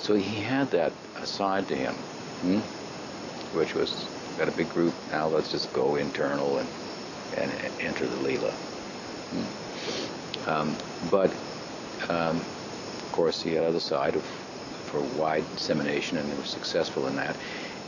So 0.01 0.14
he 0.14 0.41
had 0.41 0.70
that 0.70 0.93
aside 1.16 1.68
to 1.68 1.77
him, 1.77 1.95
hmm? 1.95 2.59
which 3.57 3.75
was 3.75 4.07
got 4.39 4.49
a 4.49 4.53
big 4.53 4.68
group. 4.70 4.95
Now 5.11 5.29
let's 5.29 5.51
just 5.51 5.72
go 5.72 5.97
internal 5.97 6.59
and 6.59 6.68
and 7.37 7.51
enter 7.81 8.07
the 8.07 8.16
Leela. 8.16 8.53
Hmm? 9.33 10.49
Um, 10.51 10.77
but 11.11 11.33
um, 12.09 12.41
course, 13.15 13.41
he 13.41 13.55
had 13.55 13.65
other 13.65 13.81
side 13.81 14.21
for 14.87 15.01
wide 15.01 15.45
dissemination, 15.55 16.19
and 16.19 16.31
they 16.31 16.37
were 16.37 16.45
successful 16.45 17.07
in 17.07 17.15
that. 17.17 17.37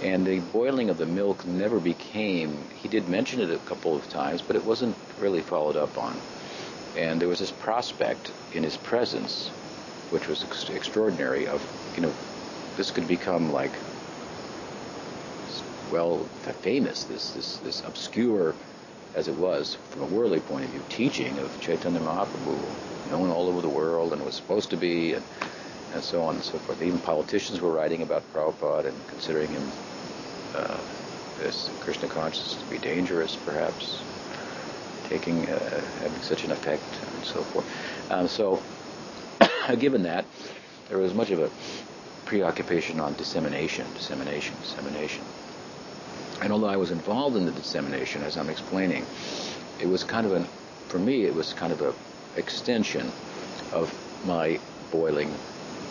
And 0.03 0.25
the 0.25 0.39
boiling 0.39 0.89
of 0.89 0.99
the 0.99 1.07
milk 1.07 1.45
never 1.45 1.81
became. 1.81 2.57
He 2.81 2.89
did 2.89 3.09
mention 3.09 3.41
it 3.41 3.51
a 3.51 3.59
couple 3.59 3.97
of 3.97 4.09
times, 4.09 4.41
but 4.41 4.55
it 4.55 4.65
wasn't 4.65 4.95
really 5.21 5.41
followed 5.41 5.77
up 5.77 5.99
on. 5.99 6.17
And 6.97 7.21
there 7.21 7.29
was 7.29 7.41
this 7.41 7.51
prospect 7.51 8.31
in 8.55 8.63
his 8.63 8.77
presence 8.77 9.51
which 10.11 10.29
was 10.29 10.45
ex- 10.45 10.71
extraordinary. 10.71 11.47
Of 11.47 11.61
you 11.97 12.03
know, 12.03 12.13
this 12.77 12.91
could 12.91 13.09
become 13.09 13.53
like 13.53 13.73
well 15.91 16.19
famous. 16.63 17.05
This 17.05 17.33
this 17.33 17.57
this 17.59 17.83
obscure, 17.85 18.55
as 19.17 19.29
it 19.29 19.35
was 19.37 19.77
from 19.91 20.03
a 20.03 20.07
worldly 20.07 20.41
point 20.41 20.65
of 20.65 20.71
view, 20.71 20.83
teaching 20.91 21.37
of 21.39 21.61
Chaitanya 21.61 22.01
Mahaprabhu, 22.01 23.11
known 23.11 23.31
all 23.31 23.49
over 23.49 23.63
the 23.63 23.69
world, 23.69 24.13
and 24.13 24.25
was 24.25 24.35
supposed 24.35 24.71
to 24.71 24.77
be, 24.77 25.15
and 25.15 25.25
and 25.97 26.05
so 26.05 26.23
on 26.23 26.35
and 26.35 26.45
so 26.45 26.59
forth. 26.59 26.83
Even 26.83 26.99
politicians 27.01 27.61
were 27.61 27.71
writing 27.71 28.03
about 28.03 28.23
Prabhupada 28.33 28.87
and 28.87 29.09
considering 29.09 29.49
him 29.49 29.63
uh, 30.55 30.77
this 31.39 31.71
Krishna 31.81 32.09
consciousness 32.09 32.63
to 32.63 32.71
be 32.71 32.79
dangerous, 32.79 33.37
perhaps 33.37 33.99
taking 35.09 35.49
uh, 35.49 35.81
having 36.01 36.21
such 36.23 36.45
an 36.45 36.51
effect 36.51 36.83
and 37.15 37.25
so 37.25 37.41
forth. 37.43 37.67
Um, 38.11 38.29
so 38.29 38.61
given 39.79 40.03
that, 40.03 40.25
there 40.89 40.99
was 40.99 41.15
much 41.15 41.31
of 41.31 41.41
a 41.41 41.51
preoccupation 42.27 43.01
on 43.01 43.15
dissemination, 43.15 43.87
dissemination, 43.95 44.55
dissemination. 44.63 45.25
And 46.43 46.53
although 46.53 46.69
I 46.69 46.77
was 46.77 46.91
involved 46.91 47.37
in 47.37 47.47
the 47.47 47.53
dissemination, 47.53 48.23
as 48.23 48.37
I'm 48.37 48.51
explaining, 48.51 49.05
it 49.81 49.89
was 49.89 50.05
kind 50.05 50.27
of 50.27 50.33
an, 50.33 50.45
for 50.89 50.99
me, 50.99 51.25
it 51.25 51.35
was 51.35 51.53
kind 51.53 51.73
of 51.73 51.81
a 51.83 51.95
extension 52.39 53.11
of 53.73 53.93
my 54.27 54.59
boiling 54.91 55.33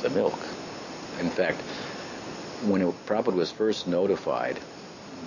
the 0.02 0.10
milk. 0.12 0.40
In 1.20 1.30
fact, 1.30 1.62
when 2.64 2.82
Prabhupada 3.08 3.34
was 3.34 3.52
first 3.52 3.88
notified 3.88 4.60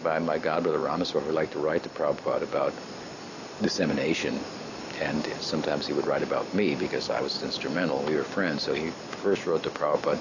by 0.02 0.18
my 0.18 0.38
godbrother 0.38 0.82
Ramaswamy, 0.82 1.26
who 1.26 1.32
liked 1.32 1.52
to 1.52 1.58
write 1.58 1.82
to 1.82 1.88
Prabhupada 1.88 2.42
about 2.42 2.72
dissemination 3.60 4.40
and 5.00 5.24
sometimes 5.40 5.86
he 5.86 5.92
would 5.92 6.06
write 6.06 6.22
about 6.22 6.52
me 6.54 6.74
because 6.74 7.10
I 7.10 7.20
was 7.20 7.42
instrumental. 7.42 8.02
We 8.02 8.16
were 8.16 8.24
friends, 8.24 8.62
so 8.62 8.74
he 8.74 8.90
first 9.22 9.46
wrote 9.46 9.62
to 9.64 9.70
Prabhupada 9.70 10.18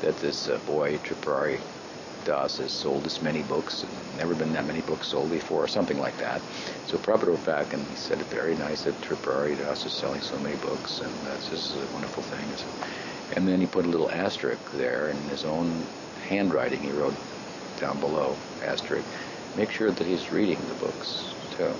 that 0.00 0.16
this 0.18 0.48
uh, 0.48 0.58
boy 0.66 0.98
Tripurari 0.98 1.60
Das 2.24 2.58
has 2.58 2.72
sold 2.72 3.04
this 3.04 3.22
many 3.22 3.42
books, 3.42 3.84
never 4.18 4.34
been 4.34 4.52
that 4.52 4.66
many 4.66 4.80
books 4.82 5.08
sold 5.08 5.30
before, 5.30 5.64
or 5.64 5.68
something 5.68 5.98
like 5.98 6.16
that. 6.18 6.40
So 6.86 6.98
Prabhupada 6.98 7.26
wrote 7.28 7.46
back 7.46 7.72
and 7.72 7.82
he 7.86 7.96
said, 7.96 8.18
"Very 8.30 8.54
nice 8.56 8.84
that 8.84 9.00
Tripurari 9.02 9.56
Das 9.56 9.86
is 9.86 9.92
selling 9.92 10.20
so 10.20 10.38
many 10.38 10.56
books, 10.56 11.00
and 11.00 11.12
this 11.26 11.52
is 11.52 11.74
a 11.74 11.92
wonderful 11.94 12.22
thing." 12.22 12.44
And 13.36 13.46
then 13.46 13.60
he 13.60 13.66
put 13.66 13.86
a 13.86 13.88
little 13.88 14.10
asterisk 14.10 14.70
there 14.72 15.08
in 15.08 15.16
his 15.28 15.44
own 15.44 15.86
handwriting. 16.28 16.80
He 16.80 16.90
wrote 16.92 17.14
down 17.78 17.98
below, 18.00 18.36
asterisk, 18.64 19.06
make 19.56 19.70
sure 19.70 19.90
that 19.90 20.06
he's 20.06 20.30
reading 20.32 20.58
the 20.68 20.74
books 20.86 21.24
too. 21.56 21.72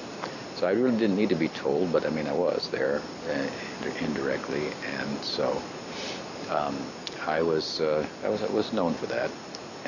So 0.56 0.66
I 0.66 0.72
really 0.72 0.96
didn't 0.96 1.16
need 1.16 1.28
to 1.28 1.36
be 1.36 1.48
told, 1.48 1.92
but 1.92 2.04
I 2.04 2.10
mean, 2.10 2.26
I 2.26 2.32
was 2.32 2.68
there 2.70 3.00
uh, 3.30 4.04
indirectly, 4.04 4.72
and 4.98 5.24
so 5.24 5.62
um, 6.50 6.76
I 7.26 7.42
was 7.42 7.80
uh, 7.80 8.04
I 8.24 8.28
was 8.28 8.42
I 8.42 8.50
was 8.50 8.72
known 8.72 8.94
for 8.94 9.06
that. 9.06 9.30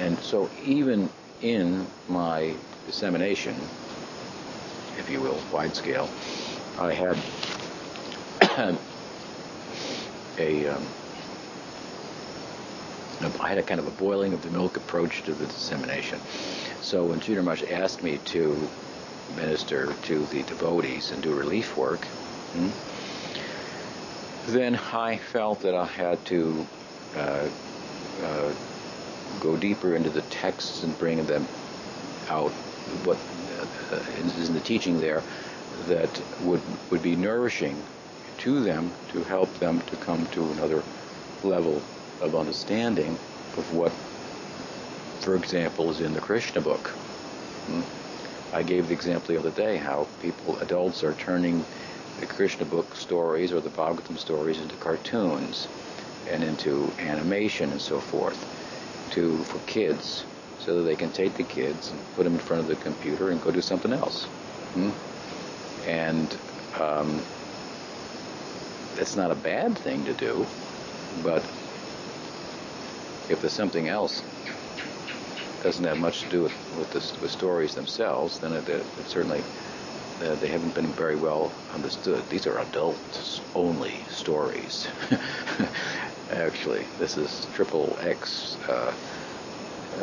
And 0.01 0.19
so 0.21 0.51
even 0.65 1.11
in 1.43 1.87
my 2.09 2.55
dissemination, 2.87 3.55
if 4.97 5.11
you 5.11 5.21
will, 5.21 5.39
wide 5.53 5.77
scale, 5.77 6.09
I 6.79 6.95
had 6.95 7.19
a 10.39 10.67
um, 10.69 10.87
I 13.41 13.49
had 13.49 13.59
a 13.59 13.63
kind 13.63 13.79
of 13.79 13.87
a 13.87 13.91
boiling 13.91 14.33
of 14.33 14.41
the 14.41 14.49
milk 14.49 14.79
approach 14.79 15.23
to 15.25 15.35
the 15.35 15.45
dissemination. 15.45 16.19
So 16.81 17.05
when 17.05 17.19
Maharaj 17.19 17.63
asked 17.71 18.03
me 18.03 18.19
to 18.27 18.71
minister 19.37 19.93
to 20.05 20.25
the 20.27 20.43
devotees 20.45 21.11
and 21.11 21.23
do 21.23 21.35
relief 21.35 21.77
work, 21.77 22.07
hmm, 22.55 22.71
then 24.51 24.77
I 24.95 25.19
felt 25.19 25.61
that 25.61 25.75
I 25.75 25.85
had 25.85 26.25
to 26.27 26.67
uh, 27.15 27.49
uh, 28.23 28.53
go 29.41 29.57
deeper 29.57 29.95
into 29.95 30.11
the 30.11 30.23
texts 30.23 30.83
and 30.83 30.99
bring 30.99 31.25
them 31.27 31.47
out 32.29 32.53
what 33.05 33.19
uh, 33.93 33.97
is 34.19 34.49
in 34.49 34.55
the 34.55 34.61
teaching 34.61 35.01
there 35.01 35.23
that 35.87 36.23
would 36.43 36.63
would 36.91 37.03
be 37.03 37.17
nourishing 37.17 37.83
to 38.39 38.61
them 38.61 38.91
to 39.11 39.23
help 39.25 39.53
them 39.59 39.81
to 39.83 39.97
come 39.97 40.27
to 40.27 40.51
another 40.53 40.83
level 41.43 41.83
of 42.21 42.35
understanding 42.35 43.13
of 43.57 43.75
what, 43.75 43.93
for 45.21 45.35
example, 45.35 45.91
is 45.91 46.01
in 46.01 46.15
the 46.15 46.21
Krishna 46.21 46.61
book. 46.61 46.89
Hmm? 47.67 47.83
I 48.55 48.63
gave 48.63 48.89
the 48.89 48.95
example 48.95 49.35
the 49.35 49.39
other 49.39 49.51
day 49.51 49.77
how 49.77 50.07
people, 50.23 50.59
adults, 50.59 51.05
are 51.05 51.15
turning 51.15 51.65
the 52.19 52.27
Krishna 52.27 52.65
book 52.65 52.95
stories 52.97 53.53
or 53.53 53.61
the 53.61 53.71
Bhagavatam 53.71 54.19
stories 54.19 54.61
into 54.61 54.77
cartoons 54.77 55.69
and 56.29 56.43
into 56.43 56.93
animation 56.99 57.71
and 57.71 57.81
so 57.81 58.01
forth 58.01 58.47
to 59.13 59.39
for 59.45 59.59
kids 59.61 60.25
so 60.59 60.77
that 60.77 60.83
they 60.83 60.97
can 60.97 61.11
take 61.11 61.35
the 61.35 61.43
kids 61.43 61.91
and 61.91 62.15
put 62.15 62.25
them 62.25 62.35
in 62.35 62.41
front 62.41 62.61
of 62.61 62.67
the 62.67 62.77
computer 62.77 63.31
and 63.31 63.41
go 63.41 63.51
do 63.51 63.61
something 63.61 63.93
else. 63.93 64.25
Hmm? 64.75 64.91
And 65.87 66.37
um, 66.79 67.21
that's 68.97 69.17
not 69.17 69.31
a 69.31 69.35
bad 69.35 69.77
thing 69.79 70.05
to 70.05 70.13
do, 70.13 70.47
but 71.23 71.43
if 73.29 73.41
there's 73.41 73.53
something 73.53 73.89
else 73.89 74.23
doesn't 75.63 75.85
have 75.85 75.99
much 75.99 76.23
to 76.23 76.29
do 76.29 76.43
with 76.43 76.77
with 76.79 76.91
the 76.91 77.23
with 77.23 77.31
stories 77.31 77.75
themselves, 77.75 78.39
then 78.41 78.53
it, 78.53 78.69
it, 78.69 78.85
it 78.99 79.07
certainly 79.07 79.43
uh, 80.23 80.35
they 80.37 80.49
haven't 80.49 80.75
been 80.75 80.87
very 80.89 81.17
well 81.17 81.53
understood. 81.73 82.29
These 82.29 82.47
are 82.47 82.59
adults 82.59 83.41
only 83.55 83.95
stories. 84.09 84.87
Actually, 86.33 86.85
this 86.99 87.17
is 87.17 87.47
triple 87.55 87.97
X 88.01 88.57
uh, 88.69 88.93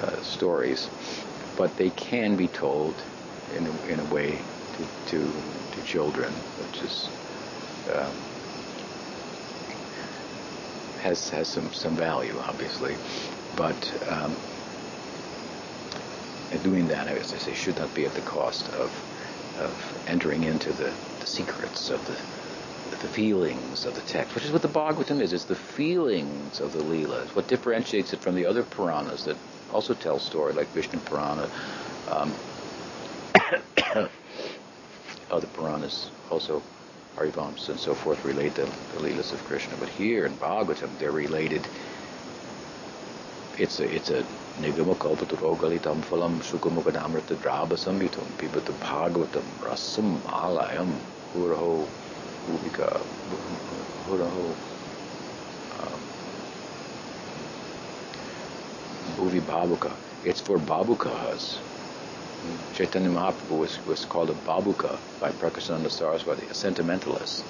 uh, 0.01 0.21
stories, 0.21 0.89
but 1.55 1.75
they 1.77 1.89
can 1.91 2.35
be 2.35 2.47
told 2.47 2.93
in 3.55 3.65
a, 3.65 3.85
in 3.85 3.99
a 3.99 4.13
way 4.13 4.37
to, 4.77 5.11
to, 5.11 5.31
to 5.71 5.81
children, 5.85 6.31
which 6.33 6.83
is 6.83 7.07
um, 7.95 8.11
has 11.01 11.29
has 11.29 11.47
some 11.47 11.71
some 11.73 11.95
value, 11.95 12.37
obviously, 12.47 12.95
but 13.55 13.93
um, 14.09 14.35
doing 16.63 16.87
that, 16.89 17.07
as 17.07 17.33
I 17.33 17.37
say, 17.37 17.53
should 17.53 17.77
not 17.77 17.93
be 17.93 18.05
at 18.05 18.13
the 18.13 18.21
cost 18.21 18.67
of 18.69 18.91
of 19.59 20.03
entering 20.07 20.43
into 20.43 20.71
the, 20.73 20.93
the 21.19 21.27
secrets 21.27 21.89
of 21.89 22.05
the 22.05 22.15
the 22.91 23.07
feelings 23.07 23.85
of 23.85 23.95
the 23.95 24.01
text, 24.01 24.35
which 24.35 24.45
is 24.45 24.51
what 24.51 24.61
the 24.61 24.67
Bhagavatam 24.67 25.21
is. 25.21 25.33
It's 25.33 25.45
the 25.45 25.55
feelings 25.55 26.59
of 26.59 26.73
the 26.73 26.79
Leela. 26.79 27.25
what 27.35 27.47
differentiates 27.47 28.13
it 28.13 28.19
from 28.19 28.35
the 28.35 28.45
other 28.45 28.63
Puranas 28.63 29.25
that 29.25 29.37
also 29.73 29.93
tell 29.93 30.19
story, 30.19 30.53
like 30.53 30.67
Vishnu 30.69 30.99
Purana. 30.99 31.49
Um, 32.09 32.33
other 35.31 35.47
Puranas 35.47 36.09
also 36.29 36.61
Harivamsa 37.15 37.69
and 37.69 37.79
so 37.79 37.93
forth 37.93 38.23
relate 38.23 38.55
the, 38.55 38.65
the 38.65 38.99
Leelas 38.99 39.33
of 39.33 39.43
Krishna. 39.45 39.75
But 39.79 39.89
here 39.89 40.25
in 40.25 40.33
Bhagavatam, 40.33 40.97
they're 40.99 41.11
related. 41.11 41.67
It's 43.57 43.79
a, 43.79 43.93
it's 43.93 44.09
a 44.09 44.23
Nigama 44.59 44.95
Kalpatarogalitam 44.95 46.01
Phalam 46.01 46.39
Draba 46.39 47.75
Samyutam 47.75 48.25
Pibata 48.37 48.73
Bhagavatam 48.79 49.43
Rasam 49.61 50.17
Alayam 50.19 50.93
Huraho 52.47 52.59
Bhuvika 52.59 53.01
Huraho 54.07 54.55
um, 55.79 56.01
Bhuvi 59.17 59.41
Babuka. 59.41 59.91
It's 60.23 60.41
for 60.41 60.57
Babukahas. 60.57 61.59
Chaitanya 62.73 63.09
Mahaprabhu 63.09 63.59
was, 63.59 63.85
was 63.85 64.05
called 64.05 64.29
a 64.29 64.33
bhavuka 64.33 64.97
by 65.19 65.31
Prakasananda 65.31 65.89
Saraswati, 65.89 66.45
a 66.47 66.53
sentimentalist. 66.53 67.43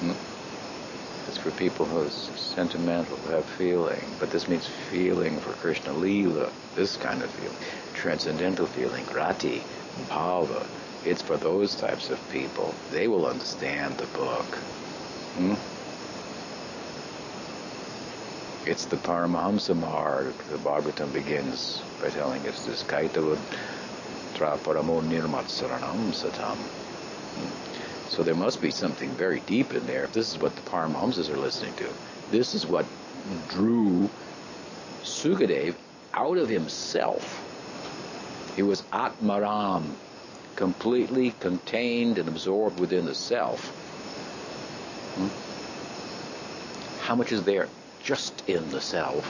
Hmm? 0.00 0.12
It's 1.28 1.36
for 1.36 1.50
people 1.50 1.84
who 1.84 1.98
are 2.06 2.10
sentimental, 2.10 3.16
who 3.18 3.32
have 3.32 3.44
feeling, 3.44 4.02
but 4.18 4.30
this 4.30 4.48
means 4.48 4.66
feeling 4.66 5.38
for 5.40 5.52
Krishna 5.52 5.92
Leela, 5.92 6.50
this 6.74 6.96
kind 6.96 7.22
of 7.22 7.30
feeling, 7.30 7.56
transcendental 7.92 8.66
feeling, 8.66 9.04
rati, 9.14 9.62
bhava. 10.08 10.66
It's 11.08 11.22
for 11.22 11.38
those 11.38 11.74
types 11.74 12.10
of 12.10 12.20
people. 12.30 12.74
They 12.90 13.08
will 13.08 13.24
understand 13.24 13.96
the 13.96 14.04
book. 14.08 14.44
Hmm? 15.38 15.54
It's 18.68 18.84
the 18.84 18.96
Paramahamsa 18.96 19.74
marg. 19.74 20.34
The 20.50 20.58
Bhagavatam 20.58 21.10
begins 21.14 21.80
by 22.02 22.10
telling 22.10 22.46
us 22.46 22.66
this 22.66 22.82
Kaitavad 22.82 23.38
paramo 24.34 25.00
nirmatsaranam 25.00 26.12
satam. 26.12 26.58
So 28.10 28.22
there 28.22 28.34
must 28.34 28.60
be 28.60 28.70
something 28.70 29.08
very 29.12 29.40
deep 29.40 29.72
in 29.72 29.86
there 29.86 30.04
if 30.04 30.12
this 30.12 30.34
is 30.34 30.38
what 30.42 30.54
the 30.56 30.70
Paramahamsas 30.70 31.30
are 31.30 31.38
listening 31.38 31.72
to. 31.76 31.88
This 32.30 32.54
is 32.54 32.66
what 32.66 32.84
drew 33.48 34.10
Sukadev 35.04 35.74
out 36.12 36.36
of 36.36 36.50
himself. 36.50 37.24
He 38.56 38.62
was 38.62 38.82
Atmaram, 38.92 39.84
completely 40.58 41.30
contained 41.38 42.18
and 42.18 42.28
absorbed 42.28 42.80
within 42.80 43.04
the 43.04 43.14
self. 43.14 43.64
Hmm? 45.14 45.28
How 47.04 47.14
much 47.14 47.30
is 47.30 47.44
there 47.44 47.68
just 48.02 48.48
in 48.48 48.68
the 48.70 48.80
self? 48.80 49.24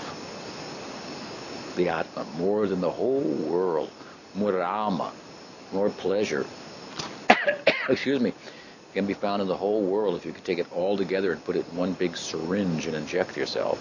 The 1.76 1.90
Atma, 1.90 2.24
more 2.38 2.66
than 2.66 2.80
the 2.80 2.90
whole 2.90 3.20
world 3.20 3.90
more 4.34 4.52
rama, 4.52 5.12
more 5.70 5.90
pleasure, 5.90 6.46
excuse 7.90 8.20
me, 8.20 8.32
can 8.94 9.04
be 9.04 9.12
found 9.12 9.42
in 9.42 9.48
the 9.48 9.56
whole 9.56 9.82
world 9.82 10.16
if 10.16 10.24
you 10.24 10.32
could 10.32 10.46
take 10.46 10.58
it 10.58 10.72
all 10.72 10.96
together 10.96 11.30
and 11.30 11.44
put 11.44 11.56
it 11.56 11.66
in 11.70 11.76
one 11.76 11.92
big 11.92 12.16
syringe 12.16 12.86
and 12.86 12.96
inject 12.96 13.36
yourself. 13.36 13.78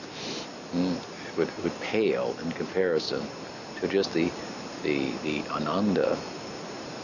Mm, 0.76 0.98
it, 0.98 1.38
would, 1.38 1.48
it 1.48 1.64
would 1.64 1.80
pale 1.80 2.36
in 2.44 2.52
comparison 2.52 3.26
to 3.80 3.88
just 3.88 4.12
the 4.12 4.30
the 4.84 5.14
the 5.24 5.44
ananda, 5.50 6.18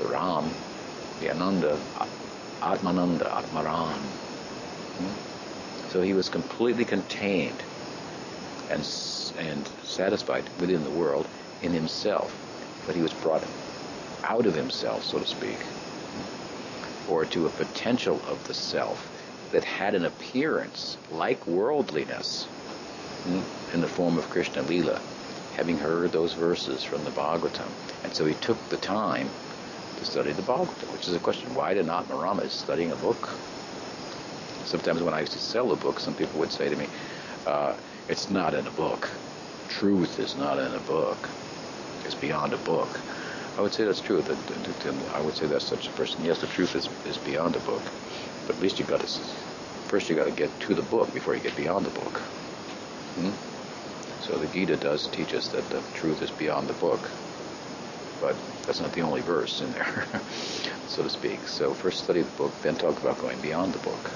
ram, 0.01 0.49
the 1.19 1.29
ananda, 1.29 1.77
atmananda, 2.61 3.29
atmaram. 3.29 3.99
Mm. 4.99 5.89
So 5.89 6.01
he 6.01 6.13
was 6.13 6.29
completely 6.29 6.85
contained 6.85 7.63
and 8.69 8.87
and 9.37 9.67
satisfied 9.83 10.45
within 10.59 10.83
the 10.83 10.89
world 10.89 11.27
in 11.61 11.71
himself 11.71 12.31
but 12.85 12.95
he 12.95 13.01
was 13.01 13.13
brought 13.13 13.43
out 14.23 14.45
of 14.45 14.55
himself, 14.55 15.03
so 15.03 15.19
to 15.19 15.25
speak, 15.25 15.57
or 17.09 17.25
to 17.25 17.45
a 17.45 17.49
potential 17.49 18.21
of 18.27 18.45
the 18.47 18.53
self 18.53 19.09
that 19.51 19.63
had 19.63 19.95
an 19.95 20.05
appearance 20.05 20.97
like 21.11 21.45
worldliness 21.45 22.47
in 23.73 23.81
the 23.81 23.87
form 23.87 24.17
of 24.17 24.29
Krishna 24.29 24.63
Lila, 24.63 24.99
having 25.55 25.77
heard 25.77 26.11
those 26.11 26.33
verses 26.33 26.83
from 26.83 27.03
the 27.03 27.11
Bhagavatam. 27.11 27.69
And 28.03 28.13
so 28.13 28.25
he 28.25 28.33
took 28.35 28.57
the 28.69 28.77
time 28.77 29.29
to 30.03 30.11
study 30.11 30.31
the 30.33 30.41
Bhagavatam, 30.41 30.91
which 30.93 31.07
is 31.07 31.15
a 31.15 31.19
question. 31.19 31.53
Why 31.55 31.73
did 31.73 31.85
not 31.85 32.07
Narama 32.09 32.43
is 32.43 32.51
studying 32.51 32.91
a 32.91 32.95
book? 32.97 33.29
Sometimes 34.65 35.01
when 35.01 35.13
I 35.13 35.21
used 35.21 35.33
to 35.33 35.39
sell 35.39 35.71
a 35.71 35.75
book, 35.75 35.99
some 35.99 36.13
people 36.15 36.39
would 36.39 36.51
say 36.51 36.69
to 36.69 36.75
me, 36.75 36.87
uh, 37.45 37.73
it's 38.07 38.29
not 38.29 38.53
in 38.53 38.65
a 38.67 38.71
book. 38.71 39.09
Truth 39.69 40.19
is 40.19 40.35
not 40.35 40.59
in 40.59 40.73
a 40.73 40.79
book 40.79 41.17
it's 42.05 42.15
beyond 42.15 42.53
a 42.53 42.57
book. 42.57 42.89
I 43.57 43.61
would 43.61 43.73
say 43.73 43.85
that's 43.85 44.01
true. 44.01 44.23
I 45.13 45.21
would 45.21 45.35
say 45.35 45.47
that's 45.47 45.65
such 45.65 45.87
a 45.87 45.91
person. 45.91 46.23
Yes, 46.25 46.41
the 46.41 46.47
truth 46.47 46.75
is, 46.75 46.89
is 47.05 47.17
beyond 47.17 47.55
a 47.55 47.59
book, 47.59 47.81
but 48.47 48.55
at 48.55 48.61
least 48.61 48.79
you 48.79 48.85
got 48.85 49.01
to 49.01 49.07
first 49.87 50.09
you 50.09 50.15
got 50.15 50.25
to 50.25 50.31
get 50.31 50.49
to 50.61 50.73
the 50.73 50.81
book 50.81 51.13
before 51.13 51.35
you 51.35 51.41
get 51.41 51.55
beyond 51.55 51.85
the 51.85 51.91
book. 51.91 52.17
Hmm? 53.15 53.29
So 54.21 54.37
the 54.37 54.47
Gita 54.47 54.77
does 54.77 55.07
teach 55.11 55.33
us 55.33 55.47
that 55.49 55.69
the 55.69 55.81
truth 55.93 56.21
is 56.21 56.31
beyond 56.31 56.67
the 56.67 56.73
book, 56.73 57.09
but 58.19 58.35
that's 58.65 58.79
not 58.79 58.93
the 58.93 59.01
only 59.01 59.21
verse 59.21 59.61
in 59.61 59.71
there, 59.73 60.05
so 60.87 61.03
to 61.03 61.09
speak. 61.09 61.47
So 61.47 61.73
first 61.73 62.03
study 62.03 62.21
the 62.21 62.31
book, 62.31 62.53
then 62.61 62.75
talk 62.75 62.99
about 63.01 63.19
going 63.19 63.39
beyond 63.41 63.73
the 63.73 63.79
book. 63.79 64.07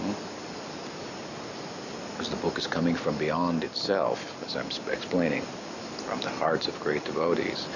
Hmm? 0.00 0.12
Because 2.12 2.30
the 2.30 2.36
book 2.36 2.56
is 2.58 2.66
coming 2.66 2.94
from 2.94 3.16
beyond 3.18 3.64
itself, 3.64 4.42
as 4.46 4.54
I'm 4.56 4.66
explaining, 4.92 5.42
from 6.06 6.20
the 6.20 6.30
hearts 6.30 6.68
of 6.68 6.78
great 6.80 7.04
devotees, 7.04 7.66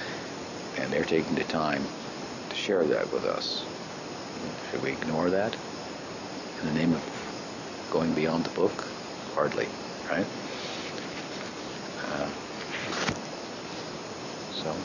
and 0.76 0.92
they're 0.92 1.04
taking 1.04 1.34
the 1.34 1.44
time 1.44 1.82
to 2.50 2.56
share 2.56 2.84
that 2.84 3.12
with 3.12 3.24
us. 3.24 3.64
Should 4.70 4.82
we 4.82 4.90
ignore 4.90 5.30
that 5.30 5.56
in 6.60 6.66
the 6.66 6.74
name 6.74 6.92
of 6.92 7.88
going 7.90 8.12
beyond 8.14 8.44
the 8.44 8.50
book? 8.50 8.84
Hardly, 9.34 9.66
right? 10.10 10.26
Uh, 12.06 12.28
so. 14.52 14.76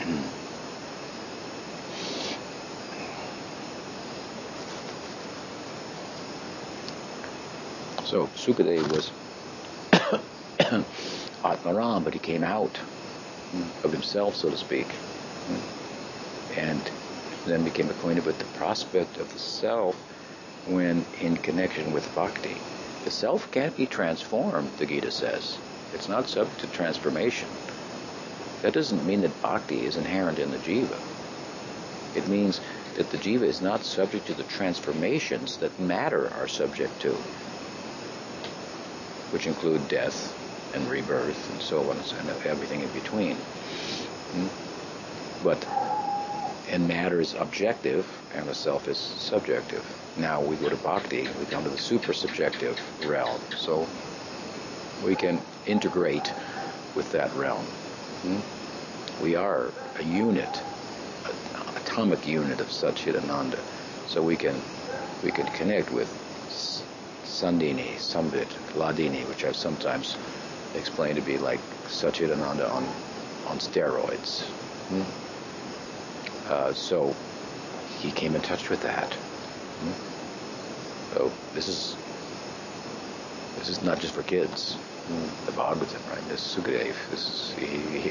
so 8.04 8.26
Sukadeva 8.34 8.92
was 8.92 9.10
Atmaram, 11.42 12.04
but 12.04 12.14
he 12.14 12.20
came 12.20 12.42
out 12.42 12.78
of 13.84 13.92
himself, 13.92 14.36
so 14.36 14.50
to 14.50 14.56
speak, 14.56 14.86
and 16.56 16.90
then 17.44 17.64
became 17.64 17.90
acquainted 17.90 18.24
with 18.24 18.38
the 18.38 18.44
prospect 18.46 19.18
of 19.18 19.30
the 19.32 19.38
self 19.38 19.96
when 20.66 21.04
in 21.20 21.36
connection 21.36 21.92
with 21.92 22.14
bhakti. 22.14 22.60
The 23.04 23.10
self 23.10 23.50
can't 23.50 23.76
be 23.76 23.86
transformed, 23.86 24.76
the 24.76 24.86
Gita 24.86 25.10
says. 25.10 25.58
It's 25.92 26.08
not 26.08 26.28
subject 26.28 26.60
to 26.60 26.66
transformation. 26.68 27.48
That 28.62 28.74
doesn't 28.74 29.06
mean 29.06 29.22
that 29.22 29.42
bhakti 29.42 29.86
is 29.86 29.96
inherent 29.96 30.38
in 30.38 30.50
the 30.50 30.58
jiva. 30.58 30.98
It 32.14 32.28
means 32.28 32.60
that 32.96 33.10
the 33.10 33.18
jiva 33.18 33.44
is 33.44 33.62
not 33.62 33.84
subject 33.84 34.26
to 34.26 34.34
the 34.34 34.42
transformations 34.44 35.56
that 35.58 35.78
matter 35.78 36.28
are 36.34 36.48
subject 36.48 37.00
to, 37.02 37.12
which 39.32 39.46
include 39.46 39.88
death 39.88 40.34
and 40.74 40.86
rebirth 40.88 41.50
and 41.50 41.62
so 41.62 41.90
on 41.90 41.98
and 42.18 42.30
everything 42.46 42.80
in 42.80 42.88
between. 42.90 43.36
Hmm? 43.36 44.48
But 45.42 45.66
and 46.70 46.86
matter 46.86 47.20
is 47.20 47.34
objective 47.34 48.06
and 48.34 48.46
the 48.46 48.54
self 48.54 48.88
is 48.88 48.98
subjective. 48.98 49.84
Now 50.16 50.40
we 50.40 50.56
go 50.56 50.68
to 50.68 50.76
bhakti, 50.76 51.28
we 51.38 51.46
come 51.46 51.64
to 51.64 51.70
the 51.70 51.78
super 51.78 52.12
subjective 52.12 52.78
realm. 53.06 53.40
So 53.56 53.88
we 55.02 55.16
can 55.16 55.40
integrate 55.66 56.32
with 56.94 57.10
that 57.12 57.34
realm. 57.34 57.66
Hmm? 58.22 59.22
We 59.22 59.34
are 59.34 59.70
a 59.98 60.02
unit, 60.02 60.60
an 61.24 61.76
atomic 61.76 62.26
unit 62.26 62.60
of 62.60 62.68
Satchidananda. 62.68 63.58
So 64.08 64.22
we 64.22 64.36
can 64.36 64.60
we 65.22 65.30
can 65.30 65.46
connect 65.48 65.92
with 65.92 66.08
Sandhini, 67.24 67.98
Sambit, 67.98 68.48
Hladini, 68.74 69.26
which 69.28 69.44
I've 69.44 69.56
sometimes 69.56 70.16
explained 70.74 71.16
to 71.16 71.22
be 71.22 71.38
like 71.38 71.60
Satchidananda 71.86 72.70
on 72.70 72.84
on 73.46 73.58
steroids. 73.58 74.42
Hmm? 74.90 76.52
Uh, 76.52 76.72
so 76.74 77.14
he 78.00 78.10
came 78.10 78.34
in 78.34 78.42
touch 78.42 78.68
with 78.68 78.82
that. 78.82 79.14
Hmm? 79.14 81.14
So 81.14 81.32
this 81.54 81.68
is 81.68 81.96
this 83.58 83.68
is 83.68 83.82
not 83.82 84.00
just 84.00 84.14
for 84.14 84.22
kids. 84.22 84.76
Hmm? 85.10 85.46
The 85.46 85.52
Bhagavatam, 85.52 86.08
right? 86.08 86.28
This 86.28 86.40
is 86.40 86.62
Sukadev. 86.62 86.94
This 87.10 87.26
is 87.26 87.54
he, 87.58 87.66
he, 87.98 88.10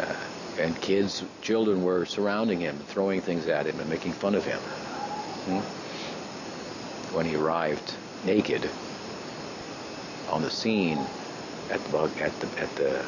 uh, 0.00 0.14
and 0.58 0.80
kids, 0.80 1.22
children 1.42 1.84
were 1.84 2.04
surrounding 2.04 2.60
him, 2.60 2.76
throwing 2.88 3.20
things 3.20 3.46
at 3.46 3.66
him, 3.66 3.78
and 3.78 3.88
making 3.88 4.12
fun 4.12 4.34
of 4.34 4.44
him. 4.44 4.58
Hmm? 4.58 5.60
When 7.14 7.24
he 7.24 7.36
arrived 7.36 7.94
naked 8.24 8.68
on 10.28 10.42
the 10.42 10.50
scene 10.50 10.98
at 11.70 11.84
the 11.84 11.98
at 12.20 12.40
the 12.40 12.60
at 12.60 12.74
the 12.74 13.04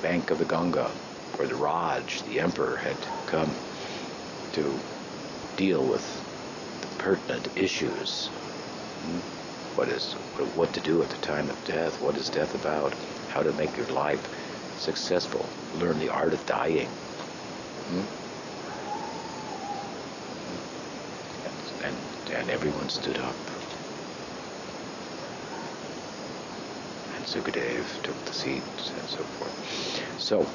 bank 0.00 0.30
of 0.30 0.38
the 0.38 0.46
Ganga, 0.46 0.90
where 1.36 1.46
the 1.46 1.56
Raj, 1.56 2.22
the 2.22 2.40
emperor, 2.40 2.76
had 2.76 2.96
come 3.26 3.50
to 4.52 4.78
deal 5.58 5.84
with 5.84 6.04
the 6.80 6.86
pertinent 7.02 7.48
issues. 7.56 8.28
What 9.74 9.88
is 9.88 10.16
what 10.44 10.72
to 10.74 10.80
do 10.80 11.02
at 11.02 11.08
the 11.08 11.16
time 11.18 11.48
of 11.48 11.64
death? 11.64 12.00
What 12.02 12.16
is 12.16 12.28
death 12.28 12.54
about? 12.54 12.92
How 13.30 13.42
to 13.42 13.52
make 13.52 13.76
your 13.76 13.86
life 13.88 14.20
successful? 14.78 15.46
Learn 15.78 15.98
the 15.98 16.08
art 16.08 16.32
of 16.32 16.44
dying. 16.46 16.88
And, 21.82 21.96
and 22.34 22.50
everyone 22.50 22.88
stood 22.88 23.18
up. 23.18 23.34
And 27.14 27.24
Sukadev 27.24 28.02
took 28.02 28.24
the 28.24 28.32
seat 28.32 28.62
and 28.98 29.08
so 29.08 29.22
forth. 29.22 30.20
So 30.20 30.46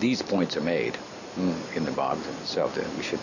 these 0.00 0.22
points 0.22 0.56
are 0.56 0.60
made 0.60 0.98
mm, 1.36 1.76
in 1.76 1.84
the 1.84 1.90
Bhagavatam 1.90 2.40
itself. 2.40 2.74
That 2.74 2.94
we 2.96 3.02
should 3.02 3.20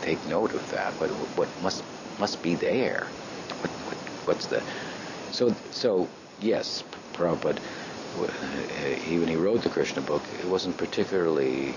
take 0.00 0.24
note 0.26 0.52
of 0.54 0.70
that. 0.70 0.92
What 0.94 1.10
what 1.10 1.48
must 1.62 1.84
must 2.18 2.42
be 2.42 2.54
there? 2.54 3.06
What, 4.26 4.36
what 4.36 4.36
what's 4.36 4.46
the 4.46 4.62
so 5.30 5.54
so 5.70 6.08
yes, 6.40 6.82
Prabhupada 7.14 7.58
he 9.02 9.18
when 9.18 9.28
he 9.28 9.36
wrote 9.36 9.62
the 9.62 9.70
Krishna 9.70 10.02
book, 10.02 10.22
it 10.38 10.48
wasn't 10.48 10.76
particularly 10.76 11.74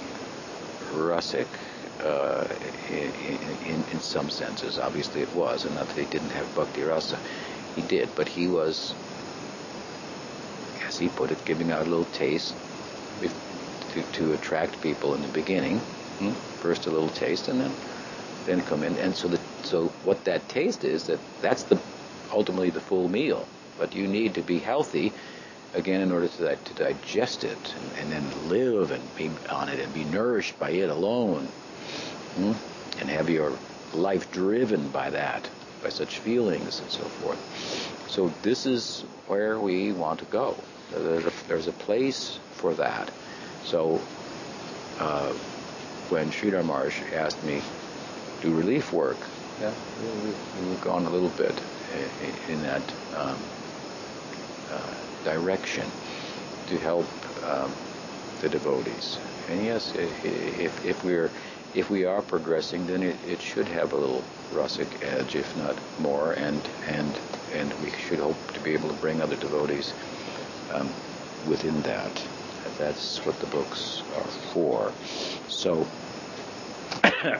rasic 0.91 1.45
uh, 2.03 2.45
in, 2.89 3.57
in, 3.65 3.83
in 3.91 3.99
some 3.99 4.29
senses. 4.29 4.77
Obviously, 4.77 5.21
it 5.21 5.33
was, 5.33 5.65
and 5.65 5.75
not 5.75 5.87
that 5.87 5.97
he 5.97 6.05
didn't 6.05 6.31
have 6.31 6.53
bhakti 6.55 6.81
rasa. 6.81 7.17
He 7.75 7.81
did, 7.83 8.09
but 8.15 8.27
he 8.27 8.47
was, 8.47 8.93
as 10.87 10.97
he 10.97 11.07
put 11.09 11.31
it, 11.31 11.45
giving 11.45 11.71
out 11.71 11.87
a 11.87 11.89
little 11.89 12.05
taste 12.05 12.53
to, 13.89 14.03
to 14.03 14.33
attract 14.33 14.81
people 14.81 15.15
in 15.15 15.21
the 15.21 15.27
beginning. 15.29 15.79
Hmm? 16.19 16.31
First 16.61 16.85
a 16.87 16.91
little 16.91 17.09
taste, 17.09 17.47
and 17.47 17.61
then 17.61 17.75
then 18.45 18.61
come 18.61 18.83
in. 18.83 18.97
And 18.97 19.15
so 19.15 19.27
the 19.27 19.39
so 19.63 19.93
what 20.03 20.25
that 20.25 20.47
taste 20.49 20.83
is 20.83 21.07
that 21.07 21.19
that's 21.41 21.63
the 21.63 21.79
ultimately 22.35 22.69
the 22.69 22.81
full 22.81 23.09
meal. 23.09 23.47
But 23.79 23.95
you 23.95 24.07
need 24.07 24.35
to 24.35 24.43
be 24.43 24.59
healthy 24.59 25.11
again 25.73 26.01
in 26.01 26.11
order 26.11 26.27
to, 26.27 26.55
to 26.55 26.73
digest 26.75 27.43
it 27.43 27.75
and, 27.75 27.99
and, 27.99 28.11
then 28.11 28.49
live 28.49 28.91
and 28.91 29.03
be 29.15 29.31
on 29.49 29.69
it 29.69 29.79
and 29.79 29.93
be 29.93 30.03
nourished 30.05 30.59
by 30.59 30.69
it 30.69 30.89
alone. 30.89 31.47
Hmm? 32.35 32.53
and 32.99 33.09
have 33.09 33.29
your 33.29 33.51
life 33.93 34.31
driven 34.31 34.89
by 34.89 35.09
that 35.09 35.49
by 35.83 35.89
such 35.89 36.19
feelings 36.19 36.79
and 36.79 36.89
so 36.89 37.03
forth. 37.03 38.09
So 38.09 38.29
this 38.41 38.65
is 38.65 39.01
where 39.27 39.59
we 39.59 39.91
want 39.91 40.19
to 40.19 40.25
go. 40.25 40.55
There's 40.91 41.25
a, 41.25 41.31
there's 41.47 41.67
a 41.67 41.71
place 41.71 42.39
for 42.53 42.73
that. 42.75 43.11
So 43.63 44.01
uh, 44.99 45.31
when 46.09 46.29
Sridhar 46.29 46.63
Maharaj 46.63 47.01
asked 47.13 47.43
me 47.43 47.61
to 48.41 48.47
do 48.47 48.55
relief 48.55 48.93
work, 48.93 49.17
yeah, 49.61 49.73
we've 50.61 50.81
gone 50.81 51.05
a 51.05 51.09
little 51.09 51.29
bit 51.29 51.55
in 52.49 52.61
that 52.63 52.81
um, 53.15 53.37
uh, 54.71 54.93
direction 55.23 55.85
to 56.67 56.77
help 56.77 57.05
um, 57.45 57.71
the 58.41 58.49
devotees. 58.49 59.17
And 59.49 59.63
yes, 59.63 59.93
if, 59.95 60.85
if 60.85 61.03
we're 61.03 61.31
if 61.75 61.89
we 61.89 62.05
are 62.05 62.21
progressing, 62.21 62.87
then 62.87 63.03
it, 63.03 63.17
it 63.27 63.41
should 63.41 63.67
have 63.67 63.91
a 63.91 63.97
little 63.97 64.23
Rasic 64.53 64.87
edge, 65.03 65.35
if 65.35 65.57
not 65.57 65.75
more, 65.99 66.31
and 66.33 66.61
and 66.87 67.19
and 67.53 67.73
we 67.83 67.89
should 67.91 68.19
hope 68.19 68.37
to 68.53 68.59
be 68.61 68.73
able 68.73 68.89
to 68.89 68.95
bring 68.95 69.21
other 69.21 69.35
devotees 69.35 69.93
um, 70.73 70.89
within 71.47 71.81
that. 71.81 72.11
That's 72.77 73.25
what 73.25 73.39
the 73.39 73.47
books 73.47 74.03
are 74.15 74.23
for. 74.53 74.91
So, 75.49 75.87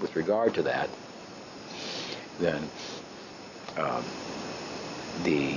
with 0.00 0.14
regard 0.16 0.54
to 0.54 0.62
that, 0.62 0.88
then 2.38 2.68
um, 3.76 4.04
the 5.22 5.54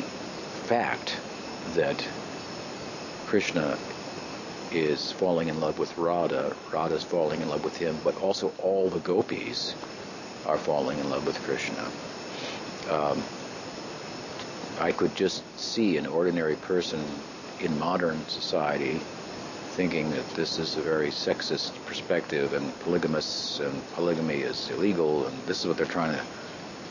fact 0.67 1.17
that 1.73 2.07
Krishna 3.25 3.77
is 4.71 5.11
falling 5.11 5.47
in 5.47 5.59
love 5.59 5.79
with 5.79 5.97
Radha, 5.97 6.55
Radha's 6.71 7.03
falling 7.03 7.41
in 7.41 7.49
love 7.49 7.63
with 7.63 7.77
him, 7.77 7.97
but 8.03 8.19
also 8.21 8.51
all 8.59 8.89
the 8.89 8.99
gopis 8.99 9.75
are 10.45 10.57
falling 10.57 10.99
in 10.99 11.09
love 11.09 11.25
with 11.25 11.41
Krishna. 11.43 11.89
Um, 12.89 13.21
I 14.79 14.91
could 14.91 15.15
just 15.15 15.43
see 15.57 15.97
an 15.97 16.07
ordinary 16.07 16.55
person 16.55 17.03
in 17.59 17.77
modern 17.79 18.27
society 18.27 18.99
thinking 19.73 20.11
that 20.11 20.27
this 20.35 20.59
is 20.59 20.75
a 20.75 20.81
very 20.81 21.09
sexist 21.09 21.71
perspective 21.85 22.53
and 22.53 22.77
polygamous 22.81 23.59
and 23.59 23.81
polygamy 23.93 24.41
is 24.41 24.69
illegal 24.69 25.25
and 25.25 25.35
this 25.47 25.61
is 25.61 25.67
what 25.67 25.77
they're 25.77 25.85
trying 25.85 26.15
to 26.15 26.23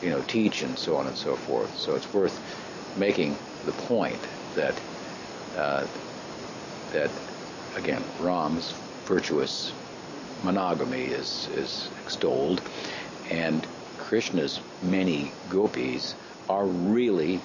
you 0.03 0.09
know, 0.09 0.21
teach 0.21 0.61
and 0.63 0.77
so 0.77 0.97
on 0.97 1.07
and 1.07 1.15
so 1.15 1.35
forth. 1.35 1.75
So 1.77 1.95
it's 1.95 2.11
worth 2.13 2.37
making 2.97 3.37
the 3.65 3.71
point 3.71 4.19
that 4.55 4.79
uh, 5.57 5.87
that 6.91 7.09
again, 7.75 8.03
Ram's 8.19 8.73
virtuous 9.05 9.71
monogamy 10.43 11.03
is 11.03 11.47
is 11.55 11.89
extolled, 12.03 12.61
and 13.31 13.65
Krishna's 13.97 14.59
many 14.81 15.31
gopis 15.49 16.15
are 16.49 16.65
really 16.65 17.39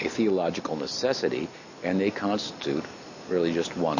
a 0.00 0.08
theological 0.08 0.76
necessity, 0.76 1.48
and 1.82 2.00
they 2.00 2.10
constitute 2.10 2.84
really 3.28 3.52
just 3.52 3.76
one 3.76 3.98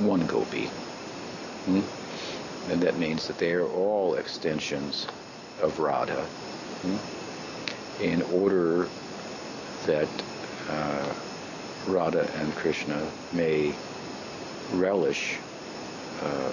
one 0.00 0.26
gopi. 0.26 0.66
Hmm? 1.66 1.80
And 2.70 2.82
that 2.82 2.98
means 2.98 3.28
that 3.28 3.38
they 3.38 3.52
are 3.52 3.66
all 3.66 4.14
extensions 4.14 5.06
of 5.62 5.78
Radha 5.78 6.26
hmm? 6.86 8.02
in 8.02 8.22
order 8.22 8.88
that 9.86 10.08
uh, 10.68 11.14
Radha 11.86 12.28
and 12.38 12.54
Krishna 12.54 13.06
may 13.32 13.72
relish 14.72 15.38
uh, 16.22 16.52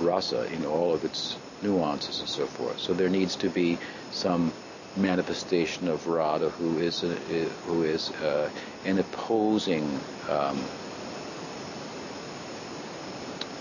rasa 0.00 0.52
in 0.52 0.64
all 0.66 0.92
of 0.92 1.04
its 1.04 1.36
nuances 1.62 2.20
and 2.20 2.28
so 2.28 2.46
forth. 2.46 2.78
So 2.78 2.92
there 2.92 3.08
needs 3.08 3.36
to 3.36 3.48
be 3.48 3.78
some 4.10 4.52
manifestation 4.96 5.88
of 5.88 6.06
Radha 6.06 6.50
who 6.50 6.78
is 6.78 7.02
a, 7.02 7.14
who 7.66 7.82
is 7.82 8.10
uh, 8.10 8.50
an 8.84 8.98
opposing 8.98 9.84
um, 10.28 10.62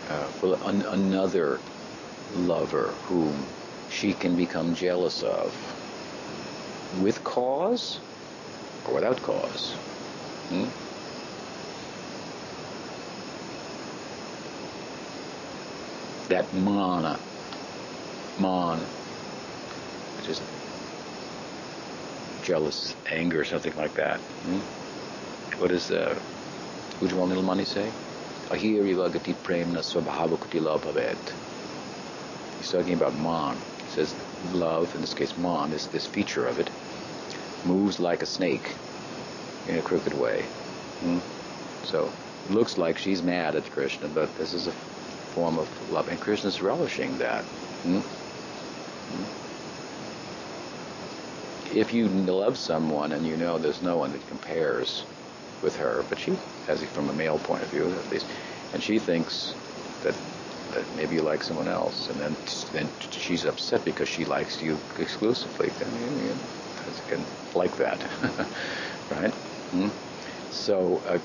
uh, 0.09 0.27
well, 0.41 0.67
an, 0.67 0.81
another 0.83 1.59
lover 2.35 2.87
whom 3.05 3.45
she 3.89 4.13
can 4.13 4.35
become 4.35 4.75
jealous 4.75 5.23
of 5.23 5.55
with 7.01 7.23
cause 7.23 7.99
or 8.87 8.95
without 8.95 9.21
cause. 9.21 9.73
Hmm? 10.49 10.65
That 16.29 16.53
mana, 16.53 17.19
man, 18.39 18.79
which 20.17 20.29
is 20.29 20.41
jealous 22.43 22.95
anger, 23.09 23.43
something 23.43 23.75
like 23.75 23.93
that. 23.95 24.19
Hmm? 24.19 24.59
What 25.59 25.69
does 25.69 25.91
uh, 25.91 26.15
Ujjwal 26.99 27.29
Nilmani 27.31 27.65
say? 27.65 27.89
Ahiriva 28.49 29.09
gati 29.09 29.33
premna 29.33 29.81
swabhavakuti 29.81 30.59
bhavet. 30.59 31.33
He's 32.57 32.71
talking 32.71 32.93
about 32.93 33.15
man. 33.15 33.57
He 33.83 33.89
says 33.89 34.13
love, 34.53 34.93
in 34.95 35.01
this 35.01 35.13
case 35.13 35.37
man, 35.37 35.71
is 35.71 35.87
this 35.87 36.05
feature 36.05 36.45
of 36.47 36.59
it, 36.59 36.69
moves 37.65 37.99
like 37.99 38.21
a 38.21 38.25
snake 38.25 38.75
in 39.67 39.77
a 39.77 39.81
crooked 39.81 40.13
way. 40.13 40.41
Hmm? 41.01 41.19
So 41.85 42.11
looks 42.49 42.77
like 42.77 42.97
she's 42.97 43.21
mad 43.23 43.55
at 43.55 43.71
Krishna, 43.71 44.07
but 44.09 44.35
this 44.37 44.53
is 44.53 44.67
a 44.67 44.71
form 44.71 45.57
of 45.57 45.91
love, 45.91 46.07
and 46.09 46.19
Krishna's 46.19 46.61
relishing 46.61 47.17
that. 47.17 47.43
Hmm? 47.43 47.99
Hmm? 47.99 49.43
if 51.75 51.91
you 51.91 52.07
love 52.07 52.57
someone 52.57 53.11
and 53.11 53.25
you 53.25 53.35
know 53.35 53.57
there's 53.57 53.81
no 53.81 53.97
one 53.97 54.11
that 54.11 54.27
compares 54.27 55.03
with 55.61 55.75
her, 55.77 56.03
but 56.09 56.19
she 56.19 56.37
has 56.67 56.81
it 56.83 56.89
from 56.89 57.09
a 57.09 57.13
male 57.13 57.39
point 57.39 57.63
of 57.63 57.69
view 57.69 57.91
at 57.91 58.11
least, 58.11 58.27
and 58.73 58.83
she 58.83 58.99
thinks 58.99 59.53
that 60.03 60.15
that 60.73 60.95
maybe 60.95 61.15
you 61.15 61.21
like 61.21 61.43
someone 61.43 61.67
else, 61.67 62.09
and 62.09 62.19
then 62.19 62.35
then 62.71 62.89
she's 63.11 63.45
upset 63.45 63.83
because 63.85 64.09
she 64.09 64.25
likes 64.25 64.61
you 64.61 64.77
exclusively. 64.99 65.69
Then 65.79 65.89
you, 66.25 66.35
can 67.07 67.23
like 67.55 67.75
that, 67.77 68.01
right? 69.11 69.33
hmm 69.71 69.89
So 70.51 71.01
uh, 71.07 71.19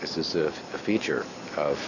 this 0.00 0.16
is 0.16 0.34
a, 0.34 0.46
a 0.46 0.78
feature 0.78 1.24
of 1.56 1.78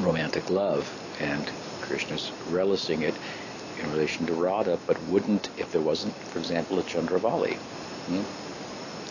romantic 0.00 0.50
love, 0.50 0.86
and 1.20 1.50
Krishna's 1.80 2.30
relishing 2.50 3.02
it 3.02 3.14
in 3.80 3.90
relation 3.92 4.26
to 4.26 4.34
Radha, 4.34 4.78
but 4.86 5.00
wouldn't 5.04 5.50
if 5.56 5.70
there 5.72 5.80
wasn't, 5.80 6.14
for 6.14 6.38
example, 6.38 6.78
a 6.78 6.82
Chandravali. 6.82 7.54
Hmm? 7.54 8.22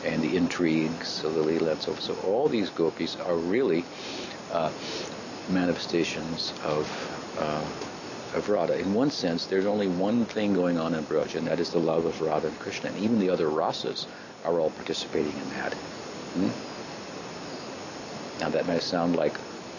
And 0.05 0.21
the 0.21 0.37
intrigues 0.37 1.23
of 1.23 1.33
the 1.33 1.43
Leela 1.43 1.71
and 1.71 1.81
so. 1.81 1.95
So 1.95 2.15
all 2.25 2.47
these 2.47 2.69
gopis 2.69 3.15
are 3.17 3.35
really 3.35 3.83
uh, 4.51 4.71
manifestations 5.49 6.53
of 6.63 6.87
uh, 7.39 7.65
of 8.37 8.49
Radha. 8.49 8.77
In 8.79 8.93
one 8.93 9.09
sense, 9.09 9.45
there's 9.45 9.65
only 9.65 9.87
one 9.87 10.25
thing 10.25 10.53
going 10.53 10.77
on 10.77 10.93
in 10.93 11.03
Braj, 11.03 11.35
and 11.35 11.47
that 11.47 11.59
is 11.59 11.71
the 11.71 11.79
love 11.79 12.05
of 12.05 12.21
Radha 12.21 12.47
and 12.47 12.59
Krishna. 12.59 12.89
And 12.89 12.99
even 12.99 13.19
the 13.19 13.29
other 13.29 13.47
rasas 13.47 14.05
are 14.45 14.59
all 14.59 14.69
participating 14.71 15.31
in 15.31 15.49
that. 15.51 15.73
Hmm? 15.73 16.49
Now 18.41 18.49
that 18.49 18.67
may 18.67 18.79
sound 18.79 19.15
like, 19.15 19.33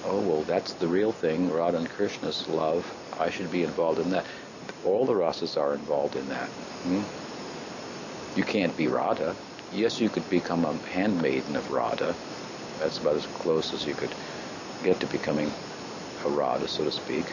oh 0.04 0.20
well, 0.20 0.42
that's 0.42 0.72
the 0.74 0.88
real 0.88 1.12
thing, 1.12 1.50
Radha 1.52 1.78
and 1.78 1.88
Krishna's 1.88 2.48
love. 2.48 2.86
I 3.18 3.30
should 3.30 3.50
be 3.50 3.64
involved 3.64 4.00
in 4.00 4.10
that 4.10 4.24
all 4.84 5.04
the 5.04 5.14
rasas 5.14 5.56
are 5.60 5.74
involved 5.74 6.16
in 6.16 6.28
that. 6.28 6.48
Hmm? 6.48 7.02
You 8.36 8.44
can't 8.44 8.76
be 8.76 8.88
Radha. 8.88 9.34
Yes, 9.72 10.00
you 10.00 10.08
could 10.08 10.28
become 10.30 10.64
a 10.64 10.72
handmaiden 10.90 11.56
of 11.56 11.70
Radha. 11.70 12.14
That's 12.78 12.98
about 12.98 13.16
as 13.16 13.26
close 13.26 13.72
as 13.74 13.86
you 13.86 13.94
could 13.94 14.10
get 14.82 15.00
to 15.00 15.06
becoming 15.06 15.52
a 16.24 16.28
Radha, 16.28 16.68
so 16.68 16.84
to 16.84 16.90
speak. 16.90 17.26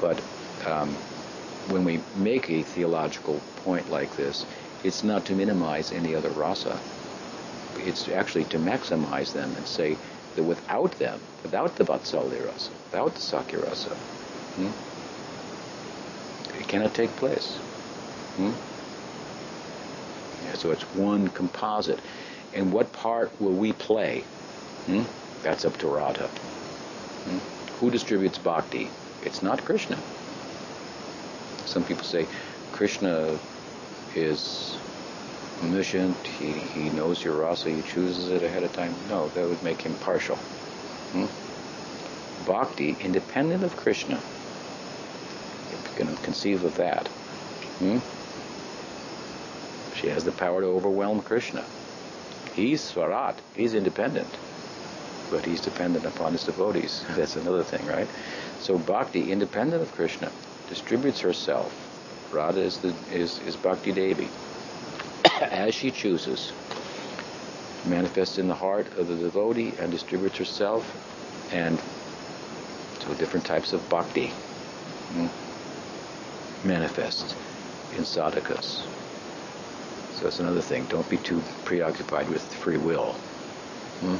But 0.00 0.20
um, 0.66 0.90
when 1.68 1.84
we 1.84 2.00
make 2.16 2.50
a 2.50 2.62
theological 2.62 3.40
point 3.64 3.90
like 3.90 4.16
this, 4.16 4.46
it's 4.82 5.04
not 5.04 5.24
to 5.26 5.34
minimize 5.34 5.92
any 5.92 6.14
other 6.14 6.30
rasa. 6.30 6.78
It's 7.78 8.08
actually 8.08 8.44
to 8.46 8.58
maximize 8.58 9.32
them 9.32 9.54
and 9.56 9.66
say 9.66 9.96
that 10.36 10.42
without 10.42 10.92
them, 10.92 11.20
without 11.42 11.76
the 11.76 11.84
Vatsalya 11.84 12.46
rasa, 12.46 12.70
without 12.90 13.14
the 13.14 13.20
Sakhya 13.20 13.62
rasa, 13.66 13.94
hmm, 14.56 14.70
it 16.58 16.68
cannot 16.68 16.94
take 16.94 17.10
place. 17.16 17.56
Hmm? 18.36 18.52
Yeah, 20.46 20.54
so 20.54 20.70
it's 20.70 20.82
one 20.94 21.28
composite. 21.28 22.00
And 22.52 22.72
what 22.72 22.92
part 22.92 23.30
will 23.40 23.52
we 23.52 23.72
play? 23.72 24.24
Hmm? 24.86 25.02
That's 25.42 25.64
up 25.64 25.76
to 25.78 25.88
Radha. 25.88 26.28
Who 27.80 27.90
distributes 27.90 28.38
bhakti? 28.38 28.90
It's 29.22 29.42
not 29.42 29.64
Krishna. 29.64 29.98
Some 31.66 31.84
people 31.84 32.04
say 32.04 32.26
Krishna 32.72 33.38
is 34.14 34.76
omniscient, 35.62 36.16
he, 36.26 36.52
he 36.52 36.90
knows 36.90 37.22
your 37.22 37.36
rasa, 37.36 37.70
he 37.70 37.82
chooses 37.82 38.30
it 38.30 38.42
ahead 38.42 38.62
of 38.62 38.72
time. 38.72 38.94
No, 39.08 39.28
that 39.28 39.48
would 39.48 39.62
make 39.62 39.82
him 39.82 39.94
partial. 39.96 40.36
Hmm? 40.36 41.26
Bhakti, 42.46 42.96
independent 43.00 43.62
of 43.64 43.76
Krishna, 43.76 44.16
if 44.16 45.96
you 45.98 46.04
can 46.04 46.16
conceive 46.18 46.64
of 46.64 46.76
that. 46.76 47.06
Hmm? 47.78 47.98
She 49.96 50.08
has 50.08 50.24
the 50.24 50.32
power 50.32 50.60
to 50.62 50.66
overwhelm 50.66 51.20
Krishna. 51.20 51.64
He's 52.54 52.80
Swarat. 52.80 53.36
He's 53.54 53.74
independent. 53.74 54.28
But 55.30 55.44
he's 55.44 55.60
dependent 55.60 56.04
upon 56.04 56.32
his 56.32 56.44
devotees. 56.44 57.04
That's 57.16 57.36
another 57.36 57.62
thing, 57.62 57.86
right? 57.86 58.08
So 58.60 58.78
Bhakti, 58.78 59.30
independent 59.30 59.82
of 59.82 59.92
Krishna, 59.92 60.30
distributes 60.68 61.20
herself. 61.20 61.72
Radha 62.32 62.60
is, 62.60 62.78
the, 62.78 62.94
is, 63.10 63.40
is 63.40 63.56
Bhakti 63.56 63.92
Devi. 63.92 64.28
As 65.40 65.74
she 65.74 65.90
chooses, 65.90 66.52
manifests 67.86 68.38
in 68.38 68.48
the 68.48 68.54
heart 68.54 68.86
of 68.98 69.08
the 69.08 69.16
devotee 69.16 69.74
and 69.78 69.90
distributes 69.90 70.36
herself 70.36 70.84
and 71.52 71.80
to 73.00 73.14
different 73.14 73.46
types 73.46 73.72
of 73.72 73.88
bhakti. 73.88 74.28
Hmm? 75.12 75.26
manifest 76.64 77.36
in 77.96 78.02
sadhakas. 78.04 78.82
So 80.14 80.24
that's 80.24 80.40
another 80.40 80.60
thing. 80.60 80.84
Don't 80.86 81.08
be 81.08 81.16
too 81.16 81.42
preoccupied 81.64 82.28
with 82.28 82.42
free 82.54 82.76
will. 82.76 83.12
Hmm? 84.00 84.16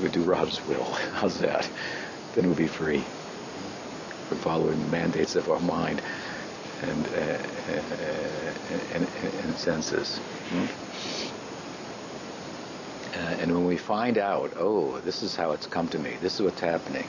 We 0.00 0.08
do 0.08 0.22
Rob's 0.22 0.64
will. 0.66 0.84
How's 1.14 1.38
that? 1.40 1.68
Then 2.34 2.46
we'll 2.46 2.56
be 2.56 2.66
free. 2.66 3.04
We're 4.30 4.36
following 4.38 4.80
the 4.82 4.88
mandates 4.88 5.36
of 5.36 5.50
our 5.50 5.60
mind 5.60 6.00
and, 6.82 7.06
uh, 7.06 7.10
uh, 7.10 7.82
and, 8.94 9.06
and, 9.22 9.34
and, 9.44 9.54
senses. 9.56 10.18
Hmm? 10.48 10.66
Uh, 13.14 13.42
and 13.42 13.52
when 13.52 13.66
we 13.66 13.76
find 13.76 14.16
out, 14.18 14.52
oh, 14.56 14.98
this 15.00 15.22
is 15.22 15.36
how 15.36 15.52
it's 15.52 15.66
come 15.66 15.88
to 15.88 15.98
me, 15.98 16.16
this 16.22 16.36
is 16.36 16.42
what's 16.42 16.60
happening, 16.60 17.06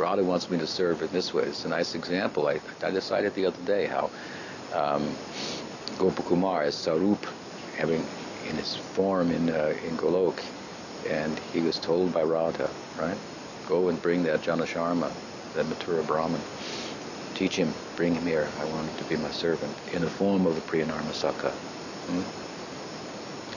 Radha 0.00 0.24
wants 0.24 0.48
me 0.50 0.58
to 0.58 0.66
serve 0.66 1.02
in 1.02 1.08
this 1.12 1.34
way. 1.34 1.44
It's 1.44 1.64
a 1.64 1.68
nice 1.68 1.94
example. 1.94 2.48
I, 2.48 2.60
I 2.82 2.90
decided 2.90 3.34
the 3.34 3.46
other 3.46 3.62
day 3.64 3.86
how 3.86 4.10
um, 4.72 5.02
Gopakumar 5.98 6.66
is 6.66 6.74
Sarup, 6.74 7.22
having 7.76 8.04
in 8.48 8.56
his 8.56 8.76
form 8.76 9.30
in 9.30 9.50
uh, 9.50 9.74
in 9.86 9.96
Golok, 9.96 10.42
and 11.08 11.38
he 11.52 11.60
was 11.60 11.78
told 11.78 12.12
by 12.12 12.22
Radha, 12.22 12.70
right, 12.98 13.18
go 13.68 13.88
and 13.88 14.00
bring 14.02 14.22
that 14.24 14.42
Janasharma, 14.42 15.10
that 15.54 15.66
Mathura 15.66 16.06
Brahman. 16.06 16.40
teach 17.34 17.56
him, 17.56 17.72
bring 17.96 18.14
him 18.14 18.26
here. 18.26 18.48
I 18.60 18.64
want 18.66 18.88
him 18.88 18.96
to 18.98 19.04
be 19.04 19.16
my 19.16 19.30
servant 19.30 19.74
in 19.92 20.02
the 20.02 20.10
form 20.10 20.46
of 20.46 20.56
a 20.56 20.60
Priyanarmasaka. 20.60 21.50
Hmm? 21.50 22.22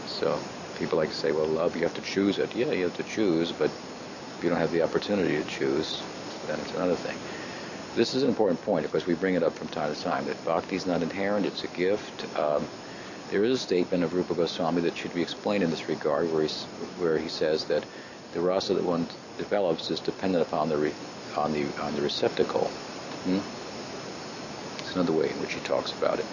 So 0.07 0.39
people 0.79 0.97
like 0.97 1.09
to 1.09 1.15
say, 1.15 1.31
well, 1.31 1.45
love, 1.45 1.75
you 1.75 1.83
have 1.83 1.93
to 1.95 2.01
choose 2.01 2.39
it. 2.39 2.55
Yeah, 2.55 2.71
you 2.71 2.85
have 2.85 2.95
to 2.97 3.03
choose, 3.03 3.51
but 3.51 3.69
if 3.69 4.39
you 4.43 4.49
don't 4.49 4.59
have 4.59 4.71
the 4.71 4.83
opportunity 4.83 5.35
to 5.35 5.43
choose, 5.43 6.01
then 6.47 6.59
it's 6.59 6.73
another 6.73 6.95
thing. 6.95 7.17
This 7.95 8.15
is 8.15 8.23
an 8.23 8.29
important 8.29 8.61
point 8.61 8.83
because 8.85 9.05
we 9.05 9.13
bring 9.15 9.35
it 9.35 9.43
up 9.43 9.53
from 9.53 9.67
time 9.67 9.93
to 9.93 10.01
time 10.01 10.25
that 10.25 10.43
bhakti 10.45 10.75
is 10.75 10.85
not 10.85 11.03
inherent; 11.03 11.45
it's 11.45 11.63
a 11.63 11.67
gift. 11.67 12.25
Um, 12.37 12.67
there 13.33 13.43
is 13.43 13.57
a 13.57 13.63
statement 13.63 14.03
of 14.03 14.13
Rupa 14.13 14.35
Goswami 14.35 14.81
that 14.81 14.95
should 14.95 15.11
be 15.15 15.23
explained 15.23 15.63
in 15.63 15.71
this 15.71 15.89
regard, 15.89 16.31
where, 16.31 16.47
where 16.99 17.17
he 17.17 17.27
says 17.27 17.65
that 17.65 17.83
the 18.31 18.39
rasa 18.39 18.75
that 18.75 18.83
one 18.83 19.07
develops 19.39 19.89
is 19.89 19.99
dependent 19.99 20.45
upon 20.45 20.69
the 20.69 20.77
re, 20.77 20.93
on 21.35 21.51
the 21.51 21.65
on 21.81 21.95
the 21.95 22.01
receptacle. 22.03 22.67
Hmm? 23.25 23.39
It's 24.77 24.93
another 24.93 25.13
way 25.13 25.31
in 25.31 25.41
which 25.41 25.53
he 25.53 25.59
talks 25.61 25.91
about 25.93 26.19
it. 26.19 26.27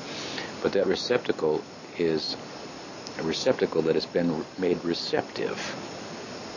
But 0.62 0.72
that 0.72 0.86
receptacle 0.86 1.64
is 1.96 2.36
a 3.18 3.22
receptacle 3.22 3.80
that 3.82 3.94
has 3.94 4.04
been 4.04 4.44
made 4.58 4.84
receptive 4.84 5.58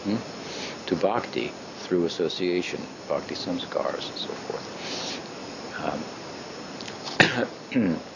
hmm, 0.03 0.17
to 0.87 0.95
bhakti 0.97 1.53
through 1.83 2.03
association, 2.03 2.81
bhakti 3.07 3.35
samskars, 3.35 4.09
and 4.09 4.17
so 4.19 4.33
forth. 4.49 4.67
Um, 7.73 7.95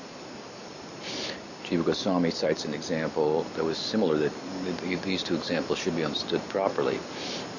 Jiva 1.68 1.84
Goswami 1.84 2.32
cites 2.32 2.64
an 2.64 2.74
example 2.74 3.46
that 3.56 3.64
was 3.66 3.78
similar 3.78 4.18
that 4.18 5.02
these 5.04 5.22
two 5.22 5.36
examples 5.36 5.78
should 5.78 5.98
be 5.98 6.04
understood 6.06 6.42
properly 6.48 6.98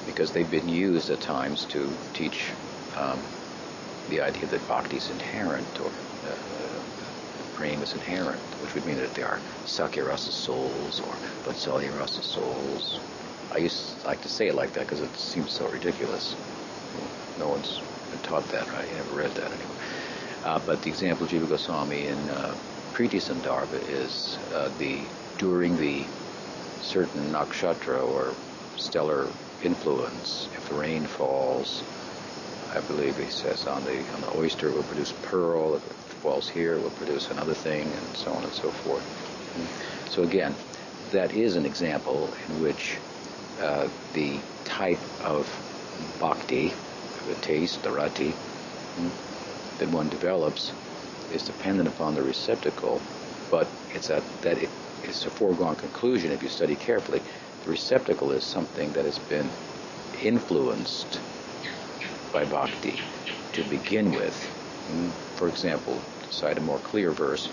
because 0.07 0.31
they've 0.31 0.49
been 0.49 0.67
used 0.67 1.11
at 1.11 1.19
times 1.19 1.63
to 1.65 1.95
teach 2.13 2.51
um, 2.97 3.21
the 4.09 4.19
idea 4.19 4.47
that 4.47 4.67
bhakti 4.67 4.97
is 4.97 5.11
inherent 5.11 5.79
or 5.79 5.91
uh, 6.25 6.89
is 7.61 7.93
inherent, 7.93 8.41
which 8.61 8.73
would 8.73 8.85
mean 8.85 8.97
that 8.97 9.13
they 9.13 9.21
are 9.21 9.39
Sakhya 9.65 10.07
rasa 10.07 10.31
souls 10.31 10.99
or 11.01 11.13
Vatsalya 11.45 11.95
rasa 11.95 12.23
souls. 12.23 12.99
I 13.51 13.59
used 13.59 14.01
to 14.01 14.07
like 14.07 14.21
to 14.21 14.29
say 14.29 14.47
it 14.47 14.55
like 14.55 14.73
that 14.73 14.87
because 14.87 15.01
it 15.01 15.15
seems 15.17 15.53
so 15.53 15.67
ridiculous. 15.67 16.35
No 17.37 17.49
one's 17.49 17.79
been 18.09 18.19
taught 18.21 18.47
that, 18.49 18.71
right? 18.71 18.91
Never 18.91 19.13
read 19.13 19.31
that 19.35 19.51
anyway. 19.51 19.75
Uh, 20.43 20.59
but 20.65 20.81
the 20.81 20.89
example 20.89 21.27
Jiva 21.27 21.47
Goswami 21.47 22.07
in 22.07 22.29
uh, 22.29 22.55
Priti 22.99 23.21
Sandarbha 23.21 23.81
is 23.87 24.37
uh, 24.53 24.69
the 24.77 24.99
during 25.37 25.77
the 25.77 26.03
certain 26.81 27.31
nakshatra 27.31 28.05
or 28.05 28.33
stellar 28.75 29.29
influence, 29.63 30.49
if 30.53 30.67
the 30.67 30.75
rain 30.75 31.05
falls, 31.05 31.81
I 32.75 32.81
believe 32.81 33.15
he 33.15 33.29
says 33.29 33.67
on 33.67 33.85
the 33.85 33.99
on 34.15 34.19
the 34.19 34.37
oyster 34.37 34.67
it 34.67 34.75
will 34.75 34.83
produce 34.83 35.13
pearl. 35.21 35.75
If 35.75 35.85
it 35.89 35.93
falls 35.93 36.49
here, 36.49 36.73
it 36.73 36.83
will 36.83 36.89
produce 36.89 37.31
another 37.31 37.53
thing, 37.53 37.83
and 37.83 38.17
so 38.17 38.33
on 38.33 38.43
and 38.43 38.51
so 38.51 38.69
forth. 38.69 39.05
So 40.09 40.23
again, 40.23 40.53
that 41.11 41.33
is 41.33 41.55
an 41.55 41.65
example 41.65 42.29
in 42.49 42.61
which 42.61 42.97
uh, 43.61 43.87
the 44.11 44.39
type 44.65 44.99
of 45.23 45.47
bhakti, 46.19 46.73
the 47.29 47.35
taste, 47.35 47.81
the 47.81 47.91
rati, 47.91 48.31
hmm, 48.31 49.07
that 49.77 49.87
one 49.87 50.09
develops 50.09 50.73
is 51.33 51.43
dependent 51.43 51.87
upon 51.87 52.15
the 52.15 52.21
receptacle, 52.21 53.01
but 53.51 53.67
it's 53.93 54.09
a, 54.09 54.21
that 54.41 54.57
it, 54.57 54.69
it's 55.03 55.25
a 55.25 55.29
foregone 55.29 55.75
conclusion 55.75 56.31
if 56.31 56.43
you 56.43 56.49
study 56.49 56.75
carefully. 56.75 57.21
The 57.63 57.69
receptacle 57.69 58.31
is 58.31 58.43
something 58.43 58.91
that 58.93 59.05
has 59.05 59.19
been 59.19 59.49
influenced 60.21 61.19
by 62.31 62.45
bhakti 62.45 62.95
to 63.53 63.63
begin 63.63 64.13
with. 64.13 64.35
Mm, 64.91 65.11
for 65.35 65.47
example, 65.47 66.01
to 66.23 66.33
cite 66.33 66.57
a 66.57 66.61
more 66.61 66.79
clear 66.79 67.11
verse 67.11 67.49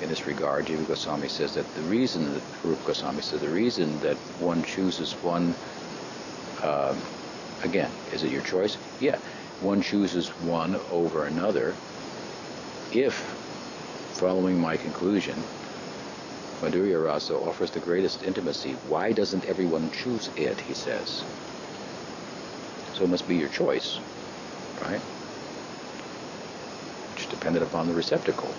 in 0.00 0.08
this 0.08 0.26
regard, 0.26 0.66
Jiva 0.66 0.86
Goswami 0.86 1.28
says 1.28 1.54
that 1.54 1.74
the 1.74 1.82
reason 1.82 2.34
that 2.34 2.42
Rupa 2.62 2.88
Goswami 2.88 3.22
says 3.22 3.40
the 3.40 3.48
reason 3.48 3.98
that 4.00 4.16
one 4.38 4.62
chooses 4.62 5.12
one 5.22 5.54
uh, 6.62 6.94
again, 7.62 7.90
is 8.12 8.22
it 8.22 8.30
your 8.30 8.42
choice? 8.42 8.76
Yeah, 9.00 9.16
one 9.60 9.80
chooses 9.80 10.28
one 10.28 10.76
over 10.90 11.24
another 11.24 11.74
if, 12.92 13.14
following 14.14 14.58
my 14.58 14.76
conclusion, 14.76 15.42
Madhurya 16.60 17.04
Rasa 17.04 17.34
offers 17.34 17.70
the 17.70 17.80
greatest 17.80 18.22
intimacy, 18.22 18.72
why 18.88 19.12
doesn't 19.12 19.44
everyone 19.44 19.90
choose 19.90 20.30
it, 20.36 20.60
he 20.60 20.74
says. 20.74 21.24
So 22.94 23.04
it 23.04 23.10
must 23.10 23.28
be 23.28 23.36
your 23.36 23.48
choice 23.48 23.98
right? 24.82 25.00
Which 27.14 27.28
depended 27.28 27.62
upon 27.62 27.86
the 27.88 27.94
receptacle. 27.94 28.52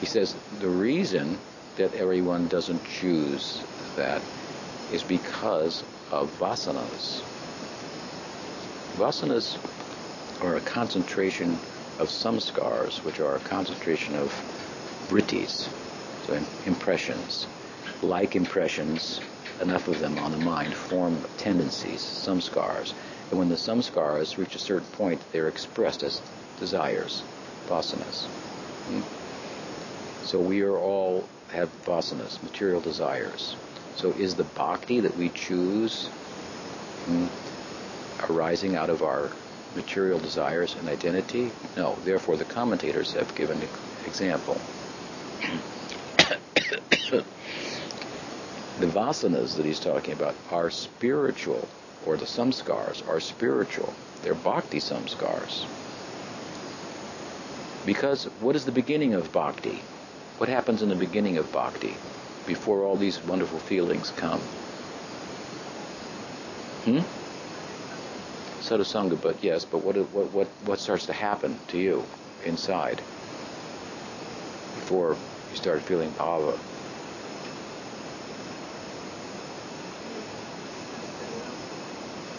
He 0.00 0.06
says 0.06 0.34
the 0.60 0.68
reason 0.68 1.38
that 1.76 1.94
everyone 1.94 2.48
doesn't 2.48 2.82
choose 2.84 3.62
that 3.96 4.22
is 4.92 5.02
because 5.02 5.84
of 6.10 6.30
vasanas. 6.38 7.22
Vasanas 9.00 9.56
are 10.42 10.56
a 10.56 10.60
concentration 10.60 11.52
of 11.98 12.10
samskars, 12.10 13.02
which 13.02 13.18
are 13.18 13.36
a 13.36 13.38
concentration 13.38 14.14
of 14.14 14.28
vrittis, 15.08 15.70
so 16.26 16.38
impressions. 16.66 17.46
Like 18.02 18.36
impressions 18.36 19.22
enough 19.62 19.88
of 19.88 20.00
them 20.00 20.18
on 20.18 20.32
the 20.32 20.44
mind 20.44 20.74
form 20.74 21.16
tendencies, 21.38 22.02
samskars. 22.02 22.92
And 23.30 23.38
when 23.38 23.48
the 23.48 23.54
samskars 23.54 24.36
reach 24.36 24.54
a 24.54 24.58
certain 24.58 24.86
point, 24.88 25.22
they're 25.32 25.48
expressed 25.48 26.02
as 26.02 26.20
desires, 26.58 27.22
vasanas. 27.68 28.26
Hmm? 28.26 29.00
So 30.24 30.38
we 30.38 30.60
are 30.60 30.76
all 30.76 31.24
have 31.52 31.70
vasanas, 31.86 32.42
material 32.42 32.82
desires. 32.82 33.56
So 33.96 34.10
is 34.10 34.34
the 34.34 34.44
bhakti 34.44 35.00
that 35.00 35.16
we 35.16 35.30
choose 35.30 36.04
hmm, 37.06 37.28
arising 38.28 38.76
out 38.76 38.90
of 38.90 39.02
our 39.02 39.30
material 39.74 40.18
desires 40.18 40.74
and 40.76 40.88
identity? 40.88 41.50
No. 41.76 41.96
Therefore, 42.04 42.36
the 42.36 42.44
commentators 42.44 43.12
have 43.12 43.34
given 43.34 43.60
an 43.60 43.68
example. 44.06 44.60
the 48.80 48.86
vasanas 48.86 49.56
that 49.56 49.64
he's 49.64 49.80
talking 49.80 50.14
about 50.14 50.34
are 50.50 50.70
spiritual, 50.70 51.68
or 52.06 52.16
the 52.16 52.26
samskars 52.26 53.06
are 53.08 53.20
spiritual. 53.20 53.94
They're 54.22 54.34
bhakti 54.34 54.80
samskars. 54.80 55.66
Because 57.86 58.24
what 58.40 58.56
is 58.56 58.64
the 58.64 58.72
beginning 58.72 59.14
of 59.14 59.32
bhakti? 59.32 59.80
What 60.38 60.48
happens 60.48 60.82
in 60.82 60.88
the 60.88 60.96
beginning 60.96 61.38
of 61.38 61.50
bhakti 61.52 61.94
before 62.46 62.84
all 62.84 62.96
these 62.96 63.22
wonderful 63.24 63.58
feelings 63.58 64.10
come? 64.16 64.40
Hmm? 66.84 67.00
Sadhusanga, 68.70 69.20
but 69.20 69.42
yes, 69.42 69.64
but 69.64 69.82
what, 69.82 69.96
what, 69.96 70.30
what, 70.32 70.46
what 70.64 70.78
starts 70.78 71.06
to 71.06 71.12
happen 71.12 71.58
to 71.68 71.78
you 71.78 72.04
inside 72.44 72.98
before 74.76 75.16
you 75.50 75.56
start 75.56 75.82
feeling 75.82 76.08
bhava? 76.12 76.56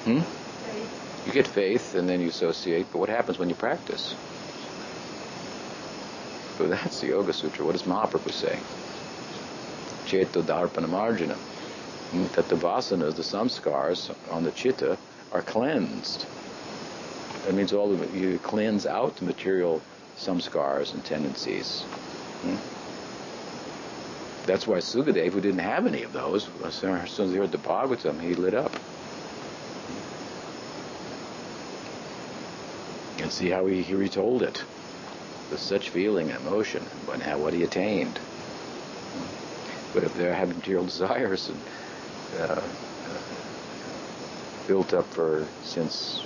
Hmm? 0.05 1.27
You 1.27 1.33
get 1.33 1.47
faith 1.47 1.95
and 1.95 2.07
then 2.07 2.21
you 2.21 2.29
associate, 2.29 2.87
but 2.93 2.99
what 2.99 3.09
happens 3.09 3.37
when 3.37 3.49
you 3.49 3.55
practice? 3.55 4.15
So 6.57 6.67
that's 6.69 7.01
the 7.01 7.07
Yoga 7.07 7.33
Sutra. 7.33 7.65
What 7.65 7.73
does 7.73 7.83
Mahaprabhu 7.83 8.31
say? 8.31 8.57
Cheto 10.05 10.41
Darpana 10.41 10.87
Marjana. 10.87 11.35
Hmm? 11.35 12.23
That 12.35 12.47
the 12.47 12.55
vasanas, 12.55 13.15
the 13.15 13.21
samskars 13.21 14.15
on 14.31 14.45
the 14.45 14.51
chitta, 14.51 14.97
are 15.31 15.41
cleansed. 15.41 16.25
That 17.45 17.53
means 17.53 17.73
all 17.73 17.93
of 17.93 18.01
it, 18.01 18.11
you 18.11 18.37
cleanse 18.39 18.85
out 18.85 19.15
the 19.15 19.25
material 19.25 19.81
samskars 20.17 20.93
and 20.93 21.03
tendencies. 21.03 21.81
Hmm? 22.41 22.57
That's 24.45 24.67
why 24.67 24.77
Sukadev, 24.77 25.31
who 25.31 25.41
didn't 25.41 25.59
have 25.59 25.87
any 25.87 26.03
of 26.03 26.13
those, 26.13 26.49
as 26.63 26.73
soon 26.73 26.95
as 26.95 27.15
he 27.15 27.37
heard 27.37 27.51
the 27.51 27.57
Bhagavatam, 27.57 28.19
he 28.19 28.33
lit 28.33 28.53
up. 28.53 28.71
And 33.21 33.31
see 33.31 33.49
how 33.49 33.67
he, 33.67 33.83
he 33.83 33.93
retold 33.93 34.41
it 34.41 34.63
with 35.51 35.59
such 35.59 35.89
feeling 35.89 36.31
and 36.31 36.39
emotion 36.45 36.81
when 37.05 37.19
how 37.19 37.37
what 37.37 37.53
he 37.53 37.63
attained. 37.63 38.19
But 39.93 40.03
if 40.03 40.15
there 40.15 40.33
had 40.33 40.47
material 40.49 40.85
desires 40.85 41.49
and 41.49 41.59
uh, 42.39 42.43
uh, 42.53 42.61
built 44.67 44.93
up 44.93 45.05
for 45.05 45.47
since 45.63 46.21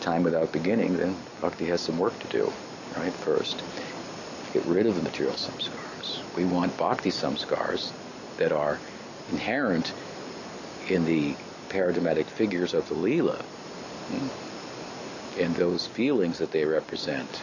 time 0.00 0.22
without 0.22 0.52
beginning, 0.52 0.96
then 0.96 1.16
bhakti 1.40 1.66
has 1.66 1.80
some 1.80 1.98
work 1.98 2.18
to 2.20 2.28
do, 2.28 2.52
right? 2.96 3.12
First, 3.12 3.62
get 4.52 4.64
rid 4.64 4.86
of 4.86 4.96
the 4.96 5.02
material 5.02 5.36
samskars. 5.36 6.20
We 6.36 6.44
want 6.44 6.76
bhakti 6.76 7.10
samskars 7.10 7.92
that 8.38 8.52
are 8.52 8.78
inherent 9.30 9.92
in 10.88 11.04
the 11.04 11.34
paradigmatic 11.68 12.26
figures 12.26 12.74
of 12.74 12.88
the 12.88 12.94
Leela 12.94 13.42
Hmm? 14.12 15.40
And 15.40 15.54
those 15.56 15.86
feelings 15.86 16.38
that 16.38 16.50
they 16.50 16.64
represent, 16.64 17.42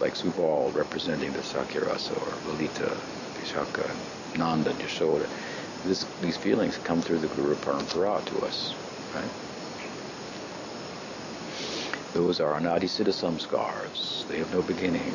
like 0.00 0.14
Subal 0.14 0.74
representing 0.74 1.32
the 1.32 1.40
Sakhya-rasa 1.40 2.14
or 2.14 2.32
Lalita, 2.50 2.96
Vishaka, 3.34 3.88
Nanda, 4.36 4.72
Yashoda, 4.74 5.28
this, 5.84 6.04
these 6.20 6.36
feelings 6.36 6.78
come 6.78 7.00
through 7.00 7.18
the 7.18 7.28
Guru 7.28 7.54
Parampara 7.56 8.24
to 8.26 8.46
us, 8.46 8.74
right? 9.14 9.30
Those 12.14 12.40
are 12.40 12.58
anadisiddha 12.58 13.12
samskars. 13.12 14.26
They 14.28 14.38
have 14.38 14.52
no 14.52 14.62
beginning. 14.62 15.12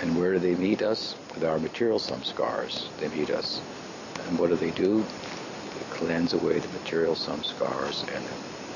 And 0.00 0.18
where 0.18 0.32
do 0.32 0.38
they 0.38 0.54
meet 0.54 0.82
us? 0.82 1.14
With 1.34 1.44
our 1.44 1.58
material 1.58 1.98
samskars. 1.98 2.86
They 2.98 3.08
meet 3.08 3.30
us. 3.30 3.60
And 4.26 4.38
what 4.38 4.50
do 4.50 4.56
they 4.56 4.70
do? 4.70 5.02
They 5.02 5.84
cleanse 5.90 6.32
away 6.34 6.58
the 6.58 6.68
material 6.68 7.14
samskars, 7.14 8.02
and 8.14 8.24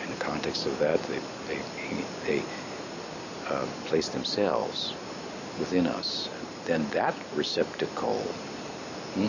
in 0.05 0.11
the 0.11 0.21
context 0.25 0.67
of 0.67 0.79
that, 0.79 1.03
they 1.05 1.21
they 1.49 1.61
they 2.27 2.43
uh, 3.49 3.67
place 3.87 4.09
themselves 4.09 4.95
within 5.59 5.87
us. 5.87 6.29
Then 6.65 6.89
that 6.91 7.15
receptacle 7.35 8.21
hmm, 9.15 9.29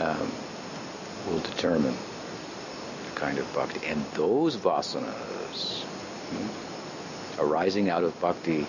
um, 0.00 0.32
will 1.26 1.38
determine 1.40 1.94
the 3.04 3.20
kind 3.20 3.38
of 3.38 3.52
bhakti. 3.54 3.86
And 3.86 4.04
those 4.14 4.56
vasanas 4.56 5.82
hmm, 5.82 7.40
arising 7.40 7.90
out 7.90 8.02
of 8.02 8.18
bhakti 8.20 8.66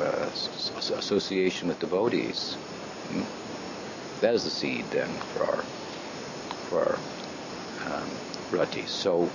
uh, 0.00 0.28
association 0.96 1.68
with 1.68 1.78
devotees, 1.78 2.54
hmm, 3.08 3.22
that 4.20 4.34
is 4.34 4.44
the 4.44 4.50
seed 4.50 4.84
then 4.90 5.08
for 5.08 5.44
our 5.44 5.62
for 6.68 6.80
our 6.80 6.98
um, 7.92 8.08
rati. 8.50 8.86
So 8.86 9.30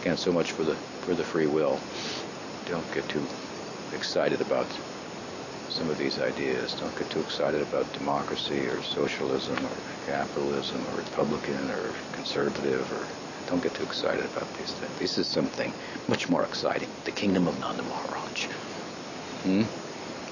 again, 0.00 0.16
so 0.16 0.32
much 0.32 0.52
for 0.52 0.64
the 0.64 0.74
for 0.74 1.14
the 1.14 1.24
free 1.24 1.46
will. 1.46 1.78
Don't 2.66 2.94
get 2.94 3.08
too 3.08 3.24
excited 3.92 4.40
about 4.40 4.66
some 5.72 5.88
of 5.90 5.98
these 5.98 6.18
ideas. 6.18 6.74
Don't 6.74 6.96
get 6.96 7.10
too 7.10 7.20
excited 7.20 7.62
about 7.62 7.92
democracy 7.92 8.60
or 8.66 8.82
socialism 8.82 9.56
or 9.64 9.76
capitalism 10.06 10.84
or 10.88 10.98
Republican 10.98 11.70
or 11.70 11.90
conservative 12.12 12.90
or 12.92 13.06
don't 13.48 13.62
get 13.62 13.74
too 13.74 13.82
excited 13.82 14.24
about 14.24 14.52
these 14.54 14.72
things. 14.72 14.98
This 14.98 15.18
is 15.18 15.26
something 15.26 15.72
much 16.08 16.28
more 16.28 16.44
exciting. 16.44 16.88
The 17.04 17.10
kingdom 17.10 17.48
of 17.48 17.58
Nanda 17.60 17.82
Maharaj. 17.82 18.44
Hmm? 19.44 19.62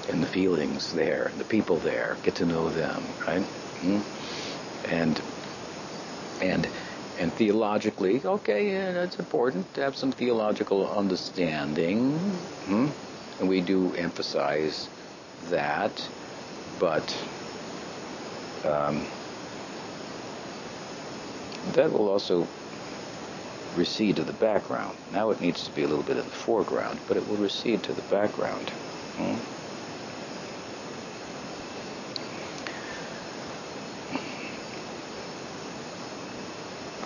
And 0.09 0.23
the 0.23 0.27
feelings 0.27 0.93
there, 0.93 1.27
and 1.31 1.39
the 1.39 1.45
people 1.45 1.77
there. 1.77 2.17
Get 2.23 2.35
to 2.35 2.45
know 2.45 2.69
them, 2.69 3.03
right? 3.27 3.43
Hmm? 3.81 3.99
And 4.89 5.21
and 6.41 6.67
and 7.19 7.31
theologically, 7.33 8.21
okay, 8.25 8.71
yeah, 8.71 8.91
that's 8.91 9.19
important 9.19 9.71
to 9.75 9.81
have 9.81 9.95
some 9.95 10.11
theological 10.11 10.89
understanding. 10.89 12.13
Hmm? 12.65 12.87
And 13.39 13.49
we 13.49 13.61
do 13.61 13.93
emphasize 13.95 14.89
that, 15.49 16.07
but 16.79 17.15
um, 18.65 19.05
that 21.73 21.91
will 21.91 22.09
also 22.09 22.47
recede 23.75 24.17
to 24.17 24.23
the 24.23 24.33
background. 24.33 24.97
Now 25.13 25.29
it 25.31 25.41
needs 25.41 25.63
to 25.65 25.71
be 25.71 25.83
a 25.83 25.87
little 25.87 26.03
bit 26.03 26.17
in 26.17 26.23
the 26.23 26.29
foreground, 26.29 26.99
but 27.07 27.17
it 27.17 27.27
will 27.27 27.37
recede 27.37 27.83
to 27.83 27.93
the 27.93 28.01
background. 28.03 28.69
Hmm? 29.17 29.37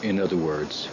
In 0.05 0.19
other 0.19 0.37
words, 0.37 0.87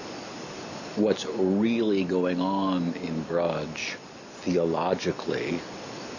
what's 0.97 1.26
really 1.26 2.05
going 2.05 2.40
on 2.40 2.95
in 2.95 3.24
Braj 3.24 3.97
theologically 4.43 5.59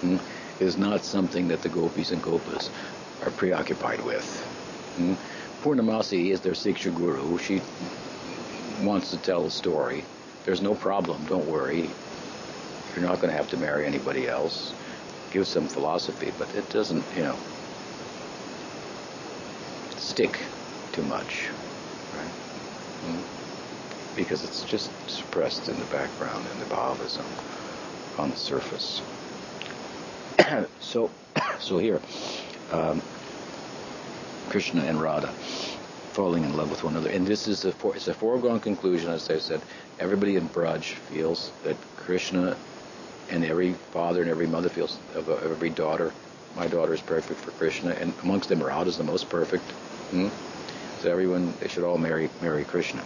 hmm, 0.02 0.18
is 0.60 0.78
not 0.78 1.04
something 1.04 1.48
that 1.48 1.62
the 1.62 1.70
gopis 1.70 2.12
and 2.12 2.22
gopas 2.22 2.70
are 3.24 3.32
preoccupied 3.32 4.04
with. 4.04 4.26
Hmm? 4.96 5.14
Purnamasi 5.64 6.32
is 6.32 6.42
their 6.42 6.54
Siksha 6.54 6.94
guru. 6.94 7.38
She 7.38 7.62
wants 8.82 9.12
to 9.12 9.18
tell 9.18 9.46
a 9.46 9.52
story. 9.52 10.04
There's 10.46 10.62
no 10.62 10.76
problem, 10.76 11.24
don't 11.26 11.48
worry. 11.48 11.90
You're 12.96 13.06
not 13.06 13.22
going 13.22 13.32
to 13.32 13.38
have 13.38 13.50
to 13.50 13.58
marry 13.58 13.86
anybody 13.86 14.28
else. 14.28 14.74
Give 15.32 15.48
some 15.48 15.68
philosophy, 15.68 16.32
but 16.38 16.54
it 16.54 16.70
doesn't, 16.70 17.04
you 17.16 17.24
know, 17.24 17.38
stick 19.98 20.38
too 20.92 21.04
much, 21.04 21.50
right? 22.18 22.28
Hmm? 23.06 24.16
Because 24.16 24.44
it's 24.44 24.64
just 24.64 24.92
suppressed 25.10 25.70
in 25.70 25.80
the 25.80 25.86
background 25.86 26.46
in 26.54 26.60
the 26.60 26.66
bhavism 26.66 27.26
on 28.20 28.30
the 28.30 28.38
surface. 28.38 29.02
so, 30.80 31.10
so 31.60 31.78
here, 31.78 32.02
um, 32.72 33.02
Krishna 34.50 34.82
and 34.82 35.02
Radha 35.02 35.28
falling 36.14 36.44
in 36.44 36.56
love 36.56 36.70
with 36.70 36.84
one 36.84 36.94
another, 36.94 37.10
and 37.10 37.26
this 37.26 37.48
is 37.48 37.66
a 37.66 37.72
for, 37.72 37.96
it's 37.96 38.08
a 38.08 38.14
foregone 38.14 38.60
conclusion, 38.60 39.10
as 39.10 39.30
I 39.30 39.40
said. 39.40 39.62
Everybody 40.00 40.36
in 40.36 40.48
Braj 40.50 40.84
feels 40.84 41.52
that 41.64 41.76
Krishna, 41.98 42.56
and 43.30 43.44
every 43.44 43.74
father 43.74 44.22
and 44.22 44.30
every 44.30 44.48
mother 44.48 44.70
feels 44.70 44.98
of 45.16 45.30
every 45.30 45.70
daughter. 45.70 46.14
My 46.56 46.68
daughter 46.68 46.94
is 46.94 47.02
perfect 47.02 47.40
for 47.40 47.52
Krishna, 47.52 47.92
and 47.92 48.14
amongst 48.22 48.50
them, 48.50 48.62
Radha 48.62 48.90
is 48.90 48.98
the 48.98 49.04
most 49.04 49.30
perfect. 49.30 49.64
Hmm? 50.12 50.28
So 51.00 51.12
everyone, 51.12 51.54
they 51.60 51.68
should 51.68 51.84
all 51.84 51.98
marry 51.98 52.30
marry 52.42 52.64
Krishna. 52.64 53.02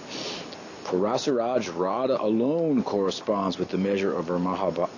For 0.84 0.98
Rasaraj, 0.98 1.72
Radha 1.78 2.22
alone 2.22 2.84
corresponds 2.84 3.58
with 3.58 3.70
the 3.70 3.78
measure 3.78 4.14
of 4.14 4.28
her 4.28 4.38
Mahabhav 4.38 4.90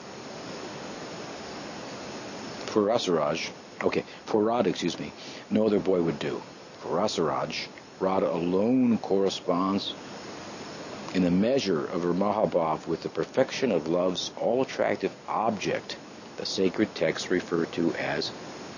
for 2.70 2.84
Rasaraj, 2.84 3.50
okay, 3.84 4.04
for 4.26 4.44
Radha, 4.44 4.70
excuse 4.70 5.00
me, 5.00 5.12
no 5.50 5.66
other 5.66 5.80
boy 5.80 6.02
would 6.02 6.20
do. 6.20 6.42
For 6.82 6.90
Rasaraj, 6.90 7.68
Radha 8.00 8.32
alone 8.32 8.98
corresponds 9.00 9.94
in 11.14 11.24
the 11.24 11.32
measure 11.32 11.86
of 11.86 12.04
her 12.04 12.14
Mahabhav 12.14 12.88
with 12.88 13.02
the 13.02 13.10
perfection 13.10 13.72
of 13.72 13.88
love's 13.88 14.32
all-attractive 14.40 15.12
object, 15.28 15.98
the 16.38 16.46
sacred 16.46 16.94
texts 16.96 17.32
refer 17.32 17.66
to 17.66 17.94
as 17.96 18.32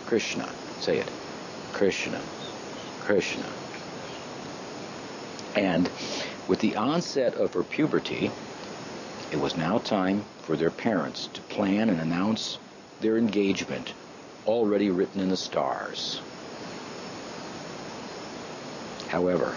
Krishna. 0.07 0.49
Say 0.79 0.97
it. 0.97 1.11
Krishna. 1.73 2.21
Krishna. 3.01 3.45
And 5.55 5.89
with 6.47 6.59
the 6.59 6.77
onset 6.77 7.35
of 7.35 7.53
her 7.53 7.63
puberty, 7.63 8.31
it 9.31 9.39
was 9.39 9.57
now 9.57 9.77
time 9.79 10.23
for 10.43 10.55
their 10.55 10.71
parents 10.71 11.27
to 11.33 11.41
plan 11.41 11.89
and 11.89 11.99
announce 11.99 12.57
their 13.01 13.17
engagement 13.17 13.93
already 14.45 14.89
written 14.89 15.21
in 15.21 15.29
the 15.29 15.37
stars. 15.37 16.21
However, 19.07 19.55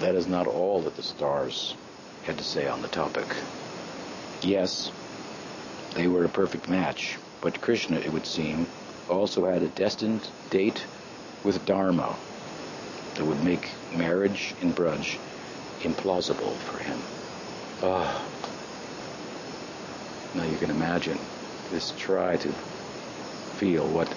that 0.00 0.14
is 0.14 0.26
not 0.26 0.46
all 0.46 0.80
that 0.82 0.96
the 0.96 1.02
stars 1.02 1.76
had 2.24 2.38
to 2.38 2.44
say 2.44 2.66
on 2.66 2.82
the 2.82 2.88
topic. 2.88 3.26
Yes, 4.40 4.90
they 5.94 6.08
were 6.08 6.24
a 6.24 6.28
perfect 6.28 6.68
match, 6.68 7.18
but 7.40 7.60
Krishna, 7.60 7.98
it 7.98 8.12
would 8.12 8.26
seem, 8.26 8.66
also 9.08 9.44
had 9.44 9.62
a 9.62 9.68
destined 9.68 10.26
date 10.50 10.84
with 11.44 11.64
Dharma 11.66 12.16
that 13.14 13.24
would 13.24 13.44
make 13.44 13.70
marriage 13.94 14.54
in 14.60 14.72
Braj 14.72 15.18
implausible 15.82 16.56
for 16.56 16.78
him. 16.78 16.98
Ah. 17.82 18.24
Now 20.34 20.44
you 20.44 20.56
can 20.56 20.70
imagine. 20.70 21.18
Just 21.70 21.98
try 21.98 22.36
to 22.36 22.48
feel 23.58 23.86
what 23.86 24.08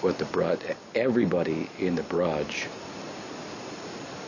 what 0.00 0.18
the 0.18 0.24
Braj, 0.26 0.60
everybody 0.94 1.68
in 1.78 1.94
the 1.94 2.02
Braj, 2.02 2.66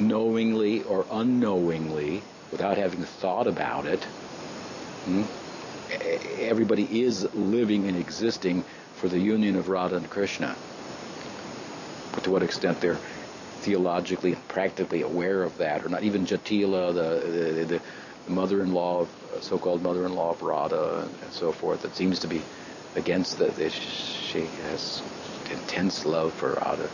knowingly 0.01 0.83
or 0.85 1.05
unknowingly, 1.11 2.23
without 2.51 2.78
having 2.78 3.03
thought 3.03 3.47
about 3.47 3.87
it, 3.87 4.03
hmm, 5.05 5.24
everybody 6.41 7.03
is 7.03 7.33
living 7.35 7.87
and 7.87 7.97
existing 7.97 8.62
for 8.95 9.09
the 9.09 9.20
union 9.20 9.57
of 9.57 9.69
Radha 9.69 9.97
and 9.97 10.09
Krishna. 10.09 10.57
But 12.12 12.24
to 12.24 12.31
what 12.31 12.43
extent 12.43 12.81
they're 12.81 12.99
theologically 13.61 14.33
and 14.33 14.49
practically 14.49 15.03
aware 15.03 15.43
of 15.43 15.59
that, 15.59 15.85
or 15.85 15.89
not 15.91 16.05
even 16.05 16.24
Jatila, 16.24 16.95
the, 16.95 17.31
the, 17.31 17.65
the 17.65 17.81
the 18.27 18.33
mother-in-law 18.33 19.03
of 19.03 19.26
so-called 19.40 19.82
mother-in-law 19.82 20.30
of 20.30 20.42
Radha 20.42 21.08
and, 21.22 21.32
so 21.32 21.52
forth 21.52 21.82
that 21.82 21.94
seems 21.94 22.18
to 22.20 22.28
be 22.28 22.42
against 22.94 23.38
the 23.38 23.70
she 23.70 24.40
has 24.68 25.02
intense 25.50 26.04
love 26.04 26.32
for 26.32 26.54
Radha 26.54 26.88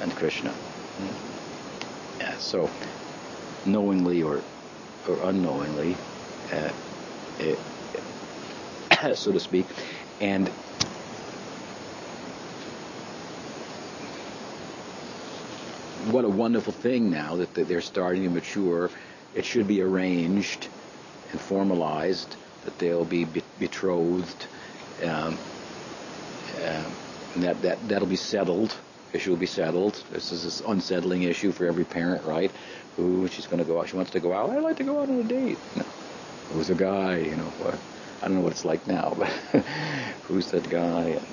and 0.00 0.14
Krishna. 0.16 0.50
Mm. 0.50 2.20
Yeah, 2.20 2.36
so 2.38 2.70
knowingly 3.64 4.22
or 4.22 4.42
or 5.08 5.18
unknowingly, 5.22 5.96
uh, 6.52 6.70
it, 7.38 7.58
so 9.16 9.32
to 9.32 9.40
speak, 9.40 9.66
and 10.20 10.48
what 16.10 16.24
a 16.24 16.28
wonderful 16.28 16.72
thing 16.72 17.10
now 17.10 17.36
that 17.36 17.54
they're 17.54 17.80
starting 17.80 18.24
to 18.24 18.30
mature. 18.30 18.90
It 19.34 19.44
should 19.44 19.68
be 19.68 19.80
arranged 19.80 20.68
and 21.32 21.40
formalized 21.40 22.36
that 22.64 22.78
they'll 22.78 23.04
be 23.04 23.26
betrothed. 23.58 24.46
Um, 25.02 25.38
um, 26.64 26.92
and 27.34 27.44
that, 27.44 27.62
that, 27.62 27.88
that'll 27.88 28.08
be 28.08 28.16
settled. 28.16 28.76
Issue 29.12 29.30
will 29.30 29.38
be 29.38 29.46
settled. 29.46 30.02
This 30.12 30.32
is 30.32 30.44
this 30.44 30.62
unsettling 30.66 31.22
issue 31.22 31.52
for 31.52 31.66
every 31.66 31.84
parent, 31.84 32.24
right? 32.24 32.50
Who 32.96 33.26
she's 33.28 33.46
going 33.46 33.58
to 33.58 33.64
go 33.64 33.80
out. 33.80 33.88
She 33.88 33.96
wants 33.96 34.12
to 34.12 34.20
go 34.20 34.32
out. 34.32 34.50
I'd 34.50 34.62
like 34.62 34.76
to 34.76 34.84
go 34.84 35.00
out 35.00 35.08
on 35.08 35.20
a 35.20 35.24
date. 35.24 35.58
Who's 36.52 36.70
a 36.70 36.74
guy? 36.74 37.16
You 37.18 37.36
know 37.36 37.50
what? 37.62 37.78
I 38.22 38.26
don't 38.26 38.36
know 38.36 38.42
what 38.42 38.52
it's 38.52 38.64
like 38.64 38.86
now, 38.86 39.14
but 39.18 39.28
who's 40.24 40.50
that 40.50 40.68
guy? 40.68 41.02
And 41.02 41.26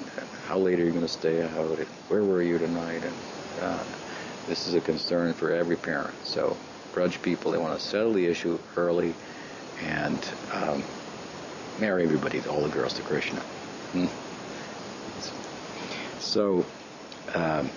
how 0.47 0.57
late 0.57 0.79
are 0.79 0.85
you 0.85 0.91
going 0.91 1.01
to 1.01 1.07
stay 1.07 1.43
out? 1.43 1.77
And 1.77 1.87
where 2.07 2.23
were 2.23 2.41
you 2.41 2.57
tonight? 2.57 3.03
And 3.03 3.13
uh, 3.61 3.83
this 4.47 4.67
is 4.67 4.73
a 4.73 4.81
concern 4.81 5.33
for 5.33 5.51
every 5.51 5.75
parent. 5.75 6.13
So, 6.23 6.55
Braj 6.93 7.21
people, 7.21 7.51
they 7.51 7.57
want 7.57 7.77
to 7.77 7.85
settle 7.85 8.13
the 8.13 8.25
issue 8.25 8.57
early 8.75 9.13
and 9.85 10.19
um, 10.53 10.83
marry 11.79 12.03
everybody, 12.03 12.41
all 12.49 12.61
the 12.61 12.69
girls 12.69 12.93
to 12.93 13.01
Krishna. 13.01 13.39
Hmm. 13.93 14.05
So, 16.19 16.65
um, 17.33 17.69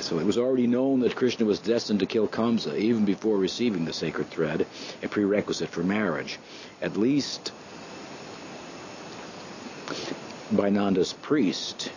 so 0.00 0.18
it 0.18 0.26
was 0.26 0.38
already 0.38 0.66
known 0.66 1.00
that 1.00 1.14
Krishna 1.14 1.46
was 1.46 1.60
destined 1.60 2.00
to 2.00 2.06
kill 2.06 2.28
Kamsa 2.28 2.76
even 2.76 3.04
before 3.04 3.36
receiving 3.36 3.84
the 3.84 3.92
sacred 3.92 4.28
thread, 4.30 4.66
a 5.02 5.08
prerequisite 5.08 5.68
for 5.68 5.82
marriage. 5.82 6.38
At 6.80 6.96
least 6.96 7.52
by 10.50 10.68
Nanda's 10.68 11.12
priest, 11.12 11.90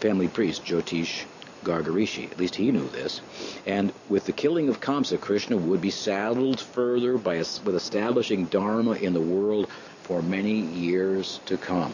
family 0.00 0.28
priest, 0.28 0.64
Jyotish 0.64 1.24
Gargarishi. 1.66 2.30
At 2.30 2.38
least 2.38 2.54
he 2.54 2.70
knew 2.70 2.88
this. 2.88 3.20
And 3.66 3.92
with 4.08 4.24
the 4.24 4.32
killing 4.32 4.68
of 4.68 4.80
Kamsa, 4.80 5.20
Krishna 5.20 5.56
would 5.56 5.80
be 5.80 5.90
saddled 5.90 6.60
further 6.60 7.18
by 7.18 7.38
with 7.38 7.74
establishing 7.74 8.46
Dharma 8.46 8.92
in 8.92 9.12
the 9.12 9.20
world 9.20 9.68
for 10.02 10.22
many 10.22 10.60
years 10.60 11.40
to 11.46 11.56
come. 11.58 11.92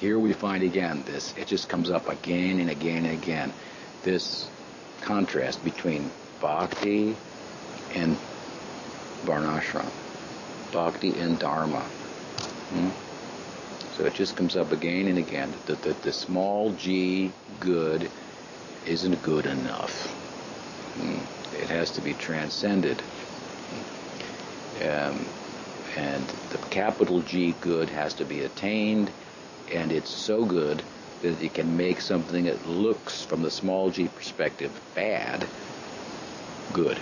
Here 0.00 0.18
we 0.18 0.32
find 0.32 0.62
again 0.62 1.04
this, 1.06 1.32
it 1.38 1.46
just 1.46 1.68
comes 1.68 1.90
up 1.90 2.08
again 2.08 2.58
and 2.58 2.68
again 2.68 3.06
and 3.06 3.14
again, 3.14 3.52
this 4.02 4.48
contrast 5.00 5.64
between 5.64 6.10
bhakti 6.40 7.16
and 7.94 8.16
varnashram, 9.24 9.88
bhakti 10.72 11.18
and 11.18 11.38
dharma. 11.38 11.80
Hmm? 11.80 12.88
So 13.96 14.04
it 14.04 14.14
just 14.14 14.36
comes 14.36 14.56
up 14.56 14.72
again 14.72 15.06
and 15.06 15.16
again 15.16 15.54
that 15.66 15.80
the, 15.80 15.94
the, 16.02 16.12
small 16.12 16.72
g 16.72 17.32
good 17.60 18.10
isn't 18.86 19.22
good 19.22 19.46
enough. 19.46 20.06
Hmm? 20.96 21.18
It 21.60 21.68
has 21.68 21.90
to 21.92 22.00
be 22.00 22.14
transcended. 22.14 23.02
Um, 24.82 25.24
and 25.96 26.26
the 26.50 26.58
capital 26.70 27.20
G 27.20 27.54
good 27.60 27.88
has 27.90 28.14
to 28.14 28.24
be 28.24 28.42
attained, 28.42 29.10
and 29.72 29.90
it's 29.90 30.10
so 30.10 30.44
good 30.44 30.82
that 31.22 31.42
it 31.42 31.54
can 31.54 31.76
make 31.76 32.00
something 32.00 32.44
that 32.44 32.66
looks, 32.68 33.24
from 33.24 33.42
the 33.42 33.50
small 33.50 33.90
g 33.90 34.08
perspective, 34.08 34.70
bad, 34.94 35.46
good. 36.72 36.98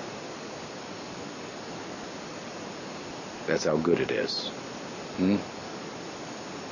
That's 3.47 3.65
how 3.65 3.77
good 3.77 4.01
it 4.01 4.11
is. 4.11 4.49
Hmm? 5.17 5.37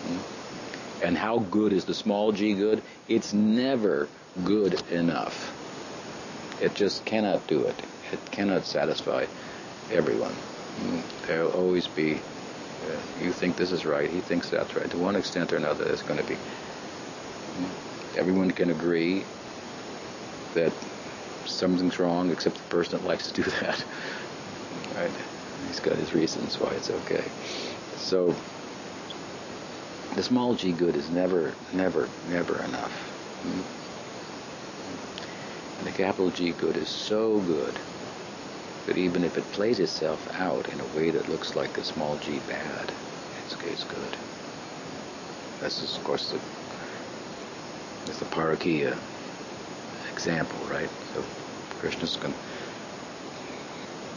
Hmm? 0.07 1.05
And 1.05 1.19
how 1.19 1.41
good 1.41 1.73
is 1.73 1.85
the 1.85 1.95
small 1.95 2.33
g 2.33 2.55
good? 2.55 2.81
It's 3.09 3.33
never 3.33 4.09
good 4.45 4.81
enough. 4.91 5.53
It 6.61 6.75
just 6.75 7.05
cannot 7.05 7.47
do 7.47 7.65
it. 7.65 7.75
It 8.13 8.21
cannot 8.31 8.65
satisfy 8.65 9.27
everyone. 9.91 10.35
Mm, 10.81 11.03
there'll 11.27 11.53
always 11.53 11.87
be, 11.87 12.15
uh, 12.15 13.23
you 13.23 13.33
think 13.33 13.57
this 13.57 13.73
is 13.73 13.85
right, 13.85 14.11
he 14.11 14.21
thinks 14.21 14.51
that's 14.51 14.75
right. 14.75 14.91
To 14.91 14.99
one 14.99 15.17
extent 15.17 15.53
or 15.53 15.57
another, 15.57 15.85
it's 15.85 16.03
going 16.03 16.19
to 16.21 16.27
be. 16.27 16.35
Mm, 16.35 17.69
everyone 18.17 18.51
can 18.51 18.71
agree 18.71 19.25
that 20.55 20.73
something's 21.47 21.99
wrong 21.99 22.31
except 22.31 22.57
the 22.57 22.63
person 22.65 22.99
that 22.99 23.07
likes 23.07 23.31
to 23.31 23.43
do 23.43 23.51
that. 23.61 23.85
Right? 24.95 25.11
He's 25.67 25.81
got 25.81 25.97
his 25.97 26.15
reasons 26.15 26.59
why 26.61 26.73
it's 26.73 26.91
okay. 26.91 27.25
So, 27.97 28.35
the 30.15 30.23
small 30.23 30.55
g 30.55 30.73
good 30.73 30.97
is 30.97 31.09
never, 31.11 31.55
never, 31.73 32.09
never 32.29 32.63
enough. 32.63 32.93
Mm. 33.45 33.82
And 35.83 35.93
the 35.93 35.99
capital 35.99 36.31
G 36.31 36.53
good 36.53 36.77
is 36.77 36.89
so 36.89 37.41
good 37.41 37.75
that 38.87 38.97
even 38.97 39.25
if 39.25 39.37
it 39.37 39.51
plays 39.51 39.81
itself 39.81 40.33
out 40.39 40.69
in 40.69 40.79
a 40.79 40.85
way 40.97 41.11
that 41.11 41.29
looks 41.29 41.57
like 41.57 41.77
a 41.77 41.83
small 41.83 42.19
g 42.19 42.39
bad, 42.47 42.93
it's, 43.45 43.57
it's 43.65 43.83
good. 43.83 44.17
This 45.59 45.83
is, 45.83 45.97
of 45.97 46.05
course, 46.05 46.31
the, 46.31 46.39
it's 48.07 48.21
the 48.21 48.27
Parakiya 48.27 48.93
uh, 48.93 48.97
example, 50.13 50.57
right? 50.71 50.89
So 51.15 51.25
Krishna's 51.81 52.17
can 52.17 52.33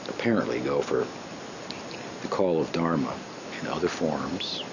apparently 0.08 0.60
go 0.60 0.82
for 0.82 1.08
the 2.22 2.28
call 2.28 2.62
of 2.62 2.72
Dharma 2.74 3.18
in 3.60 3.66
other 3.66 3.88
forms, 3.88 4.64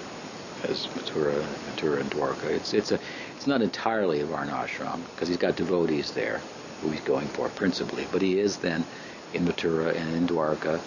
as 0.63 0.85
Mathura, 0.93 1.43
Mathura 1.71 2.01
and 2.01 2.11
Dwarka. 2.11 2.51
It's 2.51 2.71
it's 2.75 2.91
a 2.91 2.99
it's 3.35 3.47
not 3.47 3.63
entirely 3.63 4.21
a 4.21 4.27
varnashram 4.27 5.01
because 5.15 5.27
he's 5.27 5.37
got 5.37 5.55
devotees 5.55 6.11
there 6.11 6.39
who 6.83 6.89
he's 6.89 7.01
going 7.01 7.27
for 7.27 7.49
principally, 7.49 8.05
but 8.11 8.21
he 8.21 8.37
is 8.39 8.57
then 8.57 8.85
in 9.33 9.45
Mathura 9.45 9.95
and 9.95 10.15
in 10.15 10.27
Dwarka, 10.27 10.79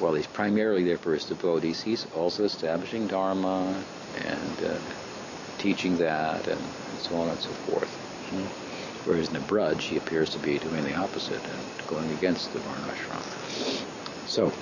while 0.00 0.14
he's 0.14 0.26
primarily 0.26 0.84
there 0.84 0.98
for 0.98 1.12
his 1.12 1.24
devotees, 1.24 1.82
he's 1.82 2.06
also 2.16 2.44
establishing 2.44 3.06
Dharma 3.06 3.82
and 4.24 4.64
uh, 4.64 4.78
teaching 5.58 5.96
that 5.98 6.46
and, 6.46 6.60
and, 6.60 6.98
so 7.00 7.16
on 7.16 7.28
and 7.28 7.38
so 7.38 7.50
forth. 7.50 7.90
Mm-hmm. 8.30 9.08
Whereas 9.08 9.28
in 9.28 9.34
the 9.34 9.40
Braj, 9.40 9.80
he 9.80 9.96
appears 9.96 10.30
to 10.30 10.38
be 10.38 10.58
doing 10.58 10.84
the 10.84 10.94
opposite 10.94 11.42
and 11.42 11.86
going 11.88 12.10
against 12.12 12.52
the 12.52 12.58
Varnashram. 12.60 13.86
So, 14.26 14.52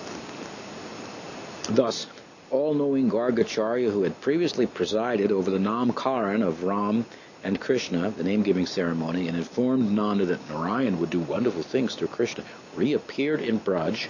thus, 1.68 2.06
all-knowing 2.50 3.10
Gargacharya, 3.10 3.90
who 3.90 4.02
had 4.02 4.20
previously 4.20 4.66
presided 4.66 5.32
over 5.32 5.50
the 5.50 5.58
Namkaran 5.58 6.46
of 6.46 6.62
Ram 6.64 7.04
and 7.46 7.60
Krishna, 7.60 8.10
the 8.10 8.24
name-giving 8.24 8.66
ceremony, 8.66 9.28
and 9.28 9.36
informed 9.36 9.92
Nanda 9.92 10.26
that 10.26 10.50
Narayan 10.50 10.98
would 10.98 11.10
do 11.10 11.20
wonderful 11.20 11.62
things 11.62 11.94
through 11.94 12.08
Krishna, 12.08 12.42
reappeared 12.74 13.40
in 13.40 13.60
Braj, 13.60 14.08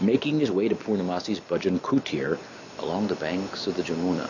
making 0.00 0.40
his 0.40 0.50
way 0.50 0.66
to 0.66 0.74
Purnamasi's 0.74 1.38
Bhajan 1.38 1.80
Kutir 1.80 2.38
along 2.78 3.08
the 3.08 3.14
banks 3.14 3.66
of 3.66 3.76
the 3.76 3.82
Jamuna. 3.82 4.26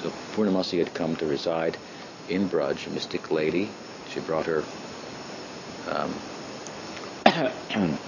So 0.00 0.12
Purnamasi 0.36 0.78
had 0.78 0.94
come 0.94 1.16
to 1.16 1.26
reside 1.26 1.76
in 2.28 2.48
Braj, 2.48 2.86
a 2.86 2.90
mystic 2.90 3.32
lady. 3.32 3.68
She 4.08 4.20
brought 4.20 4.46
her 4.46 4.62
um, 5.88 6.14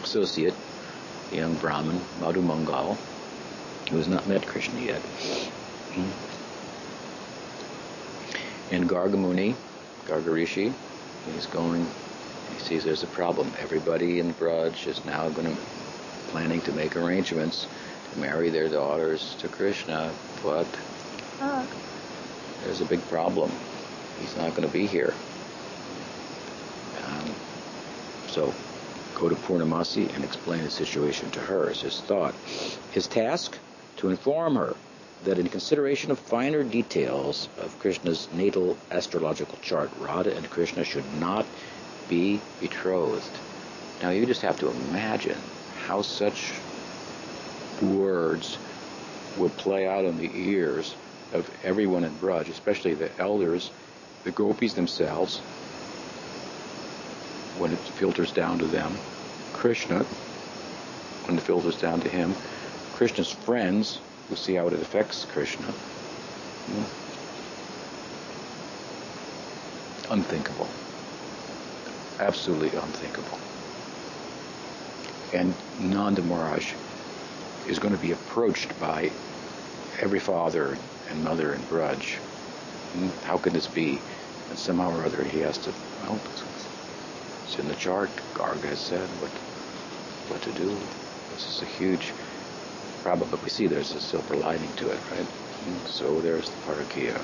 associate, 0.00 0.54
a 1.32 1.34
young 1.34 1.56
Brahmin, 1.56 2.00
Madhu 2.20 2.40
Mangal, 2.40 2.96
who 3.90 3.96
has 3.96 4.06
not 4.06 4.28
met 4.28 4.46
Krishna 4.46 4.78
yet. 4.78 5.00
Hmm 5.00 6.31
in 8.72 8.88
Gargamuni, 8.88 9.54
Gargarishi, 10.06 10.72
he's 11.30 11.46
going, 11.46 11.86
he 12.54 12.58
sees 12.58 12.84
there's 12.84 13.02
a 13.02 13.08
problem. 13.08 13.52
Everybody 13.60 14.18
in 14.18 14.32
Braj 14.32 14.86
is 14.86 15.04
now 15.04 15.28
going 15.28 15.54
to, 15.54 15.62
planning 16.28 16.62
to 16.62 16.72
make 16.72 16.96
arrangements 16.96 17.66
to 18.12 18.18
marry 18.18 18.48
their 18.48 18.68
daughters 18.68 19.36
to 19.40 19.48
Krishna, 19.48 20.10
but 20.42 20.66
there's 22.64 22.80
a 22.80 22.86
big 22.86 23.06
problem. 23.08 23.52
He's 24.18 24.34
not 24.36 24.54
going 24.54 24.66
to 24.66 24.72
be 24.72 24.86
here. 24.86 25.12
Um, 27.04 27.34
so 28.28 28.54
go 29.14 29.28
to 29.28 29.34
Purnamasi 29.34 30.14
and 30.14 30.24
explain 30.24 30.64
the 30.64 30.70
situation 30.70 31.30
to 31.32 31.40
her 31.40 31.68
is 31.68 31.82
his 31.82 32.00
thought. 32.00 32.34
His 32.92 33.06
task? 33.06 33.58
To 33.98 34.08
inform 34.08 34.56
her 34.56 34.74
that 35.24 35.38
in 35.38 35.48
consideration 35.48 36.10
of 36.10 36.18
finer 36.18 36.64
details 36.64 37.48
of 37.58 37.78
Krishna's 37.78 38.28
natal 38.32 38.76
astrological 38.90 39.58
chart, 39.62 39.90
Radha 39.98 40.36
and 40.36 40.48
Krishna 40.50 40.84
should 40.84 41.12
not 41.20 41.46
be 42.08 42.40
betrothed. 42.60 43.38
Now 44.02 44.10
you 44.10 44.26
just 44.26 44.42
have 44.42 44.58
to 44.60 44.70
imagine 44.70 45.38
how 45.86 46.02
such 46.02 46.52
words 47.80 48.58
would 49.36 49.56
play 49.56 49.86
out 49.86 50.04
in 50.04 50.16
the 50.16 50.30
ears 50.34 50.94
of 51.32 51.50
everyone 51.64 52.04
in 52.04 52.12
Braj, 52.14 52.48
especially 52.48 52.94
the 52.94 53.10
elders, 53.18 53.70
the 54.24 54.30
gopis 54.30 54.74
themselves, 54.74 55.38
when 57.58 57.72
it 57.72 57.78
filters 57.78 58.32
down 58.32 58.58
to 58.58 58.66
them, 58.66 58.92
Krishna, 59.52 60.04
when 61.24 61.38
it 61.38 61.42
filters 61.42 61.80
down 61.80 62.00
to 62.00 62.08
him, 62.08 62.34
Krishna's 62.94 63.30
friends, 63.30 64.00
We'll 64.28 64.36
see 64.36 64.54
how 64.54 64.66
it 64.68 64.72
affects 64.72 65.24
Krishna. 65.24 65.72
unthinkable. 70.12 70.68
Absolutely 72.20 72.78
unthinkable. 72.78 73.38
And 75.32 75.54
Nanda 75.80 76.22
Maharaj 76.22 76.74
is 77.66 77.78
going 77.78 77.94
to 77.94 78.00
be 78.00 78.12
approached 78.12 78.78
by 78.78 79.10
every 80.00 80.18
father 80.18 80.76
and 81.08 81.24
mother 81.24 81.54
in 81.54 81.60
Braj. 81.62 82.16
Hmm, 82.92 83.08
how 83.24 83.38
can 83.38 83.54
this 83.54 83.66
be? 83.66 84.00
And 84.50 84.58
somehow 84.58 84.94
or 84.94 85.06
other 85.06 85.24
he 85.24 85.40
has 85.40 85.56
to, 85.58 85.72
well, 86.02 86.20
it's 87.44 87.58
in 87.58 87.68
the 87.68 87.74
chart. 87.74 88.10
Garga 88.34 88.68
has 88.68 88.80
said 88.80 89.08
what 89.20 89.30
what 90.28 90.42
to 90.42 90.52
do. 90.52 90.76
This 91.32 91.48
is 91.48 91.62
a 91.62 91.66
huge 91.66 92.12
problem, 93.02 93.28
but 93.30 93.42
we 93.42 93.48
see 93.48 93.66
there's 93.66 93.94
a 93.94 94.00
silver 94.00 94.36
lining 94.36 94.72
to 94.76 94.90
it, 94.90 95.00
right? 95.10 95.26
So 95.86 96.20
there's 96.20 96.48
the 96.48 96.56
Parakia. 96.58 97.20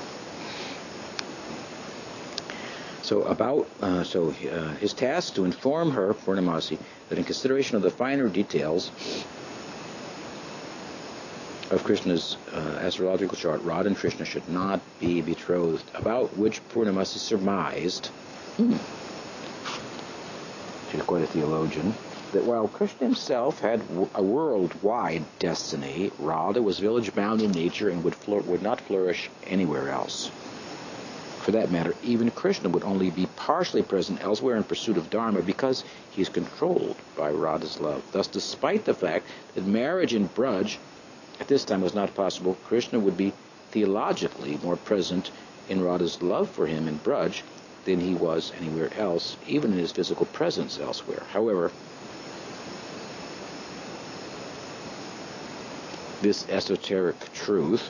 So 3.01 3.23
about 3.23 3.67
uh, 3.81 4.03
so 4.03 4.29
uh, 4.29 4.75
his 4.75 4.93
task 4.93 5.35
to 5.35 5.45
inform 5.45 5.91
her, 5.91 6.13
Purnamasi, 6.13 6.77
that 7.09 7.17
in 7.17 7.23
consideration 7.23 7.75
of 7.75 7.81
the 7.81 7.89
finer 7.89 8.29
details 8.29 8.91
of 11.71 11.83
Krishna's 11.83 12.37
uh, 12.53 12.79
astrological 12.81 13.37
chart, 13.37 13.61
Radha 13.63 13.87
and 13.87 13.97
Krishna 13.97 14.25
should 14.25 14.47
not 14.49 14.81
be 14.99 15.21
betrothed, 15.21 15.89
about 15.95 16.37
which 16.37 16.61
Purnamasi 16.69 17.17
surmised, 17.17 18.07
hmm, 18.57 18.75
she's 20.91 21.01
quite 21.03 21.23
a 21.23 21.27
theologian, 21.27 21.93
that 22.31 22.43
while 22.43 22.67
Krishna 22.67 23.07
himself 23.07 23.59
had 23.59 23.81
a 24.13 24.21
worldwide 24.23 25.23
destiny, 25.39 26.11
Radha 26.19 26.61
was 26.61 26.79
village 26.79 27.13
bound 27.15 27.41
in 27.41 27.51
nature 27.51 27.89
and 27.89 28.03
would, 28.03 28.15
would 28.27 28.61
not 28.61 28.81
flourish 28.81 29.29
anywhere 29.47 29.89
else. 29.89 30.31
For 31.39 31.51
that 31.51 31.71
matter, 31.71 31.95
even 32.03 32.29
Krishna 32.29 32.69
would 32.69 32.83
only 32.83 33.09
be 33.09 33.25
partially 33.35 33.81
present 33.81 34.23
elsewhere 34.23 34.55
in 34.55 34.63
pursuit 34.63 34.97
of 34.97 35.09
Dharma 35.09 35.41
because 35.41 35.83
he 36.11 36.21
is 36.21 36.29
controlled 36.29 36.97
by 37.17 37.31
Radha's 37.31 37.79
love. 37.79 38.03
Thus, 38.11 38.27
despite 38.27 38.85
the 38.85 38.93
fact 38.93 39.25
that 39.55 39.65
marriage 39.65 40.13
in 40.13 40.29
Braj 40.29 40.77
at 41.39 41.47
this 41.47 41.65
time 41.65 41.81
was 41.81 41.95
not 41.95 42.13
possible, 42.13 42.57
Krishna 42.65 42.99
would 42.99 43.17
be 43.17 43.33
theologically 43.71 44.59
more 44.63 44.75
present 44.75 45.31
in 45.69 45.83
Radha's 45.83 46.21
love 46.21 46.49
for 46.49 46.67
him 46.67 46.87
in 46.87 46.99
Braj 46.99 47.41
than 47.85 47.99
he 47.99 48.13
was 48.13 48.51
anywhere 48.59 48.91
else, 48.97 49.37
even 49.47 49.71
in 49.71 49.79
his 49.79 49.91
physical 49.91 50.25
presence 50.27 50.79
elsewhere. 50.79 51.23
However, 51.31 51.71
this 56.21 56.47
esoteric 56.49 57.15
truth 57.33 57.89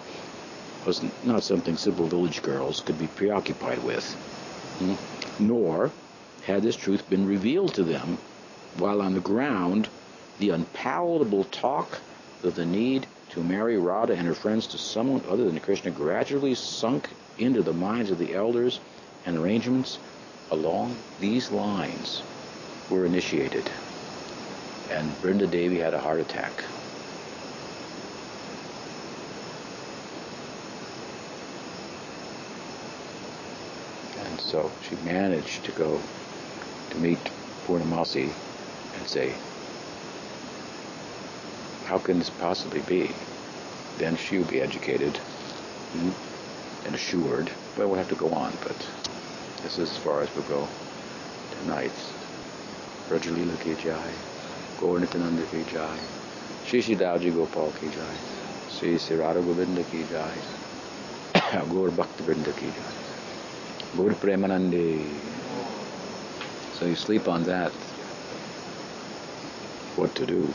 was 0.85 1.01
not 1.23 1.43
something 1.43 1.77
simple 1.77 2.07
village 2.07 2.41
girls 2.41 2.81
could 2.81 2.97
be 2.97 3.07
preoccupied 3.07 3.83
with. 3.83 4.13
Hmm? 4.79 4.95
Nor 5.39 5.91
had 6.45 6.63
this 6.63 6.75
truth 6.75 7.09
been 7.09 7.27
revealed 7.27 7.73
to 7.75 7.83
them 7.83 8.17
while 8.77 9.01
on 9.01 9.13
the 9.13 9.19
ground 9.19 9.87
the 10.39 10.51
unpalatable 10.51 11.43
talk 11.45 11.99
of 12.43 12.55
the 12.55 12.65
need 12.65 13.05
to 13.29 13.43
marry 13.43 13.77
Radha 13.77 14.13
and 14.13 14.25
her 14.25 14.33
friends 14.33 14.67
to 14.67 14.77
someone 14.77 15.21
other 15.29 15.45
than 15.45 15.59
Krishna 15.59 15.91
gradually 15.91 16.55
sunk 16.55 17.09
into 17.37 17.61
the 17.61 17.73
minds 17.73 18.09
of 18.09 18.17
the 18.17 18.33
elders 18.33 18.79
and 19.25 19.37
arrangements 19.37 19.99
along 20.51 20.95
these 21.19 21.51
lines 21.51 22.23
were 22.89 23.05
initiated. 23.05 23.69
And 24.89 25.11
Brinda 25.21 25.49
Devi 25.49 25.77
had 25.77 25.93
a 25.93 25.99
heart 25.99 26.19
attack. 26.19 26.51
And 34.17 34.38
so 34.49 34.71
she 34.81 34.95
managed 35.05 35.63
to 35.63 35.71
go 35.73 36.01
to 36.89 36.97
meet 36.97 37.19
Purnamasi 37.67 38.31
and 38.97 39.07
say, 39.07 39.31
how 41.85 41.99
can 41.99 42.17
this 42.17 42.31
possibly 42.31 42.81
be? 42.81 43.11
Then 43.99 44.17
she 44.17 44.39
will 44.39 44.45
be 44.45 44.59
educated 44.59 45.15
hmm, 45.17 46.09
and 46.87 46.95
assured. 46.95 47.51
But 47.75 47.87
we'll 47.89 47.99
have 47.99 48.09
to 48.09 48.15
go 48.15 48.29
on, 48.31 48.51
but 48.63 48.75
this 49.61 49.77
is 49.77 49.91
as 49.91 49.97
far 49.97 50.21
as 50.21 50.33
we'll 50.35 50.45
go 50.45 50.67
tonight. 51.61 51.91
Rajalila 53.09 53.59
ki 53.61 53.75
jai, 53.83 54.11
Gaur 54.79 54.99
Nityananda 54.99 55.45
ki 55.51 55.63
jai, 55.71 55.97
Shri 56.65 56.81
Dauji 56.95 57.33
Gopal 57.35 57.71
ki 57.79 57.87
jai, 57.89 58.15
Sri 58.69 59.15
Radha 59.15 59.41
Govinda 59.41 59.83
ki 59.83 60.05
jai, 60.09 60.33
Gaur 61.69 61.91
Bhakti 61.91 62.23
Vrinda 62.23 62.53
Gaur 63.95 64.11
Premanande. 64.13 65.05
So 66.73 66.85
you 66.85 66.95
sleep 66.95 67.27
on 67.27 67.43
that, 67.43 67.71
what 69.95 70.15
to 70.15 70.25
do. 70.25 70.53